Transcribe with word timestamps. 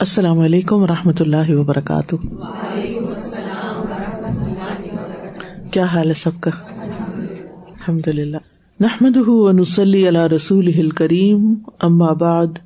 السلام 0.00 0.38
علیکم 0.38 0.82
و 0.82 0.86
رحمۃ 0.86 1.20
اللہ 1.20 1.50
وبرکاتہ۔ 1.50 2.16
کیا 5.70 5.84
حال 5.84 6.08
ہے 6.08 6.14
سب 6.14 6.30
کا؟ 6.40 6.50
الحمد 6.70 8.08
للہ 8.08 8.36
نحمد 8.80 9.16
ونسلی 9.26 10.08
علی 10.08 10.36
رسول 10.36 10.90
کریم 10.90 11.54
اما 11.80 12.12
بعد، 12.12 12.58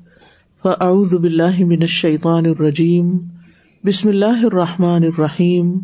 فاعوذ 0.63 1.13
باللہ 1.13 1.59
من 1.59 1.81
الشیطان 1.81 2.45
الرجیم، 2.45 3.17
بسم 3.83 4.09
اللہ 4.09 4.45
الرحمٰن 4.45 5.03
الرحیم۔ 5.03 5.77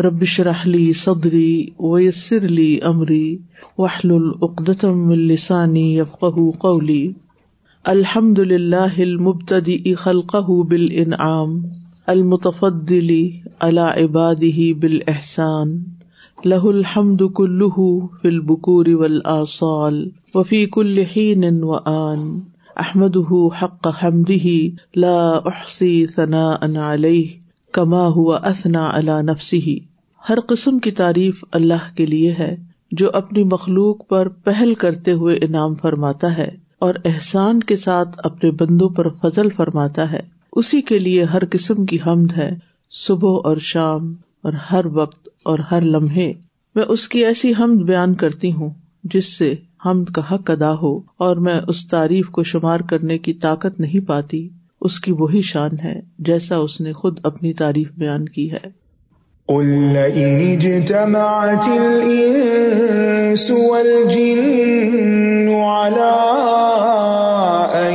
ربش 0.00 0.40
رحلی 0.40 0.92
صدری 0.92 1.66
ویسر 1.80 2.40
لی 2.40 2.78
امری 2.82 3.36
وحل 3.78 4.10
العقدم 4.10 5.08
السانی 5.08 5.98
یفقہ 5.98 6.50
قولی۔ 6.58 7.12
الحمد 7.84 8.38
للہ 8.38 8.98
المبتدی 8.98 9.94
خلقہ 9.94 10.50
بالانعام 10.70 11.62
المتفضل 12.06 13.12
على 13.60 13.80
عباده 13.80 14.66
بالاحسان 14.80 15.72
له 16.44 16.70
الحمد 16.70 17.24
كله 17.40 17.86
في 18.22 18.28
البكور 18.28 18.90
والآصال 18.94 20.10
وفي 20.34 20.66
كل 20.66 21.02
حين 21.04 21.64
وآن 21.64 22.28
احمده 22.76 23.48
حق 23.62 23.88
حمده 24.02 24.54
لا 24.94 25.18
احصي 25.46 26.06
ثناء 26.06 26.70
عليه 26.76 27.34
كما 27.72 28.06
هو 28.14 28.32
اثنى 28.54 28.86
على 28.86 29.20
نفسه 29.32 29.76
ہر 30.28 30.46
قسم 30.46 30.78
کی 30.78 30.90
تعریف 30.90 31.44
اللہ 31.52 31.92
کے 31.94 32.06
لیے 32.06 32.32
ہے، 32.32 32.56
جو 32.92 33.10
اپنی 33.12 33.44
مخلوق 33.44 34.08
پر 34.08 34.28
پہل 34.28 34.74
کرتے 34.74 35.12
ہوئے 35.12 35.36
انعام 35.36 35.74
فرماتا 35.74 36.38
ہے۔ 36.38 36.59
اور 36.80 36.94
احسان 37.04 37.60
کے 37.60 37.76
ساتھ 37.76 38.20
اپنے 38.24 38.50
بندوں 38.50 38.88
پر 38.88 39.08
فضل 39.08 39.50
فرماتا 39.50 40.12
ہے۔ 40.12 40.20
اسی 40.52 40.80
کے 40.82 40.98
لیے 40.98 41.24
ہر 41.24 41.42
قسم 41.50 41.86
کی 41.86 41.98
حمد 42.06 42.32
ہے، 42.36 42.50
صبح 42.90 43.38
اور 43.44 43.56
شام، 43.56 44.14
اور 44.42 44.52
ہر 44.72 44.86
وقت 44.86 45.28
اور 45.44 45.58
ہر 45.58 45.80
لمحے۔ 45.80 46.32
میں 46.74 46.84
اس 46.88 47.08
کی 47.08 47.24
ایسی 47.26 47.52
حمد 47.58 47.82
بیان 47.82 48.14
کرتی 48.14 48.52
ہوں، 48.52 48.70
جس 49.04 49.38
سے 49.38 49.54
حمد 49.86 50.04
کا 50.04 50.34
حق 50.34 50.50
ادا 50.50 50.74
ہو، 50.74 51.00
اور 51.16 51.36
میں 51.36 51.60
اس 51.68 51.88
تعریف 51.88 52.28
کو 52.28 52.42
شمار 52.42 52.80
کرنے 52.80 53.18
کی 53.18 53.32
طاقت 53.32 53.80
نہیں 53.80 54.06
پاتی۔ 54.06 54.48
اس 54.80 55.00
کی 55.00 55.12
وہی 55.12 55.42
شان 55.42 55.70
ہے، 55.84 56.00
جیسا 56.18 56.56
اس 56.56 56.80
نے 56.80 56.92
خود 56.92 57.18
اپنی 57.22 57.52
تعریف 57.52 57.88
بیان 57.96 58.24
کی 58.24 58.52
ہے۔ 58.52 58.80
قل 59.50 59.68
لئن 59.92 60.40
اجتمعت 60.40 61.68
الإنس 61.68 63.50
والجن 63.50 65.48
على 65.54 66.12
أن 67.74 67.94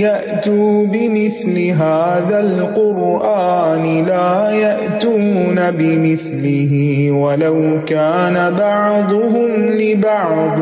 يأتوا 0.00 0.86
بمثل 0.86 1.58
هذا 1.70 2.40
القرآن 2.40 4.04
لا 4.06 4.50
يأتون 4.50 5.70
بمثله 5.70 6.72
ولو 7.10 7.80
كان 7.86 8.54
بعضهم 8.54 9.50
لبعض 9.80 10.60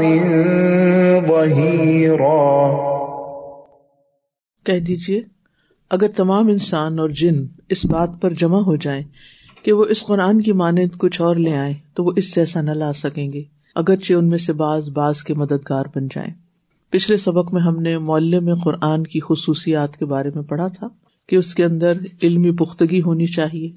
ظهيرا 1.28 2.72
کہہ 4.66 4.80
دیجیے 4.80 5.20
اگر 5.90 6.08
تمام 6.16 6.48
انسان 6.48 6.98
اور 6.98 7.10
جن 7.20 7.44
اس 7.68 7.84
بات 7.86 8.20
پر 8.20 8.30
جمع 8.40 8.60
ہو 8.62 8.76
جائیں 8.76 9.02
کہ 9.62 9.72
وہ 9.72 9.84
اس 9.84 10.02
قرآن 10.02 10.42
کی 10.42 10.52
مانند 10.52 10.96
کچھ 10.98 11.20
اور 11.20 11.36
لے 11.36 11.56
آئے 11.56 11.74
تو 11.94 12.04
وہ 12.04 12.12
اس 12.16 12.34
جیسا 12.34 12.60
نہ 12.60 12.70
لا 12.70 12.92
سکیں 12.92 13.32
گے، 13.32 13.42
اگرچہ 13.74 14.14
ان 14.14 14.28
میں 14.28 14.38
سے 14.38 14.52
بعض 14.52 14.88
بعض 14.88 15.22
کے 15.22 15.34
مددگار 15.34 15.84
بن 15.94 16.06
جائیں۔ 16.06 16.34
پچھلے 16.90 17.16
سبق 17.16 17.52
میں 17.52 17.62
ہم 17.62 17.76
نے 17.76 17.98
مول 17.98 18.40
میں 18.40 18.54
قرآن 18.64 19.04
کی 19.04 19.20
خصوصیات 19.20 19.96
کے 19.96 20.04
بارے 20.04 20.30
میں 20.34 20.42
پڑھا 20.42 20.68
تھا 20.68 20.88
کہ 21.28 21.36
اس 21.36 21.54
کے 21.54 21.64
اندر 21.64 21.92
علمی 22.22 22.52
پختگی 22.52 23.02
ہونی 23.02 23.26
چاہیے۔ 23.26 23.70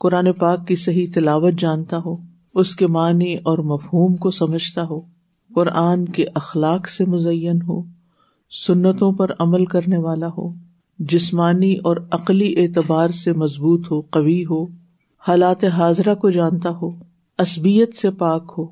قرآن 0.00 0.32
پاک 0.32 0.66
کی 0.66 0.76
صحیح 0.76 1.06
تلاوت 1.14 1.54
جانتا 1.58 1.98
ہو، 2.06 2.16
اس 2.54 2.76
کے 2.76 2.86
معنی 2.86 3.34
اور 3.34 3.58
مفہوم 3.58 4.16
کو 4.16 4.30
سمجھتا 4.30 4.84
ہو۔ 4.90 5.00
قرآن 5.54 6.04
کے 6.04 6.24
اخلاق 6.34 6.88
سے 6.88 7.04
مزین 7.04 7.62
ہو، 7.68 7.82
سنتوں 8.66 9.12
پر 9.12 9.30
عمل 9.38 9.64
کرنے 9.64 9.98
والا 9.98 10.28
ہو۔ 10.38 10.54
جسمانی 10.98 11.76
اور 11.76 11.96
عقلی 12.10 12.54
اعتبار 12.56 13.08
سے 13.08 13.32
مضبوط 13.32 13.90
ہو، 13.90 14.00
قوی 14.00 14.44
ہو۔ 14.44 14.81
حالات 15.28 15.64
حاضرہ 15.64 16.14
کو 16.14 16.30
جانتا 16.30 16.70
ہو 16.70 16.90
اسبیت 17.38 17.94
سے 17.94 18.10
پاک 18.10 18.54
ہو، 18.58 18.66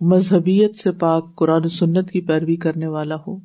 مذہبیت 0.00 0.76
سے 0.76 0.92
پاک 0.92 1.34
قرآن 1.34 1.68
سنت 1.68 2.10
کی 2.10 2.20
پیروی 2.20 2.56
کرنے 2.56 2.86
والا 2.86 3.14
ہو۔ 3.14 3.36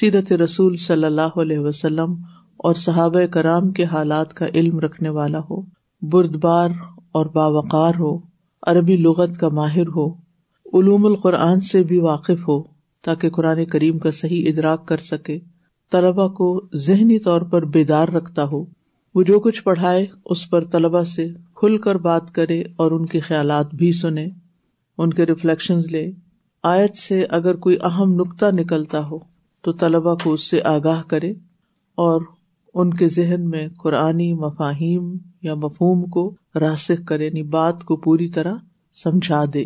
سیرت 0.00 0.32
رسول 0.32 0.76
صلی 0.76 1.04
اللہ 1.04 1.38
علیہ 1.40 1.58
وسلم 1.58 2.14
اور 2.56 2.74
صحابہ 2.74 3.26
کرام 3.26 3.72
کے 3.72 3.84
حالات 3.84 4.34
کا 4.34 4.46
علم 4.46 4.78
رکھنے 4.78 5.08
والا 5.08 5.38
ہو۔ 5.38 5.62
بردبار 6.02 6.68
اور 7.12 7.26
باوقار 7.26 7.92
ہو۔ 7.98 8.18
عربی 8.66 8.96
لغت 8.96 9.38
کا 9.40 9.48
ماہر 9.48 9.86
ہو۔ 9.96 10.12
علوم 10.74 11.06
القرآن 11.06 11.60
سے 11.60 11.82
بھی 11.82 12.00
واقف 12.00 12.48
ہو 12.48 12.62
تاکہ 13.04 13.30
قرآن 13.30 13.64
کریم 13.64 13.98
کا 13.98 14.10
صحیح 14.10 14.44
ادراک 14.48 14.88
کر 14.88 14.96
سکے۔ 14.96 15.38
طلبا 15.92 16.28
کو 16.28 16.68
ذہنی 16.74 17.18
طور 17.18 17.42
پر 17.42 17.64
بیدار 17.64 18.08
رکھتا 18.08 18.44
ہو۔ 18.44 18.64
وہ 19.16 19.22
جو 19.22 19.40
کچھ 19.40 19.62
پڑھائے 19.62 20.06
اس 20.24 20.50
پر 20.50 20.64
طلبا 20.64 21.04
سے 21.04 21.28
کھل 21.54 21.78
کر 21.78 21.94
بات 21.94 22.34
کرے 22.34 22.60
اور 22.60 22.90
ان 22.90 23.06
کے 23.06 23.20
خیالات 23.20 23.74
بھی 23.74 23.92
سنے، 23.92 24.28
ان 24.98 25.12
کے 25.12 25.26
ریفلیکشن 25.26 25.80
لے۔ 25.90 26.10
آیت 26.62 26.96
سے 26.96 27.24
اگر 27.30 27.56
کوئی 27.56 27.76
اہم 27.82 28.14
نقطہ 28.14 28.46
نکلتا 28.52 29.06
ہو 29.06 29.18
تو 29.62 29.72
طلبا 29.72 30.14
کو 30.14 30.32
اس 30.32 30.50
سے 30.50 30.62
آگاہ 30.64 31.02
کرے 31.02 31.30
اور 31.94 32.20
ان 32.74 32.94
کے 32.94 33.08
ذہن 33.08 33.50
میں 33.50 33.68
قرآنی 33.82 34.34
مفاہیم 34.34 35.16
یا 35.42 35.54
مفہوم 35.54 36.04
کو 36.04 36.34
راسک 36.54 37.08
کرے 37.08 37.24
یعنی 37.24 37.42
بات 37.42 37.84
کو 37.84 37.96
پوری 37.96 38.28
طرح 38.28 38.54
سمجھا 39.04 39.44
دے۔ 39.54 39.64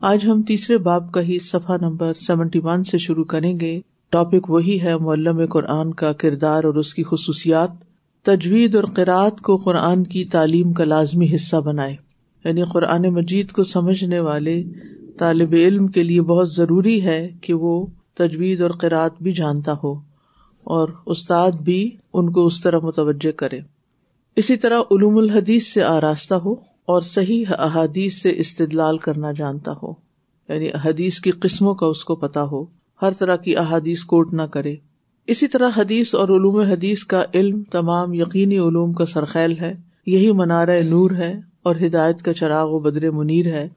آج 0.00 0.26
ہم 0.26 0.42
تیسرے 0.42 0.78
باپ 0.78 1.12
کا 1.12 1.20
ہی 1.20 1.38
صفحہ 1.38 1.76
نمبر 1.80 2.14
سیونٹی 2.14 2.60
ون 2.62 2.84
سے 2.84 2.98
شروع 2.98 3.24
کریں 3.24 3.60
گے۔ 3.60 3.80
ٹاپک 4.10 4.50
وہی 4.50 4.82
ہے 4.82 4.96
معلم 4.96 5.46
قرآن 5.46 5.94
کا 5.94 6.12
کردار 6.12 6.64
اور 6.64 6.74
اس 6.74 6.94
کی 6.94 7.02
خصوصیات۔ 7.02 7.83
تجوید 8.24 8.74
اور 8.74 8.84
قرآت 8.84 9.40
کو 9.40 9.56
قرآن 9.56 10.04
کی 10.04 10.24
تعلیم 10.24 10.72
کا 10.72 10.84
لازمی 10.84 11.34
حصہ 11.34 11.56
بنائے۔ 11.56 11.96
یعنی 12.44 12.62
قرآن 12.62 13.02
مجید 13.02 13.52
کو 13.52 13.64
سمجھنے 13.64 14.20
والے 14.20 14.62
طالب 15.18 15.52
علم 15.52 15.86
کے 15.86 16.02
لیے 16.02 16.22
بہت 16.22 16.52
ضروری 16.52 17.02
ہے 17.02 17.30
کہ 17.40 17.54
وہ 17.54 17.86
تجوید 18.14 18.60
اور 18.60 18.70
قرآت 18.70 19.22
بھی 19.22 19.32
جانتا 19.32 19.74
ہو 19.84 19.94
اور 20.64 20.88
استاد 21.06 21.50
بھی 21.50 21.90
ان 22.14 22.32
کو 22.32 22.46
اس 22.46 22.60
طرح 22.60 22.78
متوجہ 22.82 23.32
کرے۔ 23.32 23.60
اسی 24.36 24.56
طرح 24.56 24.80
علوم 24.80 25.18
الحدیث 25.18 25.66
سے 25.66 25.82
آراستہ 25.82 26.34
ہو 26.34 26.52
اور 26.84 27.00
صحیح 27.00 27.44
احادیث 27.48 28.22
سے 28.22 28.32
استدلال 28.36 28.98
کرنا 28.98 29.32
جانتا 29.32 29.72
ہو۔ 29.82 29.92
یعنی 30.48 30.68
حدیث 30.84 31.20
کی 31.20 31.30
قسموں 31.30 31.74
کا 31.74 31.86
اس 31.86 32.04
کو 32.04 32.16
پتا 32.16 32.44
ہو۔ 32.44 32.64
ہر 33.02 33.10
طرح 33.18 33.36
کی 33.36 33.56
احادیث 33.56 34.02
کوٹ 34.02 34.32
نہ 34.32 34.42
کرے۔ 34.42 34.76
اسی 35.26 35.48
طرح 35.48 35.70
حدیث 35.76 36.14
اور 36.14 36.28
علوم 36.28 36.60
حدیث 36.60 37.04
کا 37.04 37.24
علم 37.34 37.62
تمام 37.70 38.12
یقینی 38.12 38.58
علوم 38.58 38.92
کا 38.92 39.06
سرخیل 39.06 39.54
ہے، 39.60 39.74
یہی 40.06 40.32
منار 40.32 40.68
نور 40.88 41.10
ہے 41.10 41.40
اور 41.62 41.74
ہدایت 41.86 42.22
کا 42.22 42.34
چراغ 42.34 42.70
و 42.70 42.78
بدر 42.78 43.10
منیر 43.10 43.46
ہے۔ 43.46 43.68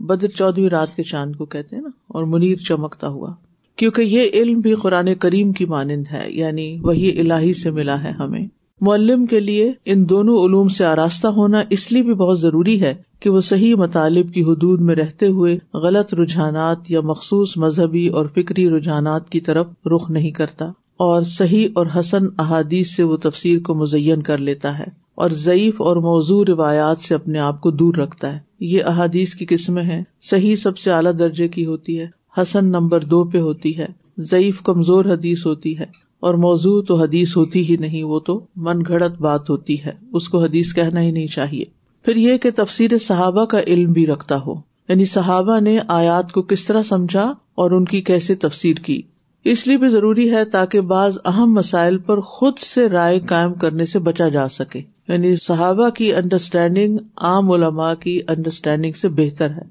بدر 0.00 0.26
چودہ 0.26 0.60
رات 0.60 0.96
کے 0.96 1.02
چاند 1.02 1.36
کو 1.36 1.44
کہتے 1.44 1.76
ہیں 1.76 1.82
نا، 1.82 1.88
اور 2.08 2.24
منیر 2.24 2.56
چمکتا 2.56 3.08
ہوا۔ 3.08 3.34
کیونکہ 3.76 4.02
یہ 4.02 4.30
علم 4.32 4.60
بھی 4.60 4.74
قرآن 4.74 5.14
کریم 5.14 5.52
کی 5.52 5.64
مانند 5.64 6.04
ہے 6.12 6.30
یعنی 6.30 6.78
وہی 6.82 7.20
الہی 7.20 7.54
سے 7.54 7.70
ملا 7.70 8.02
ہے 8.02 8.10
ہمیں۔ 8.10 8.46
معلم 8.80 9.26
کے 9.26 9.40
لیے 9.40 9.72
ان 9.84 10.08
دونوں 10.08 10.44
علوم 10.44 10.68
سے 10.68 10.84
آراستہ 10.84 11.26
ہونا 11.26 11.62
اس 11.70 11.92
لیے 11.92 12.02
بھی 12.02 12.14
بہت 12.14 12.40
ضروری 12.40 12.80
ہے 12.80 12.94
کہ 13.20 13.30
وہ 13.30 13.40
صحیح 13.40 13.74
مطالب 13.74 14.32
کی 14.34 14.42
حدود 14.42 14.80
میں 14.80 14.94
رہتے 14.94 15.26
ہوئے 15.26 15.58
غلط 15.74 16.14
رجحانات 16.14 16.90
یا 16.90 17.00
مخصوص 17.00 17.56
مذہبی 17.56 18.08
اور 18.08 18.26
فکری 18.34 18.70
رجحانات 18.70 19.30
کی 19.30 19.40
طرف 19.40 19.66
رخ 19.86 20.10
نہیں 20.10 20.30
کرتا۔ 20.30 20.72
اور 20.96 21.22
صحیح 21.22 21.68
اور 21.74 21.86
حسن 22.00 22.24
احادیث 22.38 22.96
سے 22.96 23.02
وہ 23.02 23.16
تفسیر 23.16 23.60
کو 23.60 23.74
مزین 23.74 24.22
کر 24.22 24.38
لیتا 24.38 24.78
ہے 24.78 24.84
اور 25.14 25.30
ضعیف 25.30 25.82
اور 25.82 25.96
موضوع 25.96 26.44
روایات 26.48 26.98
سے 26.98 27.14
اپنے 27.14 27.38
آپ 27.38 27.60
کو 27.60 27.70
دور 27.70 27.94
رکھتا 27.94 28.32
ہے۔ 28.32 28.38
یہ 28.60 28.84
احادیث 28.84 29.34
کی 29.34 29.46
قسمیں 29.48 29.82
ہیں۔ 29.82 30.04
صحیح 30.22 30.56
سب 30.56 30.78
سے 30.78 30.90
اعلیٰ 30.90 31.12
درجے 31.18 31.48
کی 31.48 31.66
ہوتی 31.66 32.00
ہے۔ 32.00 32.06
حسن 32.36 32.64
نمبر 32.64 33.00
دو 33.00 33.24
پہ 33.24 33.40
ہوتی 33.40 33.78
ہے۔ 33.78 33.86
ضعیف 34.18 34.62
کمزور 34.62 35.04
حدیث 35.04 35.46
ہوتی 35.46 35.78
ہے۔ 35.78 35.84
اور 36.20 36.34
موضوع 36.34 36.82
تو 36.82 36.96
حدیث 36.96 37.36
ہوتی 37.36 37.70
ہی 37.70 37.76
نہیں، 37.76 38.04
وہ 38.04 38.20
تو 38.20 38.46
من 38.56 38.80
گھڑت 38.88 39.20
بات 39.20 39.50
ہوتی 39.50 39.76
ہے۔ 39.84 39.92
اس 40.12 40.28
کو 40.28 40.42
حدیث 40.42 40.74
کہنا 40.74 41.02
ہی 41.02 41.10
نہیں 41.10 41.26
چاہیے۔ 41.26 41.64
پھر 42.04 42.16
یہ 42.16 42.36
کہ 42.36 42.50
تفسیر 42.56 42.98
صحابہ 42.98 43.44
کا 43.44 43.60
علم 43.66 43.92
بھی 43.92 44.06
رکھتا 44.06 44.38
ہو۔ 44.46 44.54
یعنی 44.88 45.04
صحابہ 45.04 45.60
نے 45.60 45.78
آیات 45.88 46.32
کو 46.32 46.42
کس 46.42 46.64
طرح 46.64 46.82
سمجھا 46.82 47.34
اور 47.54 47.70
ان 47.70 47.84
کی 47.84 48.00
کیسے 48.00 48.34
تفسیر 48.34 48.76
کی۔ 48.76 49.02
اس 49.50 49.66
لیے 49.66 49.76
بھی 49.76 49.88
ضروری 49.88 50.30
ہے 50.30 50.44
تاکہ 50.44 50.80
بعض 50.80 51.18
اہم 51.24 51.52
مسائل 51.52 51.98
پر 51.98 52.20
خود 52.20 52.58
سے 52.58 52.88
رائے 52.88 53.20
قائم 53.20 53.54
کرنے 53.54 53.86
سے 53.86 53.98
بچا 53.98 54.28
جا 54.28 54.48
سکے۔ 54.48 54.80
یعنی 55.08 55.36
صحابہ 55.36 55.88
کی 55.88 56.14
انڈرسٹینڈنگ 56.14 56.98
عام 57.16 57.50
علماء 57.50 57.94
کی 57.94 58.20
انڈرسٹینڈنگ 58.28 58.92
سے 58.92 59.08
بہتر 59.08 59.50
ہے۔ 59.50 59.62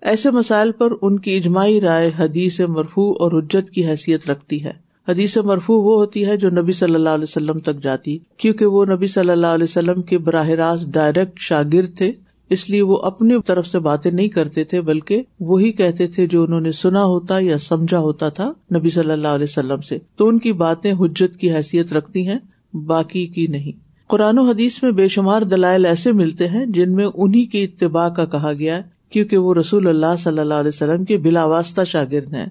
ایسے 0.00 0.30
مسائل 0.30 0.72
پر 0.72 0.88
ان 1.02 1.18
کی 1.18 1.36
اجماعی 1.36 1.80
رائے 1.80 2.10
حدیث 2.18 2.60
مرفو 2.60 3.10
اور 3.10 3.42
حجت 3.42 3.70
کی 3.70 3.88
حیثیت 3.88 4.30
رکھتی 4.30 4.64
ہے۔ 4.64 4.72
حدیث 5.08 5.36
مرفو 5.36 5.74
وہ 5.74 5.94
ہوتی 5.94 6.26
ہے 6.26 6.36
جو 6.36 6.50
نبی 6.50 6.72
صلی 6.72 6.94
اللہ 6.94 7.08
علیہ 7.08 7.26
وسلم 7.28 7.58
تک 7.58 7.82
جاتی، 7.82 8.18
کیونکہ 8.36 8.66
وہ 8.66 8.84
نبی 8.90 9.06
صلی 9.06 9.30
اللہ 9.30 9.46
علیہ 9.46 9.64
وسلم 9.64 10.02
کے 10.02 10.18
براہ 10.18 10.48
راست 10.48 10.86
ڈائریکٹ 10.86 11.38
شاگرد 11.38 11.96
تھے۔ 11.96 12.12
اس 12.52 12.70
لیے 12.70 12.82
وہ 12.82 12.96
اپنی 12.96 13.34
طرف 13.46 13.66
سے 13.66 13.78
باتیں 13.78 14.10
نہیں 14.10 14.28
کرتے 14.28 14.64
تھے، 14.64 14.80
بلکہ 14.80 15.22
وہی 15.40 15.72
کہتے 15.72 16.06
تھے 16.06 16.26
جو 16.26 16.42
انہوں 16.42 16.60
نے 16.60 16.72
سنا 16.72 17.04
ہوتا 17.04 17.38
یا 17.38 17.58
سمجھا 17.58 17.98
ہوتا 17.98 18.28
تھا 18.28 18.52
نبی 18.74 18.90
صلی 18.90 19.10
اللہ 19.10 19.28
علیہ 19.28 19.46
وسلم 19.48 19.80
سے۔ 19.80 19.98
تو 20.16 20.28
ان 20.28 20.38
کی 20.38 20.52
باتیں 20.52 20.92
حجت 20.92 21.36
کی 21.36 21.54
حیثیت 21.54 21.92
رکھتی 21.92 22.28
ہیں، 22.28 22.38
باقی 22.76 23.26
کی 23.26 23.46
نہیں۔ 23.46 23.92
قرآن 24.08 24.38
و 24.38 24.42
حدیث 24.42 24.82
میں 24.82 24.90
بے 24.90 25.08
شمار 25.08 25.42
دلائل 25.42 25.86
ایسے 25.86 26.12
ملتے 26.12 26.48
ہیں 26.48 26.66
جن 26.66 26.92
میں 26.94 27.06
انہیں 27.14 27.52
کی 27.52 27.64
اتباع 27.64 28.08
کا 28.08 28.24
کہا 28.24 28.52
گیا 28.58 28.80
کیونکہ 29.10 29.38
وہ 29.38 29.54
رسول 29.54 29.88
اللہ 29.88 30.16
صلی 30.18 30.38
اللہ 30.38 30.54
علیہ 30.54 30.70
وسلم 30.74 31.04
کے 31.04 31.18
بلا 31.18 31.44
واسطہ 31.44 31.80
شاگرد 31.84 32.34
ہیں 32.34 32.46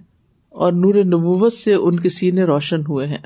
اور 0.49 0.71
نور 0.71 0.95
نبوت 0.95 1.53
سے 1.53 1.73
ان 1.73 1.99
کے 1.99 2.09
سینے 2.09 2.43
روشن 2.43 2.81
ہوئے 2.89 3.07
ہیں۔ 3.07 3.17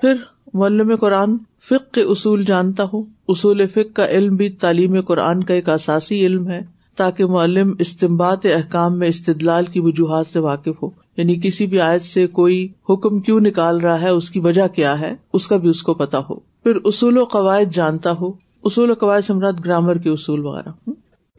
پھر 0.00 0.14
معلم 0.54 0.96
قرآن 0.96 1.36
فک 1.70 1.94
کے 1.94 2.02
اصول 2.02 2.44
جانتا 2.44 2.84
ہو۔ 2.92 3.02
اصول 3.28 3.66
فک 3.66 3.94
کا 3.94 4.06
علم 4.06 4.36
بھی 4.36 4.48
تعلیم 4.48 5.00
قرآن 5.00 5.44
کا 5.44 5.54
ایک 5.54 5.68
اثاثی 5.68 6.26
علم 6.26 6.48
ہے 6.48 6.60
تاکہ 6.96 7.26
معلم 7.26 7.74
استمباد 7.78 8.36
احکام 8.44 8.98
میں 8.98 9.08
استدلال 9.08 9.64
کی 9.64 9.80
وجوہات 9.80 10.26
سے 10.26 10.38
واقف 10.38 10.82
ہو۔ 10.82 10.90
یعنی 11.16 11.40
کسی 11.42 11.66
بھی 11.66 11.80
آیت 11.80 12.02
سے 12.02 12.26
کوئی 12.26 12.68
حکم 12.90 13.20
کیوں 13.20 13.40
نکال 13.40 13.80
رہا 13.80 14.00
ہے، 14.00 14.08
اس 14.08 14.30
کی 14.30 14.40
وجہ 14.40 14.68
کیا 14.68 15.00
ہے، 15.00 15.14
اس 15.32 15.48
کا 15.48 15.56
بھی 15.56 15.68
اس 15.68 15.82
کو 15.82 15.94
پتا 15.94 16.18
ہو۔ 16.18 16.34
پھر 16.34 16.78
اصول 16.84 17.18
و 17.18 17.24
قواعد 17.24 17.74
جانتا 17.74 18.12
ہو۔ 18.12 18.28
اصول 18.64 18.90
و 18.90 18.94
قواعد 18.94 19.22
سمراٹ 19.22 19.64
گرامر 19.64 19.96
کے 19.96 20.10
اصول 20.10 20.44
وغیرہ۔ 20.44 20.90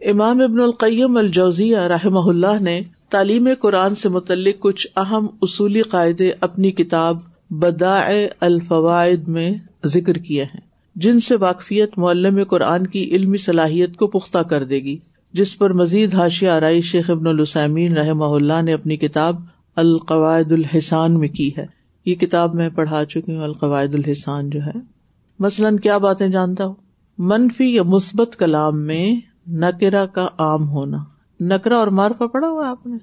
امام 0.01 0.41
ابن 0.41 0.59
القیم 0.59 1.17
الجوزیہ 1.17 1.77
رحمہ 1.77 2.19
اللہ 2.19 2.59
نے 2.61 2.81
تعلیم 3.09 3.47
قرآن 3.59 3.95
سے 3.95 4.09
متعلق 4.09 4.55
کچھ 4.59 4.87
اہم 4.95 5.27
اصولی 5.41 5.81
قاعدے 5.81 6.31
اپنی 6.41 6.71
کتاب 6.71 7.17
بداع 7.49 8.11
الفوائد 8.39 9.27
میں 9.27 9.51
ذکر 9.85 10.13
کیے 10.13 10.43
ہیں۔ 10.43 10.61
جن 10.95 11.19
سے 11.19 11.35
واقفیت 11.35 11.97
معلم 11.97 12.43
قرآن 12.43 12.87
کی 12.87 13.03
علمی 13.03 13.37
صلاحیت 13.37 13.95
کو 13.95 14.07
پختہ 14.07 14.37
کر 14.37 14.63
دے 14.63 14.79
گی، 14.79 14.97
جس 15.33 15.57
پر 15.57 15.73
مزید 15.73 16.15
حاشیہ 16.15 16.49
آرائی 16.49 16.81
شیخ 16.81 17.09
ابن 17.09 17.27
السامین 17.27 17.97
رحمہ 17.97 18.25
اللہ 18.25 18.61
نے 18.61 18.73
اپنی 18.73 18.97
کتاب 18.97 19.41
القواعد 19.75 20.51
الحسان 20.51 21.19
میں 21.19 21.27
کی 21.27 21.51
ہے۔ 21.57 21.65
یہ 22.05 22.15
کتاب 22.15 22.55
میں 22.55 22.69
پڑھا 22.69 23.05
چکی 23.05 23.35
ہوں، 23.35 23.43
القواعد 23.43 23.93
الحسان 23.93 24.49
جو 24.49 24.59
ہے۔ 24.61 24.79
مثلاً 25.39 25.77
کیا 25.77 25.97
باتیں 25.97 26.27
جانتا 26.27 26.65
ہوں؟ 26.65 26.75
منفی 27.17 27.75
یا 27.75 27.83
مثبت 27.83 28.35
کلام 28.39 28.81
میں 28.81 29.15
نکرا 29.47 30.05
کا 30.05 30.27
عام 30.37 30.69
ہونا۔ 30.69 30.97
نکرا 31.39 31.77
اور 31.77 31.87
مارفا 31.87 32.27
پڑا 32.27 32.47
ہوا 32.47 32.69
آپ 32.69 32.87
نے؟ 32.87 32.97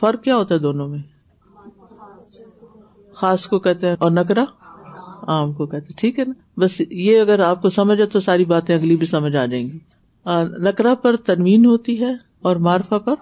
فرق 0.00 0.22
کیا 0.22 0.36
ہوتا 0.36 0.54
ہے 0.54 0.60
دونوں 0.60 0.88
میں؟ 0.88 1.11
خاص 3.22 3.46
کو 3.46 3.58
کہتے 3.58 3.86
ہیں 3.88 3.96
اور 3.98 4.10
نکرا 4.10 4.44
عام 5.26 5.52
کو 5.52 5.66
کہتے 5.66 5.92
ٹھیک 5.96 6.18
ہے 6.18 6.24
نا؟ 6.24 6.60
بس 6.60 6.82
یہ 6.90 7.20
اگر 7.20 7.38
آپ 7.38 7.62
کو 7.62 7.68
سمجھ 7.68 8.00
تو 8.12 8.20
ساری 8.20 8.44
باتیں 8.44 8.74
اگلی 8.74 8.96
بھی 8.96 9.06
سمجھ 9.06 9.36
آ 9.36 9.46
جائیں 9.46 9.68
گی۔ 9.68 9.78
نکرا 10.58 10.94
پر 10.94 11.16
تنوین 11.16 11.66
ہوتی 11.66 12.00
ہے 12.00 12.12
اور 12.42 12.56
مارفا 12.56 12.98
پر 12.98 13.14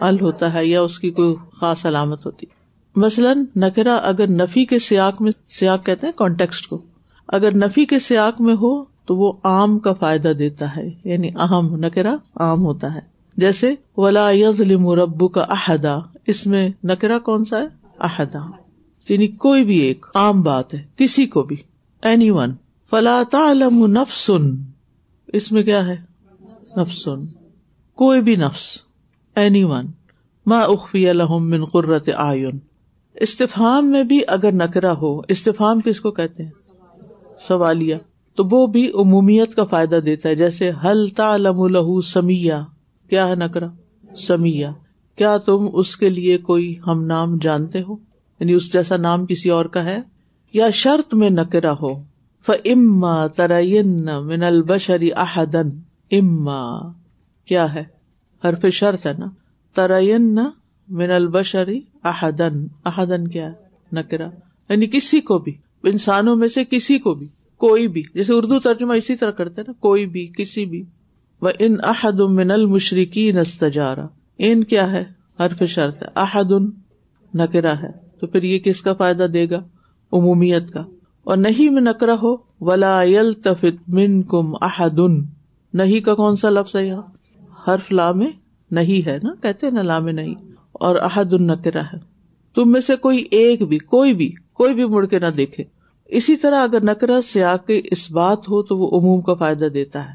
ال 0.00 0.20
ہوتا 0.20 0.54
ہے 0.54 0.66
یا 0.66 0.82
اس 0.82 0.98
کی 0.98 1.10
کوئی 1.10 1.34
خاص 1.60 1.86
علامت 1.86 2.26
ہوتی 2.26 2.46
مثلاً 2.96 3.44
نکرا 3.56 3.94
اگر 3.94 4.28
نفی 4.28 4.64
کے 4.64 4.78
سیاق 4.78 5.22
میں، 5.22 5.32
سیاق 5.48 5.86
کہتے 5.86 6.06
ہیں 6.06 6.18
کانٹیکسٹ 6.18 6.66
کو۔ 6.66 6.82
اگر 7.28 7.54
نفی 7.54 7.84
کے 7.84 7.98
سیاق 7.98 8.40
میں 8.40 8.54
ہو 8.54 8.84
تو 8.84 9.16
وہ 9.16 9.32
آم 9.42 9.78
کا 9.78 9.92
فائدہ 9.92 10.28
دیتا 10.28 10.76
ہے۔ 10.76 10.90
یعنی 11.04 11.28
اہم 11.36 11.76
نکرا 11.76 12.16
عام 12.36 12.64
ہوتا 12.64 12.94
ہے۔ 12.94 13.00
جیسے، 13.36 13.74
ولا 13.96 14.30
یزلم 14.30 14.88
ربو 14.88 15.28
کا 15.28 15.40
احدا 15.40 15.98
اس 16.26 16.46
میں 16.46 16.68
نکرا 16.84 17.18
کون 17.18 17.44
سا 17.44 17.58
ہے؟ 17.58 17.66
احدا 17.98 18.65
یعنی 19.08 19.26
کوئی 19.38 19.64
بھی 19.64 19.78
ایک 19.78 20.06
عام 20.14 20.42
بات 20.42 20.74
ہے، 20.74 20.82
کسی 20.96 21.26
کو 21.26 21.42
بھی 21.42 21.56
اینی 22.02 22.30
ون 22.30 22.54
فلا 22.92 23.22
تعلم 23.30 23.84
نفسن 23.92 24.54
اس 25.32 25.50
میں 25.52 25.62
کیا 25.62 25.86
ہے؟ 25.86 25.96
نفسن 26.76 27.24
کوئی 27.98 28.20
بھی 28.20 28.36
نفس 28.36 28.64
اینی 29.36 29.62
ون 29.64 29.86
ما 30.46 30.60
اخفی 30.62 31.08
الحم 31.08 31.48
من 31.50 31.64
قرت 31.64 32.08
آئن 32.16 32.58
استفام 33.16 33.90
میں 33.90 34.02
بھی 34.04 34.20
اگر 34.28 34.52
نکرا 34.52 34.92
ہو 34.92 35.18
استفام 35.28 35.80
کس 35.80 36.00
کو 36.00 36.10
کہتے 36.10 36.42
ہیں؟ 36.42 36.50
سوالیہ. 37.48 37.96
تو 38.38 38.44
وہ 38.50 38.66
بھی 38.66 38.90
عمومیت 38.94 39.54
کا 39.54 39.64
فائدہ 39.64 39.96
دیتا 39.96 40.28
ہے، 40.28 40.34
جیسے 40.34 40.70
حل 40.84 41.06
تعلم 41.08 41.66
لہو 41.66 42.00
سمیا 42.00 42.62
کیا 43.10 43.28
ہے 43.28 43.34
نکرا 43.34 43.68
سمیا 44.18 44.72
کیا 45.18 45.36
تم 45.36 45.68
اس 45.72 45.96
کے 45.96 46.10
لیے 46.10 46.38
کوئی 46.38 46.74
ہم 46.86 47.04
نام 47.04 47.36
جانتے 47.38 47.82
ہو؟ 47.82 47.96
یعنی 48.40 48.52
اس 48.52 48.72
جیسا 48.72 48.96
نام 48.96 49.26
کسی 49.26 49.50
اور 49.50 49.64
کا 49.64 49.84
ہے، 49.84 49.98
یا 50.52 50.70
شرط 50.70 51.14
میں 51.14 51.30
نکرا 51.30 51.72
ہو 51.72 52.02
ف 52.46 52.50
اما 52.64 53.26
ترین 53.26 54.08
من 54.24 54.42
البشری 54.42 55.10
احدن 55.16 55.68
اما 56.10 56.92
کیا 57.44 57.74
ہے؟ 57.74 57.84
حرف 58.44 58.64
شرط 58.72 59.06
ہے 59.06 59.12
نا۔ 59.18 59.26
ترین 59.74 60.38
من 60.88 61.10
البشری 61.10 61.80
احدن 62.04 62.66
احدن 62.84 63.28
کیا 63.28 63.46
ہے؟ 63.46 63.52
نکرا 63.92 64.28
یعنی 64.68 64.86
کسی 64.86 65.20
کو 65.20 65.38
بھی، 65.38 65.56
انسانوں 65.82 66.36
میں 66.36 66.48
سے 66.48 66.64
کسی 66.64 66.98
کو 66.98 67.14
بھی، 67.14 67.26
کوئی 67.56 67.88
بھی۔ 67.88 68.02
جیسے 68.14 68.32
اردو 68.32 68.60
ترجمہ 68.60 68.92
اسی 68.92 69.16
طرح 69.16 69.30
کرتے 69.30 69.62
نا، 69.66 69.72
کوئی 69.72 70.06
بھی، 70.06 70.32
کسی 70.38 70.66
بھی۔ 70.66 70.84
وہ 71.42 71.50
ان 71.58 71.76
احد 71.82 72.20
من 72.20 72.50
المشرقی 72.50 73.32
نستجارا 73.32 74.06
ان 74.38 74.64
کیا 74.64 74.92
ہے؟ 74.92 75.04
حرف 75.40 75.62
شرط 75.68 76.02
ہے۔ 76.02 76.08
احد 76.16 76.52
نکرا 77.34 77.82
ہے۔ 77.82 78.05
تو 78.20 78.26
پھر 78.26 78.42
یہ 78.42 78.58
کس 78.58 78.80
کا 78.80 78.94
فائدہ 78.94 79.22
دے 79.22 79.50
گا؟ 79.50 79.58
عمومیت 80.12 80.72
کا۔ 80.72 80.84
اور 81.24 81.36
نہیں 81.36 81.70
میں 81.70 81.82
نکرا 81.82 82.14
ہو، 82.22 82.36
ولا 82.60 83.02
تفت 83.44 83.88
من 83.88 84.22
کم 84.22 84.54
احدن 84.60 85.22
نہیں 85.74 86.00
کا 86.00 86.14
کون 86.14 86.36
سا 86.36 86.50
لفظ 86.50 86.76
ہے 86.76 86.86
یہاں؟ 86.86 87.02
حرف 87.68 87.92
لام 87.92 88.22
نہیں 88.70 89.06
ہے 89.06 89.18
نا؟ 89.22 89.34
کہتے 89.42 89.70
نا 89.70 89.82
لام 89.82 90.08
نہیں۔ 90.08 90.34
اور 90.72 90.96
احد 90.96 91.32
النکرا 91.32 91.80
ہے۔ 91.80 91.98
تم 92.54 92.72
میں 92.72 92.80
سے 92.80 92.96
کوئی 92.96 93.24
ایک 93.30 93.62
بھی، 93.62 93.78
کوئی 93.78 94.14
بھی 94.14 94.32
کوئی 94.52 94.74
بھی 94.74 94.84
مڑ 94.84 95.06
کے 95.06 95.18
نہ 95.18 95.26
دیکھے۔ 95.26 95.64
اسی 96.04 96.36
طرح 96.36 96.62
اگر 96.62 96.84
نکرا 96.84 97.20
سیاق 97.22 97.70
اس 97.90 98.10
بات 98.10 98.48
ہو 98.48 98.62
تو 98.62 98.78
وہ 98.78 99.00
عموم 99.00 99.20
کا 99.20 99.34
فائدہ 99.34 99.64
دیتا 99.64 100.08
ہے۔ 100.08 100.14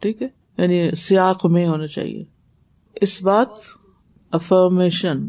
ٹھیک 0.00 0.22
ہے؟ 0.22 0.28
یعنی 0.58 0.90
سیاق 0.90 1.46
میں 1.46 1.68
ہونا 1.68 1.86
چاہیے۔ 1.86 2.24
اس 3.00 3.22
بات 3.22 3.48
افرمیشن 4.30 5.28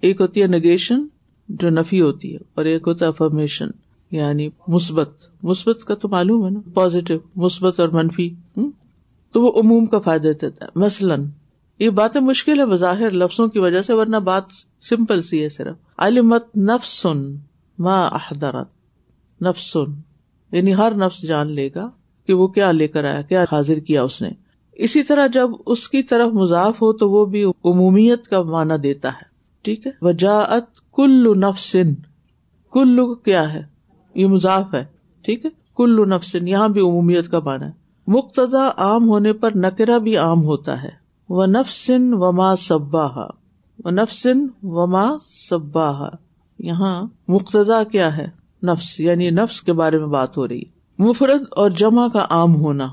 ایک 0.00 0.20
ہوتی 0.20 0.42
ہے 0.42 0.46
نگیشن 0.46 1.06
جو 1.48 1.70
نفی 1.70 2.00
ہوتی 2.00 2.32
ہے 2.32 2.38
اور 2.54 2.64
ایک 2.64 2.82
ہوتا 2.86 3.04
ہے 3.04 3.08
افرمیشن 3.08 3.66
یعنی 4.10 4.48
مثبت۔ 4.68 5.10
مثبت 5.42 5.84
کا 5.84 5.94
تو 5.94 6.08
معلوم 6.08 6.44
ہے 6.44 6.50
نا 6.50 6.60
پازیٹو 6.74 7.14
مثبت 7.36 7.80
اور 7.80 7.88
منفی۔ 7.88 8.34
تو 9.32 9.42
وہ 9.42 9.52
عموم 9.60 9.86
کا 9.86 9.98
فائدہ 9.98 10.28
دیتا 10.40 10.64
ہے۔ 10.64 10.70
مثلاً، 10.74 11.24
یہ 11.78 11.90
باتیں 11.90 12.20
مشکل 12.20 12.60
ہے 12.60 12.66
بظاہر 12.66 13.10
لفظوں 13.10 13.48
کی 13.48 13.58
وجہ 13.58 13.82
سے، 13.82 13.92
ورنہ 13.92 14.16
بات 14.16 14.42
سمپل 14.80 15.22
سی 15.22 15.42
ہے 15.42 15.48
صرف۔ 15.48 15.76
علمت 15.98 16.56
نفسن 16.56 17.34
ما 17.78 18.06
احدرت 18.06 18.68
نفسن 19.42 19.92
یعنی 20.52 20.74
ہر 20.74 20.92
نفس 20.94 21.22
جان 21.22 21.50
لے 21.50 21.68
گا 21.74 21.90
کہ 22.26 22.32
وہ 22.32 22.46
کیا 22.46 22.72
لے 22.72 22.88
کر 22.88 23.04
آیا، 23.04 23.22
کیا 23.22 23.44
حاضر 23.52 23.78
کیا 23.78 24.02
اس 24.02 24.22
نے۔ 24.22 24.30
اسی 24.72 25.02
طرح 25.02 25.26
جب 25.26 25.50
اس 25.66 25.88
کی 25.88 26.02
طرف 26.02 26.32
مضاف 26.32 26.82
ہو 26.82 26.92
تو 26.92 27.10
وہ 27.10 27.26
بھی 27.26 27.44
عمومیت 27.44 28.24
کا 28.24 28.42
معنی 28.42 28.78
دیتا 28.78 29.08
ہے۔ 29.08 29.24
ٹھیک 29.62 29.86
ہے؟ 29.86 29.92
وجاعت 30.02 30.81
کل 30.96 31.38
نفسن، 31.38 31.94
کلو 32.72 33.14
کیا 33.14 33.52
ہے؟ 33.54 33.62
یہ 34.14 34.26
مضاف 34.26 34.74
ہے، 34.74 34.84
ٹھیک 35.22 35.44
ہے؟ 35.44 35.50
کلو 35.76 36.04
نفسن، 36.04 36.48
یہاں 36.48 36.68
بھی 36.68 36.80
عمومیت 36.80 37.30
کا 37.30 37.38
معنی 37.38 37.64
ہے۔ 37.64 37.70
مقتدا 38.06 38.70
عام 38.76 39.08
ہونے 39.08 39.32
پر 39.32 39.50
نکرا 39.54 39.98
بھی 39.98 40.16
عام 40.16 40.44
ہوتا 40.44 40.82
ہے۔ 40.82 41.02
وہ 41.28 41.46
نفسن 41.46 42.12
وما 42.12 42.56
سبا 42.56 43.24
و 43.84 43.90
نفسن 43.90 44.46
وما 44.62 45.16
سبا 45.50 46.08
یہاں 46.58 47.06
مقتدا 47.28 47.84
کیا 47.84 48.16
ہے؟ 48.16 48.26
نفس 48.62 49.00
یعنی 49.00 49.30
نفس 49.30 49.60
کے 49.60 49.72
بارے 49.72 49.98
میں 49.98 50.06
بات 50.06 50.36
ہو 50.36 50.48
رہی 50.48 50.58
ہے۔ 50.58 50.70
مفرد 50.98 51.42
اور 51.50 51.70
جمع 51.70 52.08
کا 52.08 52.26
عام 52.30 52.54
ہونا۔ 52.54 52.86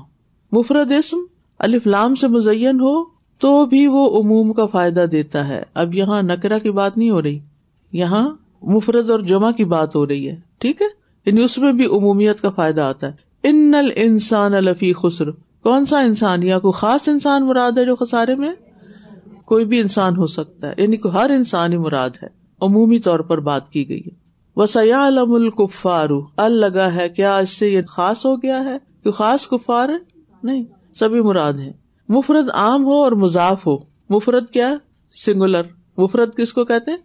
مفرد 0.52 0.92
اسم 0.92 1.16
الفلام 1.58 2.14
سے 2.14 2.28
مزین 2.28 2.80
ہو 2.80 3.04
تو 3.38 3.66
بھی 3.66 3.86
وہ 3.86 4.20
عموم 4.20 4.52
کا 4.52 4.66
فائدہ 4.66 5.04
دیتا 5.12 5.48
ہے۔ 5.48 5.62
اب 5.74 5.94
یہاں 5.94 6.22
نکرا 6.22 6.58
کی 6.58 6.70
بات 6.70 6.98
نہیں 6.98 7.10
ہو 7.10 7.22
رہی۔ 7.22 7.38
یہاں 7.92 8.30
مفرد 8.62 9.10
اور 9.10 9.20
جمع 9.20 9.50
کی 9.50 9.64
بات 9.64 9.96
ہو 9.96 10.06
رہی 10.06 10.28
ہے، 10.28 10.36
ٹھیک 10.58 10.82
ہے؟ 10.82 10.86
یعنی 11.26 11.44
اس 11.44 11.58
میں 11.58 11.72
بھی 11.72 11.86
عمومیت 11.86 12.40
کا 12.40 12.50
فائدہ 12.50 12.80
آتا 12.80 13.06
ہے۔ 13.06 13.12
ان 13.42 13.74
انسان 13.96 14.54
الفی 14.54 14.92
خسر، 14.92 15.30
کون 15.62 15.86
سا 15.86 16.00
انسان 16.00 16.42
یا 16.42 16.58
کوئی 16.58 16.72
خاص 16.72 17.08
انسان 17.08 17.46
مراد 17.46 17.72
ہے 17.72 17.84
جو 17.84 17.96
خسارے 17.96 18.34
میں؟ 18.34 18.50
کوئی 19.44 19.64
بھی 19.64 19.80
انسان 19.80 20.16
ہو 20.16 20.26
سکتا 20.26 20.68
ہے 20.68 20.74
یعنی 20.78 20.96
ہر 21.12 21.30
انسان 21.30 21.72
ہی 21.72 21.78
مراد 21.78 22.10
ہے۔ 22.22 22.28
عمومی 22.62 22.98
طور 22.98 23.20
پر 23.20 23.40
بات 23.40 23.70
کی 23.70 23.88
گئی 23.88 24.00
ہے۔ 24.00 24.10
وسیا 24.56 25.08
علم 25.08 25.32
الکفارو 25.32 26.22
ال 26.36 26.52
لگا 26.52 26.94
ہے، 26.94 27.08
کیا 27.08 27.36
اس 27.36 27.58
سے 27.58 27.68
یہ 27.68 27.82
خاص 27.88 28.26
ہو 28.26 28.36
گیا 28.36 28.64
ہے؟ 28.64 28.78
کہ 29.04 29.10
خاص 29.10 29.48
کفار 29.48 29.88
ہے؟ 29.88 30.20
نہیں، 30.42 30.64
سبھی 30.98 31.20
مراد 31.20 31.52
ہے 31.52 31.72
مفرد 32.08 32.50
عام 32.54 32.84
ہو 32.84 33.02
اور 33.02 33.12
مضاف 33.12 33.66
ہو۔ 33.66 33.76
مفرد 34.10 34.46
کیا 34.50 34.74
سنگولر 35.26 35.62
مفرد 35.96 36.34
کس 36.34 36.52
کو 36.52 36.64
کہتے 36.64 36.90
ہیں؟ 36.90 36.98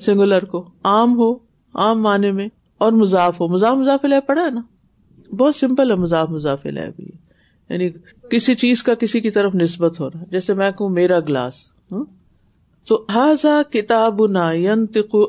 سنگولر 0.00 0.44
کو، 0.44 0.70
عام 0.84 1.16
ہو، 1.16 1.34
عام 1.74 2.02
معنی 2.02 2.32
میں، 2.32 2.48
اور 2.78 2.92
مضاف 2.92 3.40
ہو۔ 3.40 3.48
مزاح 3.48 3.72
مضاف 3.74 4.04
لہ 4.04 4.14
پڑا 4.26 4.44
ہے 4.44 4.50
نا؟ 4.50 4.60
بہت 5.36 5.56
سمپل 5.56 5.90
ہے 5.90 5.96
مزاح 5.96 6.24
مضاف 6.24 6.66
لہ 6.66 6.80
بھی۔ 6.96 7.04
یعنی 7.68 7.90
کسی 8.30 8.54
چیز 8.54 8.82
کا 8.82 8.94
کسی 8.94 9.20
کی 9.20 9.30
طرف 9.30 9.54
نسبت 9.54 10.00
ہو 10.00 10.08
رہا 10.08 10.24
جیسے 10.30 10.54
میں 10.54 10.70
کہوں 10.70 10.90
میرا 10.90 11.20
گلاس 11.20 11.54
تو 12.88 13.04
ہاضا 13.14 13.62
کتاب 13.72 14.26
نا 14.26 14.50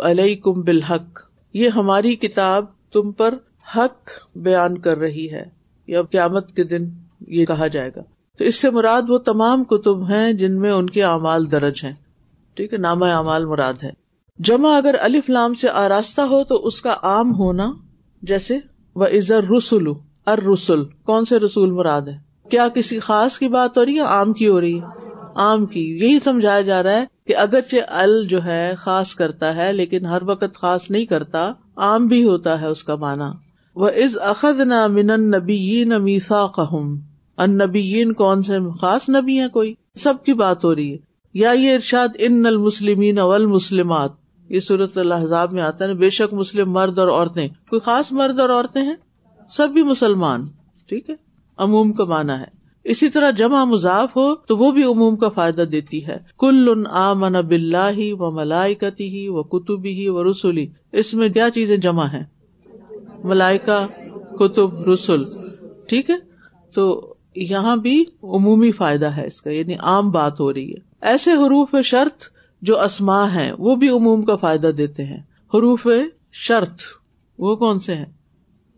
علیہ 0.02 0.36
کم 0.44 0.62
بالحق۔ 0.62 1.20
یہ 1.54 1.70
ہماری 1.70 2.16
کتاب 2.16 2.66
تم 2.92 3.12
پر 3.12 3.34
حق 3.76 4.10
بیان 4.36 4.78
کر 4.78 4.98
رہی 4.98 5.32
ہے۔ 5.32 5.46
یا 5.88 6.02
قیامت 6.02 6.56
کے 6.56 6.64
دن 6.64 6.90
یہ 7.28 7.46
کہا 7.46 7.68
جائے 7.68 7.90
گا۔ 7.96 8.02
تو 8.38 8.44
اس 8.44 8.56
سے 8.56 8.70
مراد 8.70 9.02
وہ 9.10 9.18
تمام 9.18 9.64
کتب 9.64 10.10
ہیں 10.10 10.34
جن 10.34 10.60
میں 10.62 10.72
ان 10.72 10.90
کے 10.90 11.04
اعمال 11.04 11.52
درج 11.52 11.80
ہیں۔ 11.84 11.94
ٹھیک 12.54 12.74
ہے 12.74 12.78
نامہ 12.78 13.06
اعمال 13.06 13.46
مراد 13.46 13.74
ہے 13.84 14.03
جمع 14.40 14.78
اگر 14.78 14.96
الف 15.02 15.30
لام 15.30 15.54
سے 15.54 15.70
آراستہ 15.70 16.22
ہو 16.22 16.44
تو 16.44 16.56
اس 16.56 16.82
کا 16.82 16.96
عام 17.04 17.34
ہونا 17.36 17.74
جیسے 18.22 18.58
وہ 18.96 19.06
ازر 19.06 19.44
رسول، 19.58 19.88
ار 20.26 20.38
رسول 20.38 20.86
کون 21.06 21.26
سے 21.26 21.40
رسول 21.40 21.72
مراد 21.72 22.02
ہے؟ 22.02 22.18
کیا 22.50 22.68
کسی 22.68 23.00
خاص 23.00 23.38
کی 23.38 23.48
بات 23.48 23.78
ہو 23.78 23.86
رہی 23.86 23.96
ہے 23.96 24.00
عام 24.00 24.34
کی 24.34 24.48
ہو 24.48 24.62
رہی 24.62 24.80
ہے؟ 24.80 24.86
عام 25.36 25.66
کی، 25.66 25.98
یہی 25.98 26.20
سمجھایا 26.24 26.62
جا 26.62 26.84
رہا 26.84 26.92
ہے 26.92 27.06
کہ 27.28 27.38
اگرچہ 27.38 27.76
ال 27.90 28.28
جو 28.28 28.44
ہے 28.44 28.74
خاص 28.78 29.16
کرتا 29.16 29.56
ہے 29.56 29.74
لیکن 29.74 30.06
ہر 30.06 30.22
وقت 30.26 30.56
خاص 30.56 30.92
نہیں 30.92 31.06
کرتا، 31.06 31.54
عام 31.76 32.06
بھی 32.06 32.24
ہوتا 32.24 32.62
ہے 32.62 32.68
اس 32.68 32.84
کا 32.84 32.96
مانا 32.96 33.32
وہ 33.76 33.88
از 33.88 34.18
اخذ 34.22 34.60
نہ 34.60 34.88
من 34.88 35.32
نبی 35.32 35.86
میسا 35.86 36.48
قہم 36.48 37.00
ان 37.38 37.58
نبی 37.58 38.14
کون 38.14 38.42
سے 38.42 38.58
خاص 38.82 39.10
نبی 39.10 39.40
ہیں 39.40 39.48
کوئی؟ 39.48 39.74
سب 39.96 40.14
کی 40.26 40.34
بات 40.34 40.64
ہو 40.64 40.76
رہی 40.76 40.92
ہے۔ 40.94 40.98
یا 41.34 41.52
یہ 41.52 41.76
ارشاد، 41.76 42.08
ان 42.20 42.46
المسلمین 42.46 43.20
اول 43.20 43.46
مسلمات 43.46 44.23
یہ 44.50 44.60
صورت 44.60 44.98
الحضاب 44.98 45.52
میں 45.52 45.62
آتا 45.62 45.86
ہے 45.86 45.94
بے 45.94 46.10
شک 46.10 46.34
مسلم 46.34 46.72
مرد 46.72 47.00
اور 47.00 47.08
عورتیں۔ 47.08 47.48
کوئی 47.70 47.80
خاص 47.80 48.12
مرد 48.12 48.40
اور 48.40 48.50
عورتیں 48.50 48.82
ہیں؟ 48.82 48.96
سب 49.52 49.70
بھی 49.70 49.84
مسلمان، 49.84 50.44
ٹھیک 50.90 51.10
ہے؟ 51.10 51.16
عموم 51.58 51.94
کا 51.94 52.04
مانا 52.04 52.40
ہے۔ 52.40 52.64
اسی 52.84 53.10
طرح 53.10 53.32
جمع 53.32 53.64
مضاف 53.64 54.18
ہو 54.18 54.36
تو 54.36 54.58
وہ 54.58 54.72
بھی 54.72 54.84
عموم 54.84 55.16
کا 55.16 55.30
فائدہ 55.30 55.62
دیتی 55.62 56.08
ہے۔ 56.08 56.18
کل 56.40 56.88
آ 56.90 57.14
من 57.14 57.34
بلّہ 57.34 58.14
و 58.14 58.32
ملائکتی 58.32 59.10
ہی 59.10 59.28
و 59.28 59.44
کتبی 59.44 59.94
ہی 59.94 60.08
و 60.08 60.32
رسولی 60.32 60.68
اس 60.92 61.14
میں 61.14 61.30
کیا 61.30 61.50
چیزیں 61.50 61.78
جمع 61.78 62.06
ہے 62.06 62.24
ملائکا 63.24 63.88
کتب 64.40 64.90
رسول 64.90 65.26
ٹھیک 65.88 66.10
ہے؟ 66.10 66.16
تو 66.76 67.14
یہاں 67.36 67.76
بھی 67.76 68.04
عمومی 68.24 68.72
فائدہ 68.72 69.06
ہے 69.06 69.28
اس 69.28 69.42
کا 69.42 69.50
یعنی 69.50 69.74
عام 69.74 70.12
بات 70.12 70.40
ہو 70.40 70.54
رہی 70.54 70.70
ہے۔ 70.72 70.80
ایسے 71.02 71.32
حروف 71.32 71.76
شرط 71.84 72.33
جو 72.64 72.82
اسما 72.82 73.34
ہے 73.34 73.52
وہ 73.58 73.76
بھی 73.76 73.90
عموم 73.90 74.24
کا 74.26 74.36
فائدہ 74.36 74.68
دیتے 74.68 75.06
ہیں۔ 75.06 75.20
حروف 75.54 75.88
شرط، 76.32 76.82
وہ 77.40 77.56
کون 77.56 77.80
سے 77.80 77.96
ہیں؟ 77.96 78.06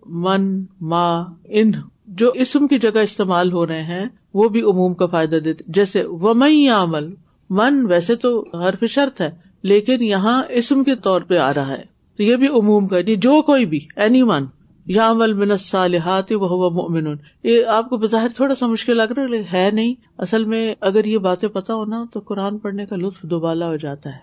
من، 0.05 0.63
ما، 0.81 1.23
ان، 1.45 1.71
جو 2.07 2.31
اسم 2.31 2.67
کی 2.67 2.79
جگہ 2.79 2.99
استعمال 2.99 3.51
ہو 3.51 3.67
رہے 3.67 3.83
ہیں، 3.83 4.05
وہ 4.33 4.49
بھی 4.49 4.61
عموم 4.61 4.93
کا 4.93 5.05
فائدہ 5.05 5.35
دیتے 5.35 5.63
جیسے 5.67 6.03
ومئی 6.05 6.69
عمل 6.69 7.13
من 7.49 7.85
ویسے 7.89 8.15
تو 8.15 8.57
حرف 8.57 8.83
شرط 8.89 9.21
ہے، 9.21 9.31
لیکن 9.63 10.03
یہاں 10.03 10.43
اسم 10.49 10.83
کے 10.83 10.95
طور 10.95 11.21
پہ 11.21 11.37
آ 11.37 11.53
رہا 11.53 11.67
ہے۔ 11.67 11.83
تو 12.17 12.23
یہ 12.23 12.35
بھی 12.35 12.47
عموم 12.47 12.87
کا 12.87 12.97
یعنی 12.97 13.15
جو 13.15 13.41
کوئی 13.41 13.65
بھی 13.65 13.87
اینی 13.95 14.23
من 14.23 14.45
یا 14.85 15.09
عمل 15.11 15.33
منصالحات 15.33 16.31
وہ 16.31 16.69
مومن 16.69 17.07
یہ 17.43 17.65
آپ 17.65 17.89
کو 17.89 17.97
بظاہر 17.97 18.27
تھوڑا 18.35 18.55
سا 18.55 18.67
مشکل 18.67 18.97
لگ 18.97 19.11
رہا 19.17 19.37
ہے 19.53 19.69
نہیں. 19.71 19.93
اصل 20.17 20.45
میں 20.45 20.75
اگر 20.81 21.05
یہ 21.05 21.17
باتیں 21.17 21.49
پتا 21.49 21.73
ہونا 21.73 22.03
تو 22.13 22.19
قرآن 22.19 22.57
پڑھنے 22.57 22.85
کا 22.85 22.95
لطف 22.95 23.21
دوبالا 23.21 23.67
ہو 23.67 23.75
جاتا 23.75 24.09
ہے 24.09 24.19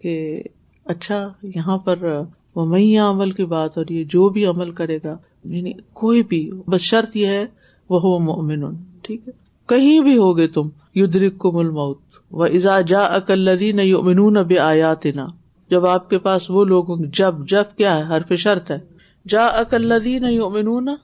کہ 0.00 0.42
اچھا 0.84 1.28
یہاں 1.42 1.78
پر 1.78 2.04
وہ 2.54 2.76
عمل 3.00 3.30
کی 3.30 3.44
بات 3.44 3.76
ہو 3.76 3.82
رہی 3.82 3.98
ہے 3.98 4.04
جو 4.04 4.28
بھی 4.28 4.46
عمل 4.46 4.70
کرے 4.70 4.98
گا 5.04 5.16
یعنی 5.44 5.72
کوئی 5.92 6.22
بھی، 6.22 6.50
بس 6.66 6.80
شرط 6.80 7.16
یہ 7.16 7.26
ہے 7.26 7.46
وہ 7.90 8.18
مومن 8.18 8.64
ٹھیک 9.02 9.28
ہے؟ 9.28 9.32
کہیں 9.68 10.00
بھی 10.00 10.16
ہوگے 10.18 10.46
تم 10.46 10.68
یدرک 10.94 11.38
کو 11.38 11.52
مل 11.52 11.70
موت 11.70 11.98
و 12.30 12.42
ازا 12.42 12.80
جا 12.80 13.00
اکلدی 13.00 13.72
نہ 13.72 13.82
یومن 13.82 14.42
بے 14.42 14.58
آیات 14.58 15.06
نا 15.14 15.26
جب 15.70 15.86
آپ 15.86 16.10
کے 16.10 16.18
پاس 16.18 16.50
وہ 16.50 16.64
لوگ 16.64 16.84
جب 17.12 17.34
جب 17.48 17.76
کیا 17.76 17.96
ہے؟ 17.96 18.16
حرف 18.16 18.32
شرط 18.38 18.70
ہے. 18.70 18.78
جا 19.28 19.46
اکلدی 19.46 20.18
نہ 20.18 20.26
یومن 20.26 20.84
نا 20.84 20.94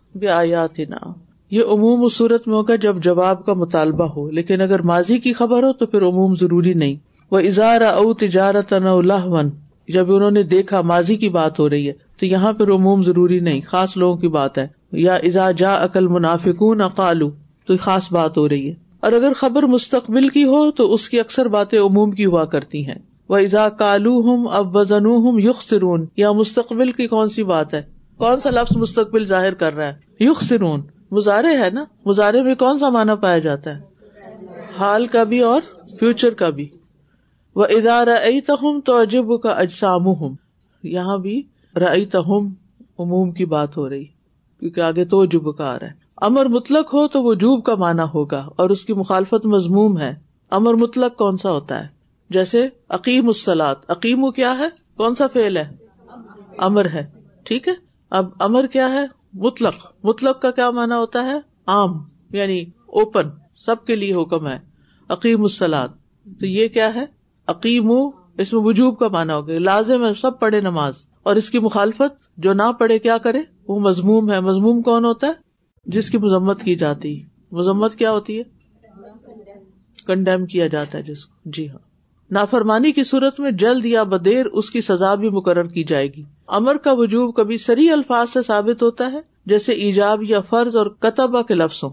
یہ 1.51 1.63
عموم 1.65 2.05
اس 2.05 2.17
صورت 2.17 2.49
میں 2.49 2.57
ہوگا 2.57 2.75
جب 2.75 2.97
جواب 2.97 3.47
کا 3.47 3.53
مطالبہ 3.53 4.05
ہو، 4.05 4.31
لیکن 4.31 4.61
اگر 4.61 4.83
ماضی 4.83 5.19
کی 5.19 5.33
خبر 5.33 5.63
ہو 5.63 5.73
تو 5.73 5.87
پھر 5.87 6.03
عموم 6.03 6.35
ضروری 6.35 6.75
نہیں۔ 6.75 6.95
وہ 7.31 7.39
اظہار 7.39 7.81
او 7.81 8.15
تجارت 8.15 8.75
ون 9.25 9.51
جب 9.89 10.15
انہوں 10.15 10.31
نے 10.31 10.43
دیکھا 10.43 10.81
ماضی 10.81 11.17
کی 11.17 11.29
بات 11.29 11.59
ہو 11.59 11.71
رہی 11.71 11.89
ہے، 11.89 11.93
تو 12.21 12.27
یہاں 12.27 12.53
پھر 12.53 12.71
عموم 12.71 13.03
ضروری 13.03 13.41
نہیں، 13.41 13.61
خاص 13.69 13.97
لوگوں 13.97 14.17
کی 14.17 14.29
بات 14.29 14.59
ہے۔ 14.59 14.69
یا 14.93 15.15
ازا 15.15 15.51
جا 15.51 15.85
عقل 15.85 16.09
منافقون 16.09 16.81
اقالو 16.81 17.31
تو 17.67 17.77
خاص 17.81 18.13
بات 18.13 18.39
ہو 18.39 18.49
رہی 18.49 18.69
ہے۔ 18.69 18.75
اور 19.01 19.13
اگر 19.13 19.33
خبر 19.37 19.63
مستقبل 19.63 20.29
کی 20.29 20.45
ہو 20.45 20.71
تو 20.71 20.95
اس 20.95 21.09
کی 21.09 21.21
اکثر 21.21 21.49
باتیں 21.49 21.81
عموم 21.81 22.11
کی 22.11 22.25
ہوا 22.25 22.45
کرتی 22.45 22.87
ہیں۔ 22.87 22.99
وہ 23.29 23.37
ازا 23.37 23.69
کالو 23.69 24.21
ہم 24.21 24.49
اب 24.49 24.77
وزن 24.77 25.07
ہم 25.07 25.39
یوخ 25.39 25.75
یا 26.17 26.33
مستقبل 26.33 26.93
کی 26.93 27.07
کون 27.07 27.29
سی 27.29 27.43
بات 27.43 27.75
ہے؟ 27.75 27.92
کون 28.23 28.41
سا 28.41 28.51
لفظ 28.51 28.77
مستقبل 28.77 29.25
ظاہر 29.25 29.55
کر 29.55 29.75
رہا 29.75 29.87
ہے؟ 29.87 29.95
یوخ 30.21 30.43
سرون 30.43 30.81
مظاہرے 31.11 31.57
ہے 31.57 31.71
نا؟ 31.71 31.85
مظاہرے 32.07 32.43
میں 32.43 32.55
کون 32.55 32.79
سا 32.79 32.89
مانا 32.89 33.15
پایا 33.15 33.39
جاتا 33.39 33.77
ہے؟ 33.77 33.81
حال 34.79 35.07
کا 35.07 35.25
بھی 35.25 35.41
اور 35.41 35.61
فیوچر 35.99 36.35
کا 36.35 36.51
بھی. 36.51 36.69
وہ 37.57 37.65
ادارہ 37.65 38.19
تہم 38.47 38.81
تو 38.81 39.03
عجب 39.03 39.41
کا 39.43 39.51
اجسام 39.51 40.07
ہوں 40.07 40.35
یہاں 40.83 41.19
بھی 41.19 41.43
رئی 41.75 42.07
تہم 42.07 42.49
عموم 42.99 43.31
کی 43.31 43.45
بات 43.45 43.77
ہو 43.77 43.89
رہی، 43.89 44.05
کیونکہ 44.63 44.81
آگے 44.81 45.05
تو 45.05 45.25
جب 45.25 45.55
کا 45.59 45.71
آ 45.71 45.79
رہا 45.79 45.87
ہے. 45.87 45.93
امر 46.17 46.47
مطلق 46.47 46.95
ہو 46.95 47.09
تو 47.09 47.23
وہ 47.23 47.35
جوب 47.35 47.65
کا 47.65 47.75
مانا 47.75 48.05
ہوگا 48.05 48.49
اور 48.57 48.71
اس 48.71 48.85
کی 48.85 48.93
مخالفت 48.93 49.47
مضموم 49.47 49.99
ہے. 49.99 50.15
امر 50.51 50.75
مطلق 50.75 51.17
کون 51.17 51.39
سا 51.39 51.51
ہوتا 51.51 51.83
ہے؟ 51.83 51.89
جیسے 52.31 52.69
عقیم 52.89 53.27
السلاد 53.27 53.75
عقیم 53.89 54.31
کیا 54.31 54.59
ہے؟ 54.59 54.69
کون 54.97 55.15
سا 55.15 55.27
فیل 55.27 55.57
ہے؟ 55.57 55.71
امر 56.59 56.85
ہے. 56.85 57.11
ٹھیک 57.45 57.69
ہے؟ 57.69 57.92
اب 58.13 58.29
امر 58.41 58.67
کیا 58.67 58.93
ہے؟ 58.93 59.07
مطلق. 59.35 59.75
مطلق 60.03 60.43
کا 60.43 60.51
کیا 60.51 60.71
مانا 60.71 60.99
ہوتا 60.99 61.25
ہے؟ 61.25 61.37
عام. 61.67 61.91
یعنی 62.31 62.65
اوپن 62.87 63.29
سب 63.57 63.85
کے 63.87 63.97
لیے 63.97 64.15
حکم 64.15 64.49
ہے. 64.49 64.59
عقیم 65.09 65.43
السلاد 65.43 65.89
تو 66.41 66.47
یہ 66.47 66.69
کیا 66.69 66.95
ہے؟ 66.95 67.07
عقیم 67.47 67.91
اس 68.39 68.53
میں 68.53 68.63
وجوب 68.63 68.99
کا 68.99 69.09
مانا 69.09 69.37
ہوگا. 69.37 69.53
لازم 69.59 70.07
ہے 70.07 70.15
سب 70.15 70.41
پڑھے 70.41 70.61
نماز. 70.61 70.95
اور 71.23 71.37
اس 71.37 71.51
کی 71.51 71.59
مخالفت 71.59 72.39
جو 72.39 72.53
نہ 72.53 72.73
پڑھے 72.79 72.99
کیا 72.99 73.19
کرے؟ 73.19 73.43
وہ 73.69 73.81
مضموم 73.81 74.31
ہے. 74.31 74.41
مضموم 74.41 74.83
کون 74.83 75.05
ہوتا 75.05 75.27
ہے؟ 75.27 75.33
جس 75.87 76.11
کی 76.11 76.19
مذمت 76.19 76.63
کی 76.63 76.75
جاتی. 76.75 77.23
مذمت 77.53 77.95
کیا 77.95 78.11
ہوتی 78.11 78.39
ہے؟ 78.39 78.45
کنڈیم 80.07 80.47
کیا 80.47 80.67
جاتا 80.67 80.99
ہے 80.99 81.03
جس 81.03 81.27
کو. 81.27 81.51
جی 81.51 81.71
ہاں. 81.71 81.92
نافرمانی 82.33 82.93
کی 82.93 83.05
صورت 83.05 83.41
میں 83.41 83.51
جلد 83.51 83.85
یا 83.85 84.03
بدیر 84.03 84.47
اس 84.47 84.71
کی 84.71 84.81
سزا 84.81 85.15
بھی 85.15 85.29
مقرر 85.29 85.65
کی 85.65 85.85
جائے 85.85 86.07
گی۔ 86.07 86.23
امر 86.49 86.77
کا 86.77 86.93
وجوب 86.93 87.35
کبھی 87.35 87.57
سری 87.57 87.91
الفاظ 87.91 88.31
سے 88.31 88.43
ثابت 88.43 88.83
ہوتا 88.83 89.13
ہے، 89.13 89.21
جیسے 89.47 89.73
ایجاب 89.73 90.23
یا 90.23 90.41
فرض 90.41 90.77
اور 90.77 90.87
کتبہ 90.87 91.43
کے 91.43 91.55
لفظوں۔ 91.55 91.91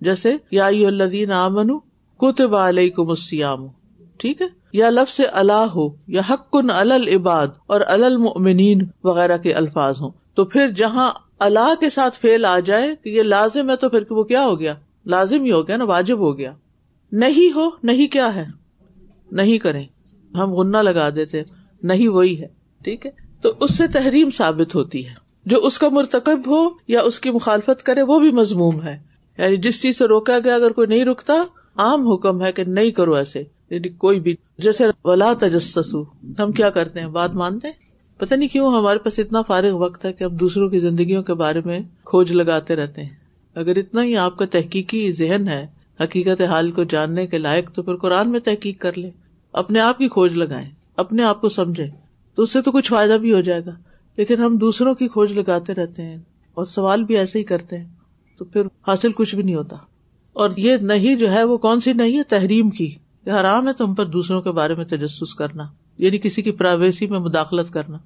جیسے، 0.00 0.36
یا 0.50 0.66
الدین 0.66 1.32
امن 1.32 1.78
کتب 2.18 2.56
علیہ 2.56 2.90
کو 2.90 3.04
مسیام 3.04 3.66
ٹھیک 4.18 4.42
ہے؟ 4.42 4.46
یا 4.72 4.90
لفظ 4.90 5.20
اللہ 5.32 5.52
ہو، 5.52 5.88
یا 6.06 6.22
حق 6.30 6.56
العباد 6.68 7.46
اور 7.66 7.80
المؤمنین 7.80 8.82
وغیرہ 9.04 9.38
کے 9.38 9.54
الفاظ 9.54 10.00
ہوں۔ 10.00 10.10
تو 10.34 10.44
پھر 10.44 10.70
جہاں 10.70 11.12
اللہ 11.38 11.74
کے 11.80 11.90
ساتھ 11.90 12.18
فیل 12.18 12.44
آ 12.44 12.58
جائے 12.58 12.94
کہ 13.04 13.08
یہ 13.08 13.22
لازم 13.22 13.70
ہے 13.70 13.76
تو 13.76 13.88
پھر 13.88 14.02
وہ 14.10 14.22
کیا 14.22 14.46
ہو 14.46 14.60
گیا؟ 14.60 14.74
لازم 15.06 15.44
ہی 15.44 15.52
ہو 15.52 15.68
گیا 15.68 15.76
نا، 15.76 15.84
واجب 15.84 16.18
ہو 16.18 16.38
گیا۔ 16.38 16.52
نہیں 17.12 17.56
ہو، 17.56 17.70
نہیں 17.82 18.06
کیا 18.06 18.34
ہے۔ 18.34 18.65
نہیں 19.32 19.58
کریں۔ 19.58 19.84
ہم 20.34 20.54
غنہ 20.54 20.76
لگا 20.76 21.08
دیتے، 21.10 21.42
نہیں 21.82 22.08
وہی 22.08 22.40
ہے، 22.40 22.46
ٹھیک 22.84 23.06
ہے؟ 23.06 23.10
تو 23.40 23.52
اس 23.60 23.76
سے 23.76 23.86
تحریم 23.86 24.30
ثابت 24.30 24.74
ہوتی 24.74 25.06
ہے۔ 25.06 25.14
جو 25.46 25.58
اس 25.58 25.78
کا 25.78 25.88
مرتکب 25.88 26.40
ہو 26.46 26.68
یا 26.88 27.00
اس 27.00 27.20
کی 27.20 27.30
مخالفت 27.30 27.82
کرے، 27.82 28.02
وہ 28.02 28.20
بھی 28.20 28.32
مضموم 28.32 28.82
ہے۔ 28.82 28.98
یعنی 29.38 29.56
جس 29.56 29.82
چیز 29.82 29.98
سے 29.98 30.04
روکا 30.04 30.38
گیا، 30.44 30.54
اگر 30.54 30.70
کوئی 30.70 30.86
نہیں 30.86 31.04
رکتا، 31.04 31.34
عام 31.76 32.08
حکم 32.08 32.42
ہے 32.42 32.52
کہ 32.52 32.64
نہیں 32.64 32.90
کرو 32.90 33.14
ایسے۔ 33.14 33.42
یعنی 33.70 33.88
کوئی 33.88 34.20
بھی، 34.20 34.36
جیسے 34.58 34.84
ولا 35.04 35.32
تجسسو 35.40 36.02
ہم 36.38 36.52
کیا 36.52 36.70
کرتے 36.70 37.00
ہیں؟ 37.00 37.06
بات 37.06 37.34
مانتے 37.34 37.68
پتہ 38.16 38.34
نہیں 38.34 38.48
کیوں 38.48 38.78
ہمارے 38.78 38.98
پاس 38.98 39.18
اتنا 39.18 39.42
فارغ 39.42 39.70
وقت 39.70 40.04
ہے 40.04 40.12
کہ 40.12 40.24
ہم 40.24 40.36
دوسروں 40.36 40.68
کی 40.68 40.78
زندگیوں 40.78 41.22
کے 41.22 41.34
بارے 41.34 41.60
میں 41.64 41.80
کھوج 42.04 42.32
لگاتے 42.32 42.76
رہتے 42.76 43.02
ہیں۔ 43.02 43.10
اگر 43.54 43.76
اتنا 43.76 44.04
ہی 44.04 44.16
آپ 44.16 44.36
کا 44.36 44.44
تحقیقی 44.46 45.12
ذہن 45.12 45.48
ہے 45.48 45.66
حقیقت 46.00 46.42
حال 46.42 46.70
کو 46.70 46.84
جاننے 46.84 47.26
کے 47.26 47.38
لائق 47.38 47.72
تو 47.72 47.82
پھر 47.82 47.96
قرآن 47.96 48.30
میں 48.30 48.40
تحقیق 48.40 48.80
کر 48.80 48.98
لے۔ 48.98 49.10
اپنے 49.52 49.80
آپ 49.80 49.98
کی 49.98 50.08
کھوج 50.08 50.34
لگائے 50.34 50.70
اپنے 50.96 51.22
آپ 51.22 51.40
کو 51.40 51.48
سمجھے 51.48 51.86
تو 52.34 52.42
اس 52.42 52.52
سے 52.52 52.62
تو 52.62 52.72
کچھ 52.72 52.88
فائدہ 52.88 53.12
بھی 53.12 53.32
ہو 53.32 53.40
جائے 53.40 53.64
گا۔ 53.64 53.72
لیکن 54.16 54.40
ہم 54.40 54.56
دوسروں 54.56 54.94
کی 54.94 55.08
کھوج 55.08 55.38
لگاتے 55.38 55.74
رہتے 55.74 56.02
ہیں 56.02 56.16
اور 56.54 56.64
سوال 56.64 57.04
بھی 57.04 57.16
ایسے 57.16 57.38
ہی 57.38 57.44
کرتے 57.44 57.78
ہیں، 57.78 57.88
تو 58.38 58.44
پھر 58.44 58.62
حاصل 58.86 59.12
کچھ 59.12 59.34
بھی 59.34 59.42
نہیں 59.42 59.54
ہوتا۔ 59.54 59.76
اور 60.32 60.50
یہ 60.56 60.76
نہیں 60.76 61.14
جو 61.14 61.32
ہے، 61.32 61.44
وہ 61.44 61.58
کون 61.58 61.80
سی 61.80 61.92
نہیں 61.92 62.18
ہے؟ 62.18 62.22
تحریم 62.22 62.70
کی۔ 62.70 62.94
حرام 63.26 63.68
ہے 63.68 63.72
تم 63.72 63.94
پر 63.94 64.06
دوسروں 64.06 64.42
کے 64.42 64.50
بارے 64.50 64.74
میں 64.74 64.84
تجسس 64.84 65.34
کرنا 65.34 65.64
یعنی 65.98 66.18
کسی 66.18 66.42
کی 66.42 66.50
پرائیویسی 66.50 67.06
میں 67.06 67.18
مداخلت 67.18 67.72
کرنا۔ 67.72 67.98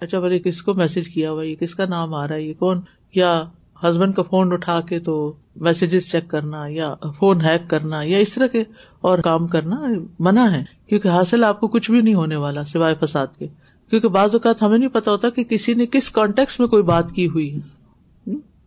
اچھا 0.00 0.20
بھائی 0.20 0.38
کس 0.38 0.62
کو 0.62 0.74
میسج 0.74 1.08
کیا 1.08 1.30
ہوا؟ 1.30 1.44
یہ 1.44 1.54
کس 1.54 1.74
کا 1.74 1.84
نام 1.84 2.14
آ 2.14 2.28
رہا 2.28 2.34
ہے؟ 2.34 2.42
یہ 2.42 2.54
کون؟ 2.54 2.80
یا 3.14 3.44
ہسبینڈ 3.82 4.14
کا 4.14 4.22
فون 4.22 4.52
اٹھا 4.52 4.80
کے 4.80 5.00
تو 5.00 5.32
میسجز 5.56 6.10
چیک 6.12 6.28
کرنا 6.28 6.64
یا 6.68 6.94
فون 7.18 7.40
ہیک 7.40 7.70
کرنا 7.70 8.02
یا 8.02 8.18
اس 8.18 8.32
طرح 8.32 8.46
کے 8.46 8.64
اور 9.00 9.18
کام 9.18 9.46
کرنا 9.46 9.86
منع 10.18 10.50
ہے 10.50 10.64
کیونکہ 10.86 11.08
حاصل 11.08 11.44
آپ 11.44 11.60
کو 11.60 11.68
کچھ 11.68 11.90
بھی 11.90 12.00
نہیں 12.00 12.14
ہونے 12.14 12.36
والا 12.36 12.64
سوائے 12.64 12.94
فساد 13.00 13.26
کے۔ 13.38 13.46
کیونکہ 13.90 14.08
بعض 14.08 14.34
اوقات 14.34 14.62
ہمیں 14.62 14.78
نہیں 14.78 14.88
پتا 14.88 15.10
ہوتا 15.10 15.30
کہ 15.30 15.44
کسی 15.44 15.74
نے 15.74 15.86
کس 15.86 16.10
کانٹیکس 16.10 16.60
میں 16.60 16.68
کوئی 16.68 16.82
بات 16.82 17.12
کی 17.12 17.26
ہوئی 17.26 17.56
ہے۔ 17.56 17.76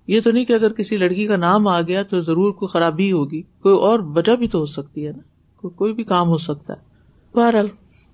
یہ 0.08 0.22
تو 0.24 0.32
نہیں 0.32 0.46
کہ 0.46 0.54
اگر 0.54 0.74
کسی 0.74 0.98
لڑکی 0.98 1.28
کا 1.28 1.36
نام 1.36 1.68
آ 1.68 1.82
گیا 1.82 2.04
تو 2.04 2.22
ضرور 2.22 2.52
کوئی 2.52 2.70
خرابی 2.70 3.12
ہوگی 3.12 3.42
کوئی 3.42 3.76
اور 3.76 4.00
وجہ 4.00 4.36
بھی 4.36 4.48
تو 4.48 4.60
ہو 4.60 4.66
سکتی 4.66 5.08
ہے 5.08 5.12
نا۔ 5.12 5.68
کوئی 5.68 5.94
بھی 5.94 6.04
کام 6.04 6.28
ہو 6.28 6.38
سکتا 6.38 6.74
ہے۔ 6.74 6.90
بہرحال۔ 7.38 7.68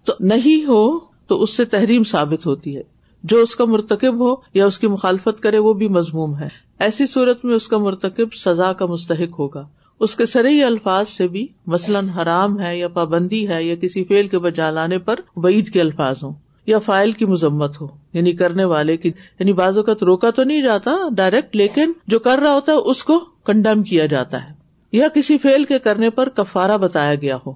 تو 0.05 0.13
نہیں 0.19 0.65
ہو 0.65 0.99
تو 1.27 1.43
اس 1.43 1.57
سے 1.57 1.65
تحریم 1.65 2.03
ثابت 2.03 2.45
ہوتی 2.45 2.77
ہے۔ 2.77 2.94
جو 3.25 3.37
اس 3.37 3.55
کا 3.55 3.65
مرتکب 3.65 4.19
ہو 4.19 4.35
یا 4.53 4.65
اس 4.65 4.79
کی 4.79 4.87
مخالفت 4.87 5.39
کرے، 5.39 5.57
وہ 5.57 5.73
بھی 5.73 5.87
مضموم 5.87 6.37
ہے۔ 6.37 6.47
ایسی 6.79 7.07
صورت 7.07 7.45
میں 7.45 7.55
اس 7.55 7.67
کا 7.67 7.77
مرتکب 7.77 8.33
سزا 8.33 8.73
کا 8.73 8.85
مستحق 8.85 9.39
ہوگا۔ 9.39 9.67
اس 9.99 10.15
کے 10.15 10.25
سرئی 10.25 10.63
الفاظ 10.63 11.09
سے 11.09 11.27
بھی 11.27 11.47
مثلاً 11.67 12.09
حرام 12.09 12.59
ہے 12.59 12.77
یا 12.77 12.87
پابندی 12.87 13.47
ہے 13.47 13.63
یا 13.63 13.75
کسی 13.75 14.03
فیل 14.03 14.27
کے 14.27 14.39
بجا 14.39 14.69
لانے 14.69 14.99
پر 14.99 15.19
وعید 15.35 15.69
کے 15.69 15.81
الفاظ 15.81 16.15
ہوں 16.23 16.33
یا 16.65 16.79
فائل 16.79 17.11
کی 17.11 17.25
مذمت 17.25 17.81
ہو۔ 17.81 17.87
یعنی 18.13 18.31
کرنے 18.31 18.63
والے 18.63 18.97
کی 18.97 19.09
یعنی 19.39 19.53
بازو 19.53 19.83
کا 19.83 19.93
تو 19.93 20.05
روکا 20.05 20.29
تو 20.29 20.43
نہیں 20.43 20.61
جاتا 20.61 20.91
ڈائریکٹ 21.15 21.55
لیکن 21.55 21.91
جو 22.07 22.19
کر 22.19 22.39
رہا 22.43 22.53
ہوتا 22.53 22.71
ہے، 22.71 22.77
اس 22.77 23.03
کو 23.03 23.19
کنڈیم 23.19 23.83
کیا 23.83 24.05
جاتا 24.05 24.49
ہے۔ 24.49 24.53
یا 24.91 25.07
کسی 25.07 25.37
فیل 25.37 25.63
کے 25.63 25.79
کرنے 25.79 26.09
پر 26.09 26.29
کفارا 26.29 26.77
بتایا 26.77 27.15
گیا 27.15 27.37
ہو۔ 27.47 27.53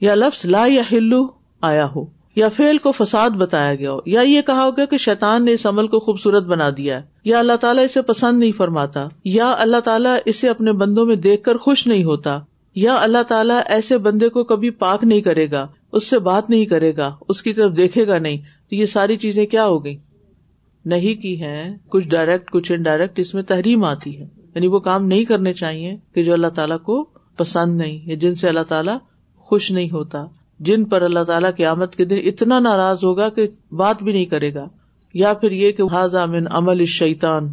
یا 0.00 0.14
لفظ 0.14 0.44
لا 0.44 0.64
یا 0.68 0.82
ہلو 0.92 1.26
آیا 1.60 1.88
ہو۔ 1.96 2.15
یا 2.36 2.48
فیل 2.48 2.78
کو 2.78 2.92
فساد 2.92 3.36
بتایا 3.38 3.74
گیا 3.74 3.92
ہو، 3.92 3.98
یا 4.06 4.20
یہ 4.20 4.42
کہا 4.42 4.64
ہوگا 4.64 4.84
کہ 4.84 4.98
شیطان 4.98 5.44
نے 5.44 5.52
اس 5.52 5.66
عمل 5.66 5.86
کو 5.88 6.00
خوبصورت 6.00 6.44
بنا 6.44 6.68
دیا 6.76 6.96
ہے، 6.98 7.02
یا 7.24 7.38
اللہ 7.38 7.56
تعالیٰ 7.60 7.84
اسے 7.84 8.02
پسند 8.02 8.38
نہیں 8.38 8.52
فرماتا، 8.56 9.06
یا 9.24 9.54
اللہ 9.58 9.80
تعالیٰ 9.84 10.16
اسے 10.24 10.48
اپنے 10.48 10.72
بندوں 10.72 11.06
میں 11.06 11.16
دیکھ 11.16 11.42
کر 11.42 11.56
خوش 11.56 11.86
نہیں 11.86 12.04
ہوتا، 12.04 12.38
یا 12.76 12.96
اللہ 13.00 13.22
تعالیٰ 13.28 13.60
ایسے 13.66 13.98
بندے 13.98 14.28
کو 14.28 14.44
کبھی 14.44 14.70
پاک 14.78 15.04
نہیں 15.04 15.20
کرے 15.20 15.50
گا، 15.50 15.66
اس 15.92 16.10
سے 16.10 16.18
بات 16.18 16.50
نہیں 16.50 16.64
کرے 16.64 16.92
گا، 16.96 17.14
اس 17.28 17.42
کی 17.42 17.52
طرف 17.52 17.76
دیکھے 17.76 18.06
گا 18.06 18.18
نہیں، 18.18 18.38
تو 18.68 18.74
یہ 18.74 18.86
ساری 18.86 19.16
چیزیں 19.16 19.44
کیا 19.46 19.66
ہو 19.66 19.84
گئی 19.84 19.96
نہیں 20.84 21.20
کی 21.22 21.40
ہے 21.40 21.76
کچھ 21.88 22.08
ڈائریکٹ 22.08 22.50
کچھ 22.50 22.72
انڈائریکٹ 22.72 23.18
اس 23.18 23.34
میں 23.34 23.42
تحریم 23.42 23.84
آتی 23.84 24.18
ہے 24.20 24.24
یعنی 24.54 24.66
وہ 24.66 24.78
کام 24.80 25.06
نہیں 25.06 25.24
کرنے 25.24 25.52
چاہیے 25.54 25.96
کہ 26.14 26.22
جو 26.22 26.32
اللہ 26.32 26.46
تعالیٰ 26.46 26.78
کو 26.80 27.02
پسند 27.36 27.76
نہیں، 27.76 27.98
یا 28.08 28.16
جن 28.20 28.34
سے 28.34 28.48
اللہ 28.48 28.66
تعالیٰ 28.68 28.96
خوش 29.48 29.70
نہیں 29.70 29.90
ہوتا۔ 29.90 30.24
جن 30.60 30.84
پر 30.84 31.02
اللہ 31.02 31.24
تعالیٰ 31.24 31.50
کی 31.56 31.64
آمد 31.64 31.94
کے 31.96 32.04
دن 32.04 32.18
اتنا 32.24 32.58
ناراض 32.58 33.04
ہوگا 33.04 33.28
کہ 33.28 33.48
بات 33.72 34.02
بھی 34.02 34.12
نہیں 34.12 34.24
کرے 34.24 34.54
گا۔ 34.54 34.68
یا 35.14 35.34
پھر 35.34 35.50
یہ 35.50 35.72
کہ 35.72 35.82
من 36.26 36.44
عمل 36.50 36.84
شیتان 36.84 37.52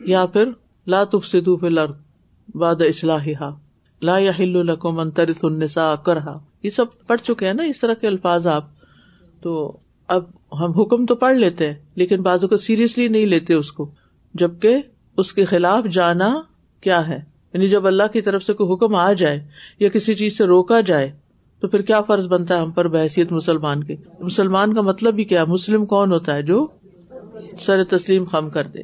یا 0.00 0.26
پھر 0.26 0.48
لا 0.86 1.04
تفسدو 1.04 1.56
فی 1.56 1.66
الارض 1.66 1.92
باد 2.54 2.74
اصلاح 2.80 3.28
لا 4.02 4.18
یا 4.18 4.32
ترث 5.14 5.38
النساء 5.42 5.94
کرہا۔ 5.94 6.38
یہ 6.62 6.70
سب 6.70 6.84
پڑھ 7.06 7.20
چکے 7.20 7.46
ہیں 7.46 7.54
نا 7.54 7.62
اس 7.62 7.80
طرح 7.80 7.94
کے 7.94 8.06
الفاظ 8.06 8.46
آپ۔ 8.46 8.64
تو 9.40 9.76
اب 10.08 10.24
ہم 10.52 10.80
حکم 10.80 11.06
تو 11.06 11.14
پڑھ 11.14 11.36
لیتے 11.36 11.66
ہیں، 11.66 11.74
لیکن 11.94 12.22
بازو 12.22 12.48
کو 12.48 12.56
سیریسلی 12.56 13.08
نہیں 13.08 13.26
لیتے 13.26 13.54
اس 13.54 13.72
کو۔ 13.72 13.90
جبکہ 14.34 14.76
اس 15.16 15.32
کے 15.32 15.44
خلاف 15.44 15.84
جانا 15.92 16.40
کیا 16.80 17.08
ہے؟ 17.08 17.18
یعنی 17.52 17.68
جب 17.68 17.86
اللہ 17.86 18.02
کی 18.12 18.22
طرف 18.22 18.42
سے 18.42 18.52
کوئی 18.52 18.72
حکم 18.72 18.94
آ 18.94 19.12
جائے 19.12 19.46
یا 19.78 19.88
کسی 19.88 20.14
چیز 20.14 20.38
سے 20.38 20.44
روکا 20.44 20.80
جائے 20.80 21.12
تو 21.60 21.68
پھر 21.68 21.82
کیا 21.82 22.00
فرض 22.00 22.26
بنتا 22.26 22.54
ہے 22.54 22.60
ہم 22.60 22.70
پر 22.70 22.88
بحثیت 22.88 23.32
مسلمان 23.32 23.84
کے؟ 23.84 23.96
مسلمان 24.20 24.74
کا 24.74 24.80
مطلب 24.80 25.14
بھی 25.14 25.24
کیا 25.24 25.44
مسلم 25.44 25.86
کون 25.86 26.12
ہوتا 26.12 26.34
ہے 26.34 26.42
جو 26.42 26.66
سر 27.60 27.84
تسلیم 27.84 28.24
خم 28.24 28.50
کر 28.50 28.66
دے؟ 28.66 28.82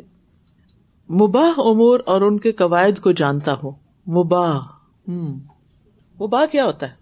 مباح 1.11 1.52
امور 1.59 2.00
اور 2.07 2.21
ان 2.21 2.38
کے 2.38 2.52
قواعد 2.52 3.00
کو 3.00 3.12
جانتا 3.12 3.55
ہو۔ 3.62 3.71
مباح 4.09 4.57
ہوں 5.09 5.41
مباح 6.21 6.45
کیا 6.47 6.64
ہوتا 6.64 6.87
ہے؟ 6.88 6.95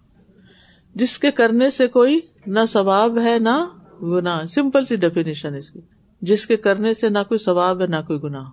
جس 0.95 1.19
کے 1.19 1.31
کرنے 1.31 1.71
سے 1.71 1.87
کوئی 1.87 2.21
نہ 2.47 2.61
ثواب 2.69 3.19
ہے 3.19 3.39
نہ 3.39 3.69
گنا 4.03 4.47
سمپل 4.47 4.85
سی 4.85 4.97
ڈیفینیشن 4.97 5.55
اس 5.55 5.71
کی۔ 5.71 5.81
جس 6.23 6.47
کے 6.47 6.57
کرنے 6.57 6.95
سے 6.95 7.09
نہ 7.09 7.19
کوئی 7.29 7.39
ثواب 7.39 7.81
ہے 7.81 7.87
نہ 7.87 7.97
کوئی 8.07 8.23
گنا 8.23 8.45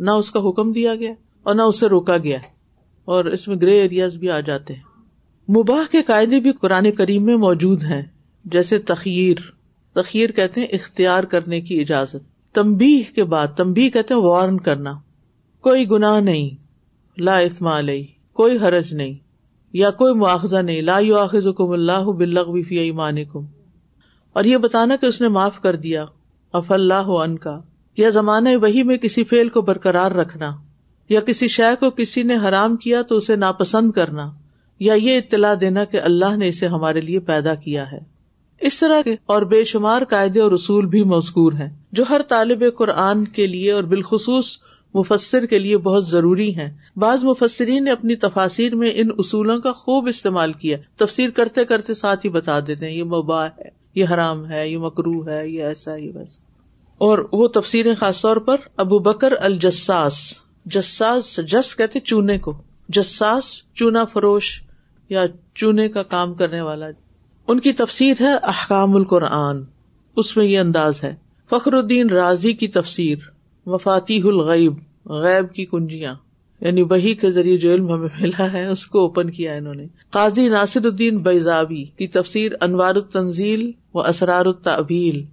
نہ 0.00 0.10
اس 0.10 0.30
کا 0.30 0.40
حکم 0.48 0.72
دیا 0.72 0.94
گیا 0.94 1.12
اور 1.42 1.54
نہ 1.54 1.62
اسے 1.62 1.86
روکا 1.86 2.16
گیا۔ 2.16 2.38
اور 3.04 3.24
اس 3.24 3.48
میں 3.48 3.56
گرے 3.56 3.80
ایریاز 3.80 4.16
بھی 4.16 4.30
آ 4.30 4.40
جاتے 4.40 4.74
ہیں۔ 4.74 4.89
مباح 5.48 5.82
کے 5.90 6.02
قاعدے 6.02 6.40
بھی 6.40 6.52
قرآن 6.52 6.90
کریم 6.90 7.24
میں 7.24 7.36
موجود 7.36 7.82
ہیں، 7.82 8.02
جیسے 8.44 8.78
تخیر۔ 8.78 9.36
تخیر 9.94 10.30
کہتے 10.30 10.60
ہیں 10.60 10.68
اختیار 10.68 11.24
کرنے 11.24 11.60
کی 11.60 11.80
اجازت۔ 11.80 12.54
تمبی 12.54 13.02
کے 13.02 13.24
بعد 13.24 13.46
تمبی 13.56 13.90
کہتے 13.90 14.14
ہیں 14.14 14.20
وارن 14.20 14.60
کرنا۔ 14.60 14.94
کوئی 15.60 15.90
گناہ 15.90 16.20
نہیں، 16.20 16.50
لا 17.22 17.38
اسما 17.38 17.78
علیہ، 17.78 18.04
کوئی 18.32 18.56
حرج 18.56 18.94
نہیں، 18.94 19.14
یا 19.72 19.90
کوئی 19.90 20.14
مواخذہ 20.14 20.56
نہیں۔ 20.56 20.82
لا 20.82 20.98
حکم 20.98 21.70
اللہ 21.70 22.62
فی 22.68 22.78
ایمانکم۔ 22.78 23.46
اور 24.32 24.44
یہ 24.44 24.56
بتانا 24.56 24.96
کہ 24.96 25.06
اس 25.06 25.20
نے 25.20 25.28
معاف 25.28 25.60
کر 25.60 25.76
دیا۔ 25.76 26.04
اف 26.52 26.72
اللہ 26.72 26.94
ان 26.94 27.38
کا 27.38 27.60
یا 27.96 28.10
زمانہ 28.10 28.48
وہی 28.62 28.82
میں 28.82 28.96
کسی 28.96 29.24
فیل 29.24 29.48
کو 29.48 29.62
برقرار 29.62 30.10
رکھنا۔ 30.10 30.56
یا 31.08 31.20
کسی 31.20 31.48
شے 31.48 31.76
کو 31.80 31.90
کسی 31.90 32.22
نے 32.22 32.36
حرام 32.36 32.76
کیا 32.76 33.02
تو 33.02 33.16
اسے 33.16 33.36
ناپسند 33.36 33.90
کرنا۔ 33.90 34.30
یا 34.80 34.94
یہ 34.94 35.18
اطلاع 35.18 35.54
دینا 35.60 35.84
کہ 35.84 36.00
اللہ 36.00 36.36
نے 36.36 36.48
اسے 36.48 36.66
ہمارے 36.66 37.00
لیے 37.00 37.20
پیدا 37.20 37.54
کیا 37.54 37.92
ہے۔ 37.92 37.98
اس 38.60 38.78
طرح 38.78 39.02
کے 39.02 39.16
اور 39.26 39.42
بے 39.42 39.64
شمار 39.64 40.04
قاعدے 40.04 40.40
اور 40.40 40.52
اصول 40.52 40.86
بھی 40.86 41.02
مذکور 41.02 41.52
ہیں، 41.52 41.76
جو 41.92 42.04
ہر 42.10 42.20
طالب 42.28 42.64
قرآن 42.78 43.24
کے 43.24 43.46
لیے 43.46 43.72
اور 43.72 43.84
بالخصوص 43.84 44.58
مفسر 44.94 45.46
کے 45.46 45.58
لیے 45.58 45.78
بہت 45.78 46.06
ضروری 46.06 46.56
ہے 46.56 46.76
بعض 46.96 47.24
مفسرین 47.24 47.84
نے 47.84 47.90
اپنی 47.90 48.16
تفاصر 48.16 48.74
میں 48.74 48.90
ان 48.94 49.08
اصولوں 49.18 49.60
کا 49.60 49.72
خوب 49.72 50.06
استعمال 50.06 50.52
کیا۔ 50.52 50.78
تفسیر 50.96 51.30
کرتے 51.30 51.64
کرتے 51.64 51.94
ساتھ 51.94 52.26
ہی 52.26 52.30
بتا 52.30 52.60
دیتے 52.66 52.86
ہیں، 52.86 52.92
یہ 52.92 53.04
مباح 53.04 53.48
ہے، 53.58 53.68
یہ 53.94 54.04
حرام 54.14 54.50
ہے، 54.50 54.68
یہ 54.68 54.78
مکرو 54.78 55.28
ہے، 55.28 55.48
یہ 55.48 55.62
ایسا، 55.62 55.96
یہ 55.96 56.10
ویسا۔ 56.14 56.42
اور 56.98 57.28
وہ 57.32 57.48
تفسیر 57.48 57.94
خاص 57.94 58.22
طور 58.22 58.36
پر 58.36 58.56
ابو 58.76 58.98
بکر 58.98 59.32
الجساس، 59.40 60.34
جساس، 60.64 61.40
جس 61.48 61.76
کہتے 61.76 62.00
چونے 62.00 62.38
کو۔ 62.38 62.62
جساس، 62.88 63.44
چونا 63.74 64.04
فروش۔ 64.04 64.62
یا 65.10 65.24
چونے 65.54 65.88
کا 65.88 66.02
کام 66.02 66.34
کرنے 66.34 66.60
والا۔ 66.60 66.86
ان 67.48 67.60
کی 67.60 67.72
تفسیر 67.72 68.14
ہے 68.20 68.34
احکام 68.42 68.96
القرآن۔ 68.96 69.62
اس 70.16 70.36
میں 70.36 70.44
یہ 70.44 70.58
انداز 70.58 71.04
ہے۔ 71.04 71.14
فخر 71.50 71.72
الدین 71.72 72.10
راضی 72.10 72.52
کی 72.52 72.68
تفسیر۔ 72.68 73.18
وفاتی 73.66 74.20
الغیب۔ 74.24 74.72
غیب 75.06 75.54
کی 75.54 75.66
کنجیاں۔ 75.66 76.14
یعنی 76.60 76.82
وہی 76.82 77.14
کے 77.14 77.30
ذریعے 77.30 77.56
جو 77.56 77.74
علم 77.74 77.92
ہمیں 77.92 78.08
ملا 78.20 78.52
ہے، 78.52 78.66
اس 78.66 78.86
کو 78.86 79.00
اوپن 79.00 79.30
کیا 79.30 79.52
انہوں 79.52 79.74
نے۔ 79.74 79.86
قاضی 80.10 80.48
ناصر 80.48 80.84
الدین 80.84 81.18
بیزابی 81.18 81.84
کی 81.84 82.08
تفسیر 82.08 82.52
انوار 82.60 82.94
التنزیل 82.94 83.72
و 83.94 84.00
اسرار 84.00 84.46
الطبیل 84.46 85.24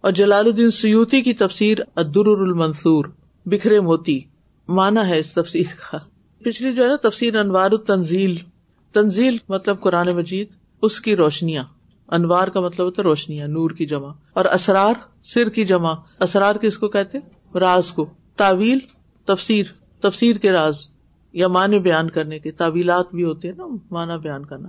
اور 0.00 0.12
جلال 0.12 0.46
الدین 0.46 0.70
سیوتی 0.70 1.22
کی 1.22 1.32
تفسیر 1.32 1.78
ادر 1.94 2.26
المنصور 2.26 3.04
بکھرے 3.46 3.80
موتی۔ 3.80 4.20
مانا 4.68 5.08
ہے 5.08 5.18
اس 5.18 5.34
تفسیر 5.34 5.64
کا۔ 5.76 5.98
پچھلی 6.38 6.72
جو 6.72 6.82
ہے 6.82 6.88
نا 6.88 7.08
تفسیر 7.08 7.36
انوار 7.36 7.70
التنزیل۔ 7.70 8.55
تنزیل 9.02 9.36
مطلب 9.48 9.80
قرآن 9.80 10.08
مجید، 10.08 10.48
اس 10.82 11.00
کی 11.00 11.16
روشنیاں۔ 11.16 11.64
انوار 12.08 12.48
کا 12.48 12.60
مطلب 12.60 12.86
ہوتا 12.86 13.02
ہے 13.02 13.08
روشنیاں، 13.08 13.48
نور 13.48 13.70
کی 13.70 13.86
جمع۔ 13.86 14.12
اور 14.32 14.44
اسرار، 14.44 14.94
سر 15.22 15.48
کی 15.48 15.64
جمع۔ 15.64 15.94
اسرار 16.20 16.56
کس 16.56 16.78
کو 16.78 16.88
کہتے 16.88 17.18
راز 17.58 17.90
کو۔ 17.90 18.06
تعویل، 18.36 18.78
تفسیر۔ 19.24 19.64
تفسیر 20.00 20.36
کے 20.36 20.52
راز 20.52 20.88
یا 21.32 21.48
معنی 21.48 21.78
بیان 21.78 22.10
کرنے 22.10 22.38
کے۔ 22.38 22.50
تعویلات 22.50 23.14
بھی 23.14 23.24
ہوتے 23.24 23.48
ہیں 23.48 23.54
نا، 23.56 23.66
معنی 23.90 24.18
بیان 24.18 24.44
کرنا۔ 24.44 24.68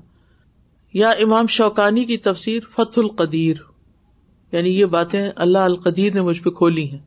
یا 0.93 1.09
امام 1.09 1.47
شوقانی 1.47 2.05
کی 2.05 2.17
تفسیر 2.17 2.63
فت 2.71 2.97
القدیر۔ 2.97 3.55
یعنی 4.51 4.69
یہ 4.69 4.85
باتیں 4.85 5.29
اللہ 5.35 5.57
القدیر 5.57 6.13
نے 6.13 6.21
مجھ 6.21 6.41
پہ 6.41 6.49
کھولی 6.49 6.91
ہیں۔ 6.91 6.99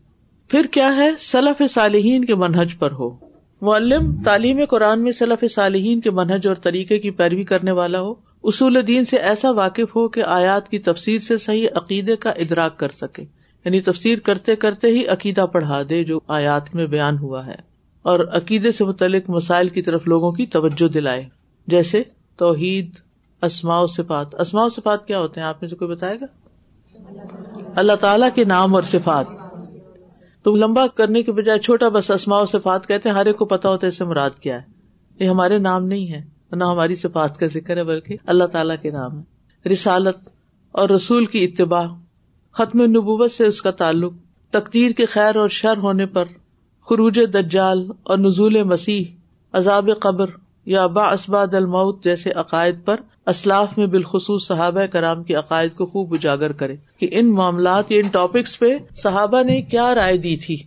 پھر 0.48 0.66
کیا 0.70 0.96
ہے؟ 0.96 1.11
سلف 1.18 1.62
صالحین 1.70 2.24
کے 2.24 2.35
منہج 2.35 2.78
پر 2.78 2.90
ہو۔ 2.90 3.30
معلم، 3.61 4.23
تعلیم 4.25 4.61
قرآن 4.70 5.03
میں 5.03 5.12
صلف 5.12 5.44
صالحین 5.53 6.01
کے 6.01 6.11
منہج 6.11 6.46
اور 6.46 6.57
طریقے 6.57 6.99
کی 6.99 7.11
پیروی 7.11 7.44
کرنے 7.44 7.70
والا 7.70 8.01
ہو، 8.01 8.14
اصول 8.42 8.87
دین 8.87 9.05
سے 9.05 9.16
ایسا 9.16 9.51
واقف 9.51 9.96
ہو 9.96 10.09
کہ 10.09 10.23
آیات 10.27 10.68
کی 10.68 10.79
تفسیر 10.79 11.18
سے 11.18 11.38
صحیح 11.38 11.68
عقیدے 11.75 12.16
کا 12.16 12.31
ادراک 12.31 12.77
کر 12.77 12.88
سکے۔ 12.88 13.25
یعنی 13.64 13.81
تفسیر 13.81 14.18
کرتے 14.18 14.57
کرتے 14.57 14.88
ہی 14.88 15.07
عقیدہ 15.07 15.46
پڑھا 15.53 15.83
دے 15.88 16.05
جو 16.05 16.20
آیات 16.29 16.75
میں 16.75 16.87
بیان 16.87 17.18
ہوا 17.18 17.46
ہے۔ 17.46 17.55
اور 18.03 18.20
عقیدے 18.33 18.73
سے 18.73 18.85
متعلق 18.85 19.31
مسائل 19.31 19.68
کی 19.68 19.83
طرف 19.83 20.03
لوگوں 20.07 20.33
کی 20.33 20.46
توجہ 20.46 20.88
دلائے۔ 20.88 21.29
جیسے 21.66 22.03
توحید، 22.37 22.90
اسماء 23.42 23.87
صفات۔ 23.87 24.40
اسماء 24.40 24.68
صفات 24.68 25.07
کیا 25.07 25.18
ہوتے 25.18 25.40
ہیں؟ 25.40 25.46
آپ 25.46 25.57
میں 25.61 25.68
سے 25.68 25.77
کوئی 25.77 25.90
بتائے 25.90 26.18
گا؟ 26.20 26.27
اللہ 27.77 27.92
تعالیٰ 28.01 28.29
کے 28.35 28.44
نام 28.44 28.75
اور 28.75 28.83
صفات۔ 28.83 29.27
تو 30.42 30.57
لمبا 30.57 30.87
کرنے 30.87 31.22
کے 31.22 31.33
بجائے 31.33 31.59
چھوٹا 31.59 31.88
بس 31.88 32.11
اسماء 32.11 32.44
صفات 32.44 32.88
کہتے 32.88 33.09
ہیں، 33.09 33.16
ہر 33.16 33.26
ایک 33.26 33.37
کو 33.37 33.44
پتا 33.44 33.68
ہوتا 33.68 33.87
ہے 33.87 33.88
اسے 33.88 34.05
مراد 34.05 34.31
کیا 34.31 34.57
ہے۔ 34.57 34.81
یہ 35.24 35.29
ہمارے 35.29 35.59
نام 35.59 35.85
نہیں 35.85 36.12
ہے، 36.12 36.24
نہ 36.53 36.64
ہماری 36.64 36.96
صفات 36.96 37.38
کا 37.38 37.46
ذکر 37.46 37.76
ہے، 37.76 37.85
بلکہ 37.85 38.16
اللہ 38.26 38.44
تعالیٰ 38.44 38.76
کے 38.83 38.90
نام 38.90 39.18
ہے۔ 39.18 39.68
رسالت 39.68 40.16
اور 40.72 40.88
رسول 40.88 41.24
کی 41.24 41.44
اتباع، 41.44 41.87
ختم 42.53 42.83
نبوت 42.83 43.31
سے 43.31 43.46
اس 43.46 43.62
کا 43.62 43.70
تعلق، 43.70 44.12
تقدیر 44.50 44.90
کے 44.90 45.07
خیر 45.07 45.37
اور 45.37 45.48
شر 45.48 45.76
ہونے 45.76 46.07
پر، 46.07 46.24
خروج 46.88 47.20
دجال 47.35 47.90
اور 48.03 48.18
نزول 48.18 48.62
مسیح، 48.62 49.05
عذاب 49.53 49.90
قبر۔ 50.00 50.26
یا 50.66 50.87
با 50.87 51.12
اسباد 51.12 51.55
المعت 51.55 52.05
جیسے 52.05 52.31
عقائد 52.31 52.77
پر 52.85 52.96
اسلاف 53.27 53.79
میں 53.79 53.87
بالخصوص 53.87 54.46
صحابہ 54.46 54.87
کرام 54.87 55.23
کے 55.23 55.35
عقائد 55.35 55.77
کو 55.77 55.87
خوب 55.87 56.14
اجاگر 56.14 56.53
کرے 56.53 56.77
کہ 56.99 57.09
ان 57.12 57.31
معاملات 57.31 57.92
یا 57.92 58.01
ان 58.05 58.09
ٹاپکس 58.09 58.59
پہ 58.59 58.79
صحابہ 58.96 59.42
نے 59.42 59.62
کیا 59.62 59.94
رائے 59.94 60.16
دی 60.16 60.37
تھی۔ 60.37 60.62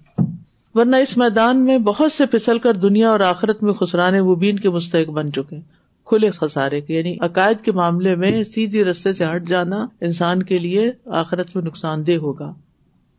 ورنہ 0.73 0.95
اس 0.95 1.17
میدان 1.17 1.65
میں 1.65 1.77
بہت 1.77 2.11
سے 2.11 2.25
پھسل 2.25 2.59
کر 2.59 2.73
دنیا 2.73 3.09
اور 3.09 3.19
آخرت 3.19 3.63
میں 3.63 3.73
خسران 3.73 4.19
مبین 4.19 4.59
کے 4.59 4.69
مستحق 4.69 5.09
بن 5.09 5.33
چکے 5.33 5.59
کھلے 6.05 6.31
خسارے 6.31 6.81
کے 6.81 6.93
یعنی 6.93 7.15
عقائد 7.21 7.57
کے 7.65 7.71
معاملے 7.71 8.15
میں 8.15 8.43
سیدھی 8.43 8.85
رستے 8.85 9.13
سے 9.13 9.25
ہٹ 9.25 9.43
جانا 9.43 9.87
انسان 10.01 10.43
کے 10.43 10.57
لیے 10.57 10.91
آخرت 11.05 11.55
میں 11.55 11.63
نقصان 11.63 12.07
دہ 12.07 12.15
ہوگا۔ 12.15 12.53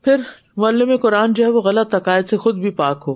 پھر 0.05 0.17
معلم 0.57 0.97
قرآن 0.97 1.33
جو 1.33 1.45
ہے 1.45 1.51
وہ 1.51 1.61
غلط 1.61 1.95
عقائد 1.95 2.29
سے 2.29 2.37
خود 2.37 2.55
بھی 2.55 2.71
پاک 2.71 3.05
ہو۔ 3.07 3.15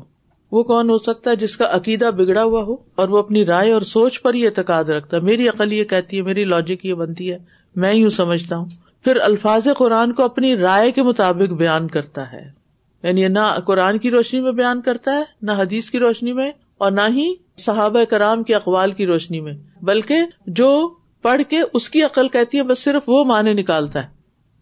وہ 0.53 0.63
کون 0.63 0.91
ہو 0.91 0.99
سکتا 0.99 1.31
ہے 1.31 1.37
جس 1.37 1.57
کا 1.57 1.69
عقیدہ 1.71 2.11
بگڑا 2.17 2.43
ہوا 2.43 2.63
ہو 2.63 2.77
اور 2.95 3.09
وہ 3.09 3.19
اپنی 3.19 3.45
رائے 3.45 3.73
اور 3.73 3.83
سوچ 3.83 4.23
پر 4.23 4.35
ہی 4.35 4.47
اعتقاد 4.47 4.85
رکھتا 4.85 5.17
ہے؟ 5.17 5.23
میری 5.23 5.49
عقل 5.49 5.73
یہ 5.73 5.85
کہتی 5.85 6.17
ہے، 6.17 6.23
میری 6.23 6.45
لاجک 6.45 6.87
یہ 6.87 6.95
بنتی 6.95 7.33
ہے، 7.33 7.39
میں 7.77 7.95
یوں 7.95 8.11
سمجھتا 8.11 8.57
ہوں۔ 8.57 8.67
پھر 9.05 9.17
الفاظ 9.17 9.67
قرآن 9.77 10.13
کو 10.13 10.23
اپنی 10.23 10.57
رائے 10.57 10.91
کے 10.91 11.03
مطابق 11.03 11.53
بیان 11.53 11.89
کرتا 11.89 12.33
ہے۔ 12.33 12.51
یعنی 13.03 13.29
نہ 13.29 13.61
قرآن 13.67 13.99
کی 13.99 14.11
روشنی 14.11 14.41
میں 14.41 14.53
بیان 14.53 14.81
کرتا 14.81 15.17
ہے، 15.17 15.23
نہ 15.43 15.53
حدیث 15.53 15.91
کی 15.91 15.99
روشنی 15.99 16.33
میں 16.33 16.53
اور 16.79 16.93
نہ 16.93 17.01
ہی 17.09 17.35
صحابہ 17.57 18.05
کرام 18.05 18.43
کے 18.43 18.55
اقوال 18.55 18.91
کی 18.91 19.07
روشنی 19.07 19.41
میں۔ 19.41 19.53
بلکہ 19.83 20.17
جو 20.47 20.95
پڑھ 21.23 21.43
کے 21.49 21.59
اس 21.73 21.91
کی 21.91 22.03
عقل 22.03 22.29
کہتی 22.29 22.59
ہے، 22.59 22.63
بس 22.63 22.79
صرف 22.79 23.03
وہ 23.07 23.25
معنی 23.25 23.53
نکالتا 23.53 24.03
ہے۔ 24.03 24.09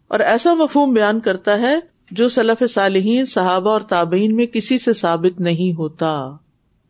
اور 0.08 0.20
ایسا 0.20 0.54
مفہوم 0.54 0.92
بیان 0.92 1.20
کرتا 1.20 1.58
ہے 1.58 1.95
جو 2.10 2.28
صلاف 2.28 2.62
صالحین، 2.70 3.26
صحابہ 3.26 3.70
اور 3.70 3.80
تابعین 3.80 4.36
میں 4.36 4.46
کسی 4.46 4.78
سے 4.78 4.92
ثابت 4.92 5.40
نہیں 5.40 5.78
ہوتا۔ 5.78 6.30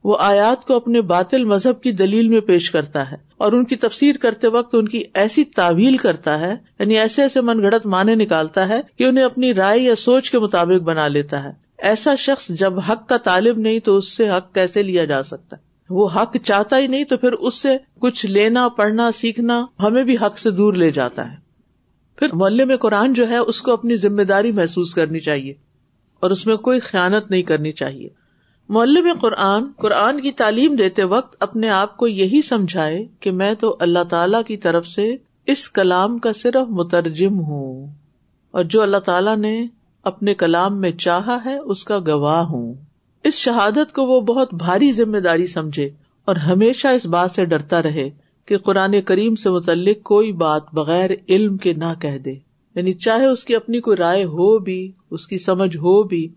وہ 0.04 0.16
آیات 0.20 0.66
کو 0.66 0.76
اپنے 0.76 1.00
باطل 1.00 1.44
مذہب 1.44 1.82
کی 1.82 1.92
دلیل 1.92 2.28
میں 2.28 2.40
پیش 2.40 2.70
کرتا 2.70 3.10
ہے 3.10 3.16
اور 3.36 3.52
ان 3.52 3.64
کی 3.64 3.76
تفسیر 3.76 4.16
کرتے 4.16 4.46
وقت 4.46 4.74
ان 4.74 4.88
کی 4.88 5.02
ایسی 5.14 5.44
تعویل 5.44 5.96
کرتا 5.96 6.40
ہے 6.40 6.54
یعنی 6.78 6.98
ایسے 6.98 7.22
ایسے 7.22 7.40
من 7.40 7.62
گڑت 7.62 7.86
معنی 7.86 8.14
نکالتا 8.14 8.68
ہے 8.68 8.80
کہ 8.98 9.04
انہیں 9.04 9.24
اپنی 9.24 9.54
رائے 9.54 9.78
یا 9.78 9.94
سوچ 9.94 10.30
کے 10.30 10.38
مطابق 10.38 10.82
بنا 10.82 11.08
لیتا 11.08 11.44
ہے۔ 11.44 11.50
ایسا 11.78 12.14
شخص 12.14 12.48
جب 12.48 12.78
حق 12.78 13.08
کا 13.08 13.16
طالب 13.16 13.58
نہیں 13.58 13.78
تو 13.78 13.96
اس 13.96 14.16
سے 14.16 14.30
حق 14.30 14.54
کیسے 14.54 14.82
لیا 14.82 15.04
جا 15.04 15.22
سکتا 15.22 15.56
ہے؟ 15.56 15.66
وہ 15.90 16.08
حق 16.16 16.36
چاہتا 16.44 16.78
ہی 16.78 16.86
نہیں 16.86 17.04
تو 17.04 17.16
پھر 17.16 17.32
اس 17.32 17.54
سے 17.54 17.76
کچھ 17.98 18.26
لینا، 18.26 18.68
پڑھنا، 18.68 19.10
سیکھنا 19.12 19.66
ہمیں 19.80 20.04
بھی 20.04 20.16
حق 20.16 20.38
سے 20.38 20.50
دور 20.50 20.74
لے 20.74 20.90
جاتا 20.90 21.32
ہے۔ 21.32 21.45
پھر 22.16 22.26
محلے 22.32 22.64
میں 22.64 22.76
قرآن 22.76 23.12
جو 23.12 23.28
ہے، 23.28 23.36
اس 23.36 23.60
کو 23.60 23.72
اپنی 23.72 23.96
ذمہ 23.96 24.22
داری 24.22 24.52
محسوس 24.52 24.94
کرنی 24.94 25.20
چاہیے 25.20 25.54
اور 26.20 26.30
اس 26.30 26.46
میں 26.46 26.56
کوئی 26.56 26.80
خیالت 26.80 27.30
نہیں 27.30 27.42
کرنی 27.42 27.72
چاہیے۔ 27.72 28.08
محلے 28.68 29.02
میں 29.02 29.12
قرآن 29.20 29.64
قرآن 29.76 30.20
کی 30.20 30.32
تعلیم 30.32 30.76
دیتے 30.76 31.04
وقت 31.04 31.36
اپنے 31.40 31.68
آپ 31.68 31.96
کو 31.96 32.06
یہی 32.06 32.42
سمجھائے 32.42 33.04
کہ 33.20 33.30
میں 33.30 33.54
تو 33.54 33.76
اللہ 33.80 34.04
تعالی 34.10 34.38
کی 34.46 34.56
طرف 34.56 34.86
سے 34.86 35.16
اس 35.46 35.68
کلام 35.68 36.18
کا 36.18 36.32
صرف 36.32 36.68
مترجم 36.68 37.40
ہوں 37.40 37.86
اور 38.50 38.64
جو 38.64 38.82
اللہ 38.82 38.96
تعالیٰ 38.96 39.36
نے 39.36 39.66
اپنے 40.02 40.34
کلام 40.34 40.80
میں 40.80 40.90
چاہا 40.90 41.38
ہے، 41.44 41.58
اس 41.58 41.84
کا 41.84 41.98
گواہ 41.98 42.42
ہوں۔ 42.42 42.74
اس 43.24 43.34
شہادت 43.34 43.92
کو 43.92 44.02
وہ 44.02 44.20
بہت 44.20 44.54
بھاری 44.54 44.92
ذمہ 44.92 45.18
داری 45.18 45.46
سمجھے 45.46 45.90
اور 46.24 46.36
ہمیشہ 46.36 46.88
اس 46.88 47.06
بات 47.06 47.30
سے 47.30 47.44
ڈرتا 47.44 47.82
رہے 47.82 48.10
کہ 48.46 48.58
قرآن 48.58 49.00
کریم 49.00 49.34
سے 49.34 49.50
متعلق 49.50 50.02
کوئی 50.02 50.32
بات 50.32 50.62
بغیر 50.72 51.10
علم 51.28 51.56
کے 51.56 51.72
نہ 51.72 51.92
کہہ 52.00 52.18
دے۔ 52.18 52.34
یعنی 52.74 52.92
چاہے 52.92 53.26
اس 53.26 53.44
کی 53.44 53.54
اپنی 53.54 53.80
کوئی 53.80 53.96
رائے 53.96 54.24
ہو 54.24 54.58
بھی، 54.58 54.92
اس 55.10 55.26
کی 55.26 55.38
سمجھ 55.38 55.76
ہو 55.76 56.02
بھی، 56.02 56.28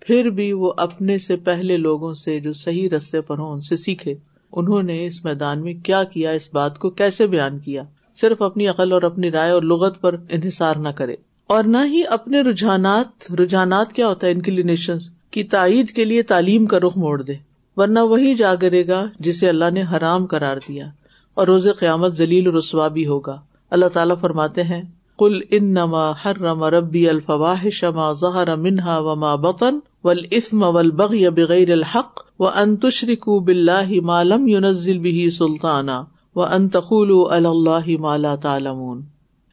پھر 0.00 0.30
بھی 0.30 0.52
وہ 0.52 0.72
اپنے 0.76 1.18
سے 1.18 1.36
پہلے 1.36 1.76
لوگوں 1.76 2.14
سے 2.14 2.40
جو 2.40 2.52
صحیح 2.52 2.88
رستے 2.96 3.20
پر 3.20 3.38
ہوں، 3.38 3.52
ان 3.52 3.60
سے 3.60 3.76
سیکھے۔ 3.76 4.14
انہوں 4.52 4.82
نے 4.82 5.06
اس 5.06 5.24
میدان 5.24 5.62
میں 5.62 5.74
کیا 5.74 6.04
کیا، 6.04 6.30
اس 6.30 6.48
بات 6.52 6.78
کو 6.78 6.90
کیسے 6.90 7.26
بیان 7.26 7.58
کیا؟ 7.58 7.82
صرف 8.20 8.42
اپنی 8.42 8.68
عقل 8.68 8.92
اور 8.92 9.02
اپنی 9.02 9.30
رائے 9.30 9.50
اور 9.50 9.62
لغت 9.62 10.00
پر 10.00 10.16
انحصار 10.30 10.76
نہ 10.76 10.88
کرے۔ 10.88 11.14
اور 11.46 11.64
نہ 11.64 11.76
ہی 11.86 12.02
اپنے 12.08 12.40
رجحانات 12.40 13.32
رجحانات 13.32 13.92
کیا 13.92 14.08
ہوتا 14.08 14.26
ہے 14.26 14.32
انکلینیشن 14.32 14.98
کی 15.30 15.42
تائید 15.42 15.88
کے 15.88 16.04
لیے 16.04 16.22
تعلیم 16.22 16.66
کا 16.66 16.80
رخ 16.80 16.96
موڑ 16.96 17.22
دے۔ 17.22 17.32
ورنہ 17.76 17.98
وہی 17.98 18.34
جاگرے 18.34 18.86
گا 18.86 19.08
جسے 19.18 19.48
اللہ 19.48 19.70
نے 19.72 19.82
حرام 19.82 20.26
کرار 20.26 20.56
دیا۔ 20.68 20.86
اور 21.36 21.46
روز 21.46 21.68
قیامت 21.78 22.14
ذلیل 22.14 22.46
رسوا 22.46 22.88
بھی 22.88 23.06
ہوگا۔ 23.06 23.40
اللہ 23.70 23.86
تعالیٰ 23.86 24.16
فرماتے 24.20 24.62
ہیں 24.62 24.82
کل 25.18 25.40
ان 25.50 25.64
نما 25.64 26.12
ہر 26.24 26.38
رم 26.38 26.64
ربی 26.64 27.08
الفواہ 27.08 27.68
شما 27.68 28.12
ظہر 28.12 28.56
منہا 28.56 28.98
وما 28.98 29.34
بطن 29.34 29.78
ول 30.04 30.18
اسم 30.30 30.62
ول 30.62 30.90
بغی 30.90 31.28
بغیر 31.28 31.72
الحق 31.72 32.20
و 32.38 32.48
انتشرک 32.48 33.28
بلّہ 33.28 34.00
مالم 34.00 34.48
یونزل 34.48 34.98
بھی 34.98 35.30
سلطانہ 35.30 35.98
و 36.36 36.42
انتقول 36.42 37.12
اللہ 37.30 38.00
مالا 38.00 38.34
تعلمون۔ 38.34 39.02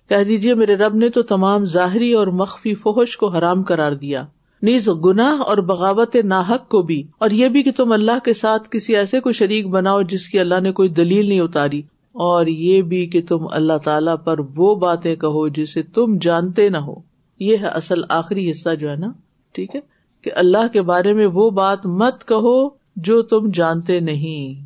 کہہ 0.10 0.24
دیجیے 0.24 0.56
میرے 0.56 0.76
رب 0.76 0.96
نے 0.96 1.10
تو 1.10 1.22
تمام 1.22 1.66
ظاہری 1.66 2.14
اور 2.14 2.28
مخفی 2.28 2.76
فوش 2.76 3.18
کو 3.18 3.28
حرام 3.28 3.64
کرار 3.64 3.92
دیا۔ 3.92 4.26
نیز 4.64 4.90
گناہ 4.90 5.42
اور 5.42 5.58
بغاوت 5.58 6.16
ناحق 6.16 6.70
کو 6.70 6.82
بھی، 6.82 7.04
اور 7.18 7.30
یہ 7.30 7.48
بھی 7.48 7.64
کہ 7.64 7.72
تم 7.78 7.92
اللہ 7.92 8.20
کے 8.26 8.34
ساتھ 8.34 8.70
کسی 8.72 8.96
ایسے 8.96 9.20
کو 9.20 9.32
شریک 9.32 9.68
بناؤ 9.68 10.02
جس 10.02 10.28
کی 10.28 10.40
اللہ 10.40 10.60
نے 10.60 10.72
کوئی 10.72 10.90
دلیل 10.90 11.30
نہیں 11.30 11.40
اتاری۔ 11.40 11.82
اور 12.12 12.48
یہ 12.48 12.82
بھی 12.82 13.08
کہ 13.08 13.22
تم 13.28 13.48
اللہ 13.52 13.78
تعالی 13.84 14.12
پر 14.24 14.40
وہ 14.56 14.76
باتیں 14.76 15.16
کہو 15.16 15.48
جسے 15.48 15.84
تم 15.84 16.18
جانتے 16.22 16.70
نہ 16.70 16.78
ہو۔ 16.78 16.96
یہ 17.40 17.58
ہے 17.58 17.66
اصل 17.66 18.02
آخری 18.10 18.52
حصہ 18.52 18.76
جو 18.76 18.90
ہے 18.90 18.96
نا، 18.96 19.08
ٹھیک 19.52 19.76
ہے؟ 19.76 19.80
کہ 20.22 20.32
اللہ 20.36 20.68
کے 20.74 20.82
بارے 20.82 21.14
میں 21.14 21.26
وہ 21.26 21.50
بات 21.50 21.86
مت 21.86 22.28
کہو 22.28 22.70
جو 22.96 23.22
تم 23.22 23.52
جانتے 23.54 24.00
نہیں۔ 24.00 24.66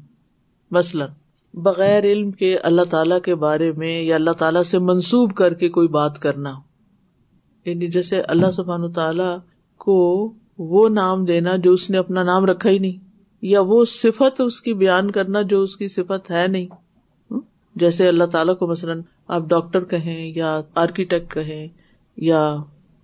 مثلاً، 0.71 1.09
بغیر 1.53 2.03
علم 2.03 2.31
کے 2.31 2.57
اللہ 2.57 2.81
تعالی 2.89 3.15
کے 3.25 3.35
بارے 3.35 3.71
میں 3.71 4.01
یا 4.01 4.15
اللہ 4.15 4.31
تعالیٰ 4.31 4.63
سے 4.63 4.79
منسوب 4.79 5.33
کر 5.33 5.53
کے 5.53 5.69
کوئی 5.69 5.87
بات 5.87 6.19
کرنا۔ 6.19 6.53
یعنی 7.65 7.87
جیسے 7.87 8.21
اللہ 8.21 8.51
سبحان 8.51 8.91
تعالیٰ 8.91 9.37
کو 9.77 10.33
وہ 10.57 10.89
نام 10.89 11.25
دینا 11.25 11.55
جو 11.55 11.73
اس 11.73 11.89
نے 11.89 11.97
اپنا 11.97 12.23
نام 12.23 12.45
رکھا 12.45 12.69
ہی 12.69 12.79
نہیں، 12.79 12.97
یا 13.41 13.61
وہ 13.61 13.85
صفت 13.85 14.41
اس 14.41 14.61
کی 14.61 14.73
بیان 14.73 15.11
کرنا 15.11 15.41
جو 15.41 15.61
اس 15.61 15.77
کی 15.77 15.87
صفت 15.87 16.31
ہے 16.31 16.47
نہیں۔ 16.47 16.67
جیسے 17.75 18.07
اللہ 18.07 18.23
تعالیٰ 18.23 18.57
کو 18.57 18.67
مثلاً 18.67 19.01
آپ 19.27 19.41
ڈاکٹر 19.47 19.83
کہیں 19.83 20.31
یا 20.35 20.61
آرکیٹیکٹ 20.75 21.33
کہیں 21.33 21.67
یا 22.17 22.55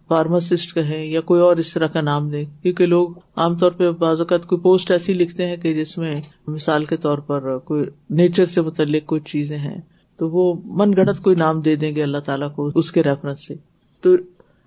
فارماسسٹ 0.08 0.74
کہیں 0.74 1.06
یا 1.06 1.22
کوئی 1.22 1.42
اور 1.42 1.58
اس 1.58 1.74
طرح 1.74 1.88
کا 1.88 2.02
نام 2.02 2.30
دیں۔ 2.30 2.44
کیونکہ 2.62 2.86
لوگ 2.86 3.10
عام 3.36 3.56
طور 3.56 3.72
پہ 3.72 3.92
بعض 3.92 4.20
اوقات 4.20 4.46
کوئی 4.46 4.62
پوسٹ 4.62 4.92
ایسی 4.92 5.14
لکھتے 5.14 5.48
ہیں 5.48 5.58
کہ 5.58 5.74
جس 5.74 5.98
میں 5.98 6.22
مثال 6.48 6.86
کے 6.86 6.98
طور 6.98 7.18
پر 7.18 7.58
کوئی 7.58 7.84
نیچر 8.10 8.46
سے 8.46 8.62
متعلق 8.62 9.04
کچھ 9.06 9.24
چیزیں 9.24 9.58
ہیں۔ 9.58 9.82
تو 10.18 10.30
وہ 10.30 10.54
من 10.66 10.94
گڑت 10.98 11.24
کوئی 11.24 11.36
نام 11.36 11.62
دے 11.62 11.76
دیں 11.76 11.96
گے 11.96 12.04
اللہ 12.04 12.18
تعالیٰ 12.18 12.56
کو 12.56 12.70
اس 12.76 12.92
کے 12.92 13.04
ریفرنس 13.04 13.48
سے۔ 13.48 13.56
تو 14.02 14.16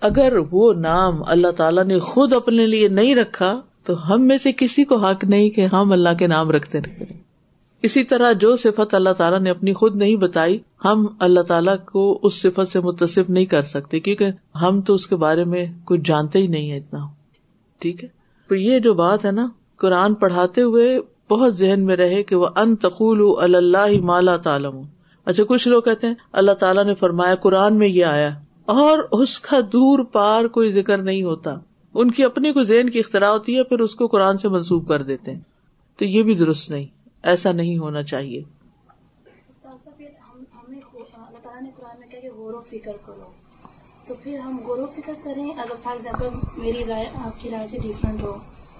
اگر 0.00 0.36
وہ 0.50 0.74
نام 0.74 1.14
اللہ 1.26 1.50
تعالیٰ 1.50 1.84
نے 1.84 1.98
خود 1.98 2.32
اپنے 2.32 2.66
لیے 2.66 2.88
نہیں 2.88 3.14
رکھا، 3.14 3.60
تو 3.84 4.14
ہم 4.14 4.22
میں 4.22 4.38
سے 4.38 4.52
کسی 4.52 4.84
کو 4.84 4.96
حق 4.96 5.24
نہیں 5.24 5.50
کہ 5.50 5.66
ہم 5.66 5.92
اللہ 5.92 6.08
کے 6.18 6.26
نام 6.26 6.50
رکھتے 6.50 6.78
رہے۔ 6.78 7.04
اسی 7.82 8.04
طرح 8.04 8.32
جو 8.32 8.56
صفت 8.56 8.94
اللہ 8.94 9.12
تعالیٰ 9.18 9.40
نے 9.40 9.50
اپنی 9.50 9.72
خود 9.72 9.96
نہیں 9.96 10.16
بتائی، 10.16 10.58
ہم 10.84 11.06
اللہ 11.18 11.40
تعالیٰ 11.40 11.76
کو 11.84 12.18
اس 12.22 12.42
صفت 12.42 12.72
سے 12.72 12.80
متصف 12.80 13.30
نہیں 13.30 13.44
کر 13.44 13.62
سکتے، 13.62 14.00
کیونکہ 14.00 14.56
ہم 14.62 14.80
تو 14.80 14.94
اس 14.94 15.06
کے 15.06 15.16
بارے 15.16 15.44
میں 15.44 15.66
کچھ 15.84 16.00
جانتے 16.04 16.38
ہی 16.38 16.46
نہیں 16.46 16.70
ہے 16.70 16.76
اتنا۔ 16.76 16.98
ٹھیک 17.78 18.04
ہے؟ 18.04 18.08
تو 18.48 18.54
یہ 18.54 18.78
جو 18.78 18.94
بات 18.94 19.24
ہے 19.24 19.30
نا، 19.30 19.48
قرآن 19.76 20.14
پڑھاتے 20.14 20.62
ہوئے 20.62 21.00
بہت 21.30 21.54
ذہن 21.54 21.80
میں 21.80 21.96
رہے 21.96 22.22
کہ 22.22 22.36
وہ 22.36 22.46
ان 22.56 22.76
تقول 22.76 23.54
اللہ 23.54 24.00
مالا 24.02 24.36
تعالم 24.36 24.80
اچھا 25.24 25.44
کچھ 25.44 25.68
لوگ 25.68 25.82
کہتے 25.82 26.06
ہیں، 26.06 26.14
اللہ 26.32 26.52
تعالیٰ 26.52 26.84
نے 26.84 26.94
فرمایا، 26.94 27.34
قرآن 27.34 27.78
میں 27.78 27.88
یہ 27.88 28.04
آیا۔ 28.04 28.30
اور 28.66 28.98
اس 29.12 29.40
کا 29.40 29.60
دور 29.72 29.98
پار 29.98 30.44
کوئی 30.44 30.72
ذکر 30.72 30.98
نہیں 30.98 31.22
ہوتا۔ 31.22 31.50
ان 31.94 32.10
کی 32.10 32.24
اپنی 32.24 32.52
کوئی 32.52 32.64
ذہن 32.64 32.90
کی 32.90 32.98
اختراع 32.98 33.30
ہوتی 33.30 33.56
ہے 33.56 33.62
پھر 33.62 33.80
اس 33.80 33.94
کو 33.94 34.06
قرآن 34.06 34.38
سے 34.38 34.48
منسوخ 34.48 34.88
کر 34.88 35.02
دیتے 35.02 35.30
ہیں۔ 35.32 35.40
تو 35.96 36.04
یہ 36.04 36.22
بھی 36.22 36.34
درست 36.34 36.70
نہیں۔ 36.70 36.86
ایسا 37.22 37.52
نہیں 37.52 37.78
ہونا 37.78 38.02
چاہیے۔ 38.02 38.42
غور 42.36 42.54
و 42.54 42.60
فکر 42.60 42.92
کرو۔ 43.06 43.32
تو 44.06 44.14
پھر 44.22 44.38
ہم 44.38 44.58
غور 44.66 44.78
و 44.78 44.86
فکر 44.96 45.12
کریں۔ 45.24 45.50
اگر 45.50 45.72
فار 45.82 45.92
ایگزامپل 45.92 46.38
میری 46.56 46.84
رائے 46.84 47.06
آپ 47.14 47.42
کی 47.42 47.50
رائے 47.50 47.66
سے 47.66 47.78
ڈفرینٹ 47.78 48.22
ہو 48.22 48.38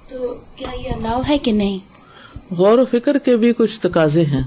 تو 0.09 0.35
کیا 0.57 0.68
یہ 0.75 0.90
الاؤ 0.90 1.22
ہے 1.29 1.38
کہ 1.38 1.53
نہیں؟ 1.53 1.79
غور 2.55 2.79
و 2.79 2.85
فکر 2.85 3.18
کے 3.18 3.37
بھی 3.37 3.53
کچھ 3.53 3.81
تقاضے 3.81 4.25
ہیں۔ 4.25 4.42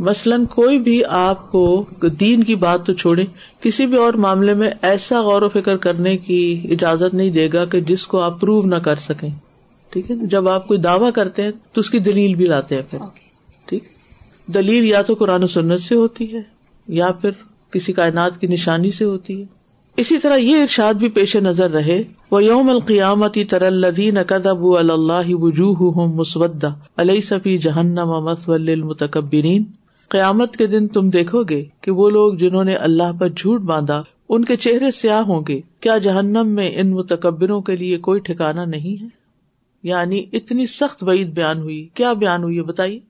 مثلاً 0.00 0.44
کوئی 0.44 0.78
بھی 0.78 1.04
آپ 1.04 1.50
کو 1.50 1.84
دین 2.02 2.44
کی 2.44 2.54
بات 2.54 2.86
تو 2.86 2.92
چھوڑے 2.92 3.24
کسی 3.60 3.86
بھی 3.86 3.98
اور 3.98 4.14
معاملے 4.14 4.54
میں 4.54 4.70
ایسا 4.82 5.20
غور 5.20 5.42
و 5.42 5.48
فکر 5.48 5.76
کرنے 5.76 6.16
کی 6.16 6.60
اجازت 6.70 7.14
نہیں 7.14 7.30
دے 7.30 7.48
گا 7.52 7.64
کہ 7.64 7.80
جس 7.80 8.06
کو 8.06 8.20
آپ 8.20 8.40
پروو 8.40 8.62
نہ 8.62 8.74
کر 8.74 8.94
سکیں۔ 8.94 9.28
ٹھیک 9.90 10.10
ہے؟ 10.10 10.16
جب 10.16 10.48
آپ 10.48 10.68
کوئی 10.68 10.80
دعوی 10.80 11.12
کرتے 11.12 11.42
ہیں 11.42 11.50
تو 11.72 11.80
اس 11.80 11.90
کی 11.90 11.98
دلیل 11.98 12.34
بھی 12.34 12.44
لاتے 12.44 12.74
ہیں 12.74 12.82
پھر۔ 12.90 12.98
ٹھیک؟ 13.66 13.84
دلیل 14.46 14.84
یا 14.84 15.02
تو 15.02 15.14
قرآن 15.14 15.44
و 15.44 15.46
سنت 15.46 15.80
سے 15.80 15.94
ہوتی 15.94 16.32
ہے 16.32 16.40
یا 16.88 17.12
پھر 17.12 17.30
کسی 17.70 17.92
کائنات 17.92 18.40
کی 18.40 18.46
نشانی 18.46 18.90
سے 18.90 19.04
ہوتی 19.04 19.40
ہے۔ 19.40 19.46
اسی 19.96 20.18
طرح 20.18 20.36
یہ 20.36 20.62
ارشاد 20.62 20.94
بھی 20.94 21.08
پیش 21.08 21.36
نظر 21.36 21.70
رہے 21.70 22.02
وہ 22.30 22.44
یوم 22.44 22.70
القیامتی 22.70 23.44
تر 23.44 23.62
الدین 23.62 24.18
کدب 24.26 24.66
اللہ 24.76 25.34
وجوہ 25.34 26.06
مسودہ 26.06 26.70
علیہ 26.96 27.20
صفی 27.20 27.58
جہنم 27.58 28.34
متکبرین 28.86 29.64
قیامت 30.10 30.56
کے 30.56 30.66
دن 30.66 30.88
تم 30.88 31.10
دیکھو 31.10 31.42
گے 31.42 31.64
کہ 31.80 31.90
وہ 31.90 32.10
لوگ 32.10 32.34
جنہوں 32.34 32.64
نے 32.64 32.74
اللہ 32.74 33.12
پر 33.20 33.28
جھوٹ 33.28 33.60
باندھا، 33.60 34.02
ان 34.28 34.44
کے 34.44 34.56
چہرے 34.56 34.90
سیاہ 34.90 35.20
ہوں 35.20 35.40
گے۔ 35.48 35.60
کیا 35.80 35.98
جہنم 35.98 36.48
میں 36.48 36.72
ان 36.74 36.90
متکبروں 36.90 37.60
کے 37.60 37.76
لیے 37.76 37.98
کوئی 37.98 38.20
ٹھکانا 38.20 38.64
نہیں 38.64 39.02
ہے؟ 39.02 39.08
یعنی 39.82 40.24
اتنی 40.32 40.66
سخت 40.66 41.04
وعید 41.04 41.34
بیان 41.34 41.58
ہوئی۔ 41.58 41.88
کیا 41.94 42.12
بیان 42.12 42.42
ہوئی 42.42 42.62
بتائیے؟ 42.62 43.00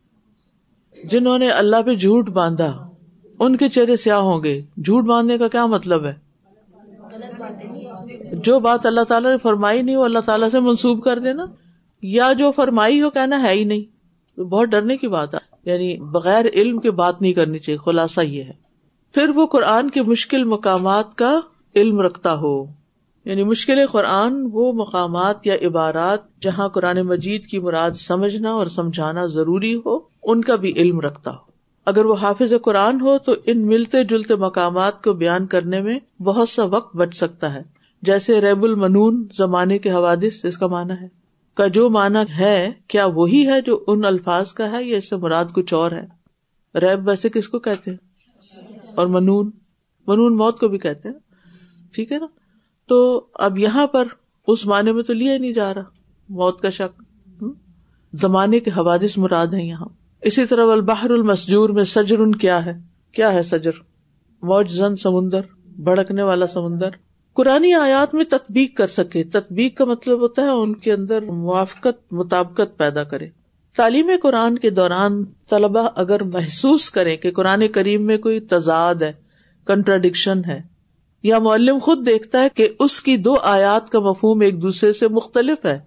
جنہوں 1.05 1.39
نے 1.39 1.51
اللہ 1.51 1.77
پہ 1.87 1.95
جھوٹ 1.95 2.29
باندھا، 2.29 2.91
ان 3.39 3.57
کے 3.57 3.69
چہرے 3.69 3.97
سیاہ 3.97 4.19
ہوں 4.19 4.45
گے۔ 4.45 4.61
جھوٹ 4.61 5.05
باندھنے 5.05 5.39
کا 5.39 5.49
کیا 5.49 5.67
مطلب 5.67 6.07
ہے؟ 6.07 6.15
جو 8.33 8.61
بات 8.61 8.87
اللہ 8.87 9.01
تعالیٰ 9.01 9.31
نے 9.31 9.37
فرمائی 9.37 9.83
نہیں، 9.83 9.97
وہ 9.97 10.05
اللہ 10.05 10.19
تعالیٰ 10.19 10.49
سے 10.53 10.61
منسوب 10.61 11.05
کر 11.05 11.19
دینا۔ 11.19 11.45
یا 12.03 12.33
جو 12.33 12.51
فرمائی 12.57 13.03
ہو، 13.03 13.11
کہنا 13.11 13.43
ہے 13.43 13.53
ہی 13.53 13.65
نہیں۔ 13.65 14.01
بہت 14.41 14.69
ڈرنے 14.69 14.97
کی 14.97 15.09
بات 15.09 15.35
ہے۔ 15.35 15.50
یعنی 15.65 16.01
بغیر 16.01 16.45
علم 16.55 16.79
کی 16.79 16.91
بات 16.91 17.23
نہیں 17.23 17.33
کرنی 17.33 17.59
چاہیے، 17.59 17.79
خلاصہ 17.85 18.21
یہ 18.21 18.43
ہے۔ 18.43 18.53
پھر 19.15 19.29
وہ 19.29 19.47
قرآن 19.47 19.91
کے 19.91 20.03
مشکل 20.03 20.45
مقامات 20.45 21.15
کا 21.15 21.41
علم 21.75 22.01
رکھتا 22.01 22.35
ہو۔ 22.35 22.65
یعنی 23.25 23.45
مشکل 23.45 23.87
قرآن 23.87 24.49
وہ 24.53 24.73
مقامات 24.73 25.47
یا 25.47 25.55
عبارات 25.63 26.41
جہاں 26.41 26.69
قرآن 26.69 27.01
مجید 27.01 27.47
کی 27.47 27.59
مراد 27.59 27.91
سمجھنا 27.91 28.51
اور 28.51 28.67
سمجھانا 28.67 29.27
ضروری 29.27 29.75
ہو، 29.87 29.99
ان 30.23 30.43
کا 30.43 30.57
بھی 30.57 30.73
علم 30.73 31.01
رکھتا 31.01 31.31
ہو۔ 31.31 31.51
اگر 31.87 32.05
وہ 32.05 32.15
حافظ 32.15 32.53
قرآن 32.63 33.01
ہو 33.01 33.19
تو 33.19 33.35
ان 33.47 33.67
ملتے 33.67 34.05
جلتے 34.05 34.35
مقامات 34.35 35.05
کو 35.05 35.13
بیان 35.13 35.47
کرنے 35.47 35.81
میں 35.81 36.23
بہت 36.23 36.49
سا 36.49 36.65
وقت 36.65 36.97
بچ 36.97 37.15
سکتا 37.15 37.55
ہے۔ 37.55 37.63
جیسے 38.03 38.41
ریب 38.41 38.63
المنون 38.65 39.27
زمانے 39.37 39.79
کے 39.79 39.91
حوادث، 39.91 40.45
اس 40.45 40.59
کا 40.59 40.67
مانا 40.67 41.01
ہے۔ 41.01 41.20
کا 41.61 41.67
جو 41.67 41.91
مانا 41.91 42.25
ہے، 42.39 42.71
کیا 42.89 43.07
وہی 43.07 43.47
ہے 43.47 43.61
جو 43.61 43.85
ان 43.87 44.05
الفاظ 44.05 44.53
کا 44.53 44.71
ہے 44.73 44.85
یا 44.85 44.97
اس 44.97 45.09
سے 45.09 45.17
مراد 45.17 45.45
کچھ 45.55 45.75
اور 45.75 45.93
ہے؟ 45.93 46.07
ریب 46.79 47.09
ویسے 47.09 47.29
کس 47.29 47.49
کو 47.49 47.59
کہتے 47.59 47.91
ہیں؟ 47.91 47.99
اور 48.95 49.07
منون؟ 49.07 49.51
منون 50.07 50.37
موت 50.37 50.61
کو 50.61 50.69
بھی 50.69 50.79
کہتے 50.79 51.09
ہیں۔ 51.09 51.17
ٹھیک 51.93 52.13
ہے 52.13 52.19
نا؟ 52.19 52.27
تو 52.89 53.27
اب 53.35 53.59
یہاں 53.59 53.87
پر 53.87 54.05
اس 54.47 54.67
معنی 54.67 54.93
میں 54.93 55.03
تو 55.03 55.13
لیا 55.13 55.33
ہی 55.33 55.39
نہیں 55.39 55.53
جا 55.53 55.75
رہا۔ 55.75 55.83
موت 56.29 56.61
کا 56.61 56.71
شک۔ 56.71 57.03
زمانے 58.13 58.61
کے 58.61 58.71
حوادث 58.71 59.19
مراد 59.19 59.47
ہیں 59.47 59.69
یہاں۔ 59.69 59.87
اسی 60.23 60.45
طرح 60.45 60.67
البحر 60.73 61.11
المسجور 61.11 61.71
میں 61.71 61.85
سجر 61.85 62.19
کیا 62.41 62.65
ہے؟ 62.65 62.73
کیا 63.13 63.33
ہے 63.33 63.43
سجر؟ 63.43 63.73
موج 64.43 64.71
زن 64.71 64.97
سمندر، 64.97 65.41
بھڑکنے 65.65 66.23
والا 66.23 66.47
سمندر۔ 66.47 67.10
قرآن 67.37 67.65
آیات 67.81 68.15
میں 68.15 68.25
تطبیق 68.25 68.77
کر 68.77 68.87
سکے۔ 68.87 69.23
تطبیق 69.25 69.77
کا 69.79 69.85
مطلب 69.85 70.21
ہوتا 70.21 70.43
ہے 70.43 70.51
ان 70.53 70.75
کے 70.75 70.93
اندر 70.93 71.23
موافقت، 71.23 72.13
مطابقت 72.13 72.77
پیدا 72.79 73.05
کرے۔ 73.05 73.29
تعلیم 73.77 74.11
قرآن 74.23 74.59
کے 74.59 74.71
دوران 74.71 75.25
طلبا 75.51 75.87
اگر 75.95 76.23
محسوس 76.23 76.91
کرے 76.91 77.17
کہ 77.17 77.31
قرآن 77.31 77.67
کریم 77.69 78.03
میں 78.03 78.17
کوئی 78.19 78.41
تضاد 78.41 78.95
ہے 78.95 79.13
کنٹراڈکشن 79.67 80.45
ہے، 80.47 80.61
یا 81.23 81.39
معلم 81.39 81.79
خود 81.79 82.07
دیکھتا 82.07 82.43
ہے 82.43 82.49
کہ 82.55 82.69
اس 82.79 83.01
کی 83.01 83.17
دو 83.17 83.35
آیات 83.35 83.91
کا 83.91 84.01
مفہوم 84.01 84.41
ایک 84.41 84.63
دوسرے 84.63 84.93
سے 84.93 85.09
مختلف 85.09 85.65
ہے، 85.67 85.79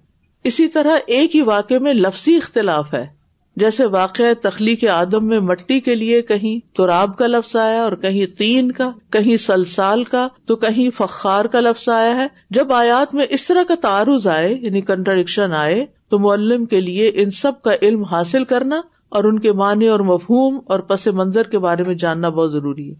اسی 0.43 0.67
طرح 0.67 0.97
ایک 1.07 1.35
ہی 1.35 1.41
واقعے 1.41 1.79
میں 1.79 1.93
لفظی 1.93 2.35
اختلاف 2.37 2.93
ہے۔ 2.93 3.05
جیسے 3.55 3.85
واقع 3.85 4.23
تخلیق 4.41 4.83
آدم 4.93 5.27
میں 5.27 5.39
مٹی 5.39 5.79
کے 5.79 5.95
لیے 5.95 6.21
کہیں 6.21 6.75
تراب 6.75 7.17
کا 7.17 7.27
لفظ 7.27 7.55
آیا 7.55 7.83
اور 7.83 7.91
کہیں 7.91 8.37
تین 8.37 8.71
کا، 8.71 8.91
کہیں 9.09 9.37
سلسال 9.37 10.03
کا، 10.03 10.27
تو 10.45 10.55
کہیں 10.55 10.89
فخار 10.89 11.45
کا 11.45 11.59
لفظ 11.59 11.89
آیا 11.89 12.15
ہے۔ 12.15 12.27
جب 12.49 12.73
آیات 12.73 13.15
میں 13.15 13.25
اس 13.29 13.47
طرح 13.47 13.63
کا 13.63 13.75
تعارض 13.81 14.27
آئے 14.27 14.53
یعنی 14.61 14.81
کنٹرڈکشن 14.81 15.53
آئے، 15.53 15.85
تو 16.09 16.19
معلم 16.19 16.65
کے 16.65 16.81
لیے 16.81 17.11
ان 17.13 17.31
سب 17.31 17.61
کا 17.61 17.71
علم 17.81 18.03
حاصل 18.03 18.43
کرنا 18.43 18.81
اور 19.09 19.23
ان 19.23 19.39
کے 19.39 19.51
معنی 19.51 19.87
اور 19.87 19.99
مفہوم 19.99 20.59
اور 20.67 20.79
پس 20.79 21.07
منظر 21.07 21.43
کے 21.43 21.59
بارے 21.59 21.83
میں 21.87 21.95
جاننا 21.95 22.29
بہت 22.29 22.51
ضروری 22.51 22.89
ہے۔ 22.89 22.95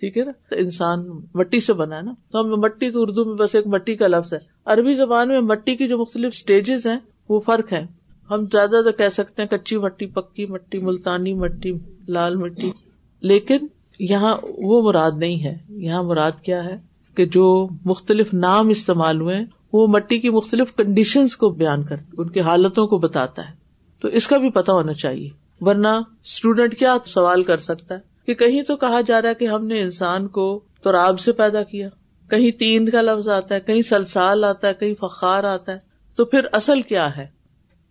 ٹھیک 0.00 0.18
ہے 0.18 0.24
نا؟ 0.24 0.32
انسان 0.50 1.08
مٹی 1.34 1.60
سے 1.60 1.72
بنا 1.72 1.96
ہے 1.96 2.02
نا۔ 2.02 2.12
تو 2.32 2.40
ہم 2.40 2.60
مٹی 2.60 2.90
تو 2.90 3.02
اردو 3.02 3.24
میں 3.24 3.34
بس 3.34 3.54
ایک 3.54 3.66
مٹی 3.66 3.94
کا 3.96 4.06
لفظ 4.06 4.32
ہے۔ 4.32 4.38
عربی 4.64 4.94
زبان 4.94 5.28
میں 5.28 5.40
مٹی 5.40 5.76
کی 5.76 5.88
جو 5.88 5.98
مختلف 5.98 6.32
اسٹیجز 6.32 6.86
ہیں، 6.86 6.98
وہ 7.28 7.40
فرق 7.40 7.72
ہے 7.72 7.97
ہم 8.30 8.44
زیادہ 8.52 8.80
تو 8.84 8.92
کہہ 8.92 9.08
سکتے 9.08 9.42
ہیں 9.42 9.48
کچی 9.48 9.78
مٹی، 9.78 10.06
پکی 10.06 10.46
مٹی، 10.46 10.78
ملتانی 10.78 11.34
مٹی، 11.34 11.72
لال 12.08 12.36
مٹی۔ 12.36 12.72
لیکن 13.20 13.58
یہاں 13.98 14.36
وہ 14.42 14.82
مراد 14.82 15.10
نہیں 15.16 15.44
ہے۔ 15.44 15.58
یہاں 15.68 16.02
مراد 16.02 16.32
کیا 16.42 16.64
ہے؟ 16.64 16.76
کہ 17.16 17.24
جو 17.24 17.68
مختلف 17.84 18.34
نام 18.34 18.68
استعمال 18.68 19.20
ہوئے 19.20 19.38
وہ 19.72 19.86
مٹی 19.86 20.18
کی 20.18 20.30
مختلف 20.30 20.76
کنڈیشن 20.76 21.28
کو 21.28 21.50
بیان 21.50 21.84
کر، 21.84 21.96
ان 22.18 22.28
کی 22.28 22.40
حالتوں 22.40 22.86
کو 22.86 22.98
بتاتا 22.98 23.48
ہے۔ 23.48 23.54
تو 24.00 24.08
اس 24.08 24.26
کا 24.26 24.36
بھی 24.36 24.50
پتا 24.50 24.72
ہونا 24.72 24.92
چاہیے۔ 24.92 25.28
ورنہ 25.60 25.88
اسٹوڈینٹ 26.24 26.78
کیا 26.78 26.96
سوال 27.06 27.42
کر 27.42 27.56
سکتا 27.56 27.94
ہے؟ 27.94 28.00
کہ 28.26 28.34
کہیں 28.34 28.62
تو 28.62 28.76
کہا 28.76 29.00
جا 29.06 29.22
رہا 29.22 29.28
ہے 29.28 29.34
کہ 29.34 29.44
ہم 29.44 29.66
نے 29.66 29.82
انسان 29.82 30.28
کو 30.28 30.60
تو 30.82 30.92
راب 30.92 31.20
سے 31.20 31.32
پیدا 31.32 31.62
کیا۔ 31.62 31.88
کہیں 32.30 32.50
تین 32.50 32.88
کا 32.88 33.02
لفظ 33.02 33.28
آتا 33.28 33.54
ہے، 33.54 33.60
کہیں 33.60 33.82
سلسال 33.82 34.44
آتا 34.44 34.68
ہے، 34.68 34.74
کہیں 34.74 34.94
فخار 35.00 35.44
آتا 35.44 35.72
ہے۔ 35.72 35.78
تو 36.16 36.24
پھر 36.24 36.40
اصل 36.52 36.82
کیا 36.82 37.16
ہے؟ 37.16 37.37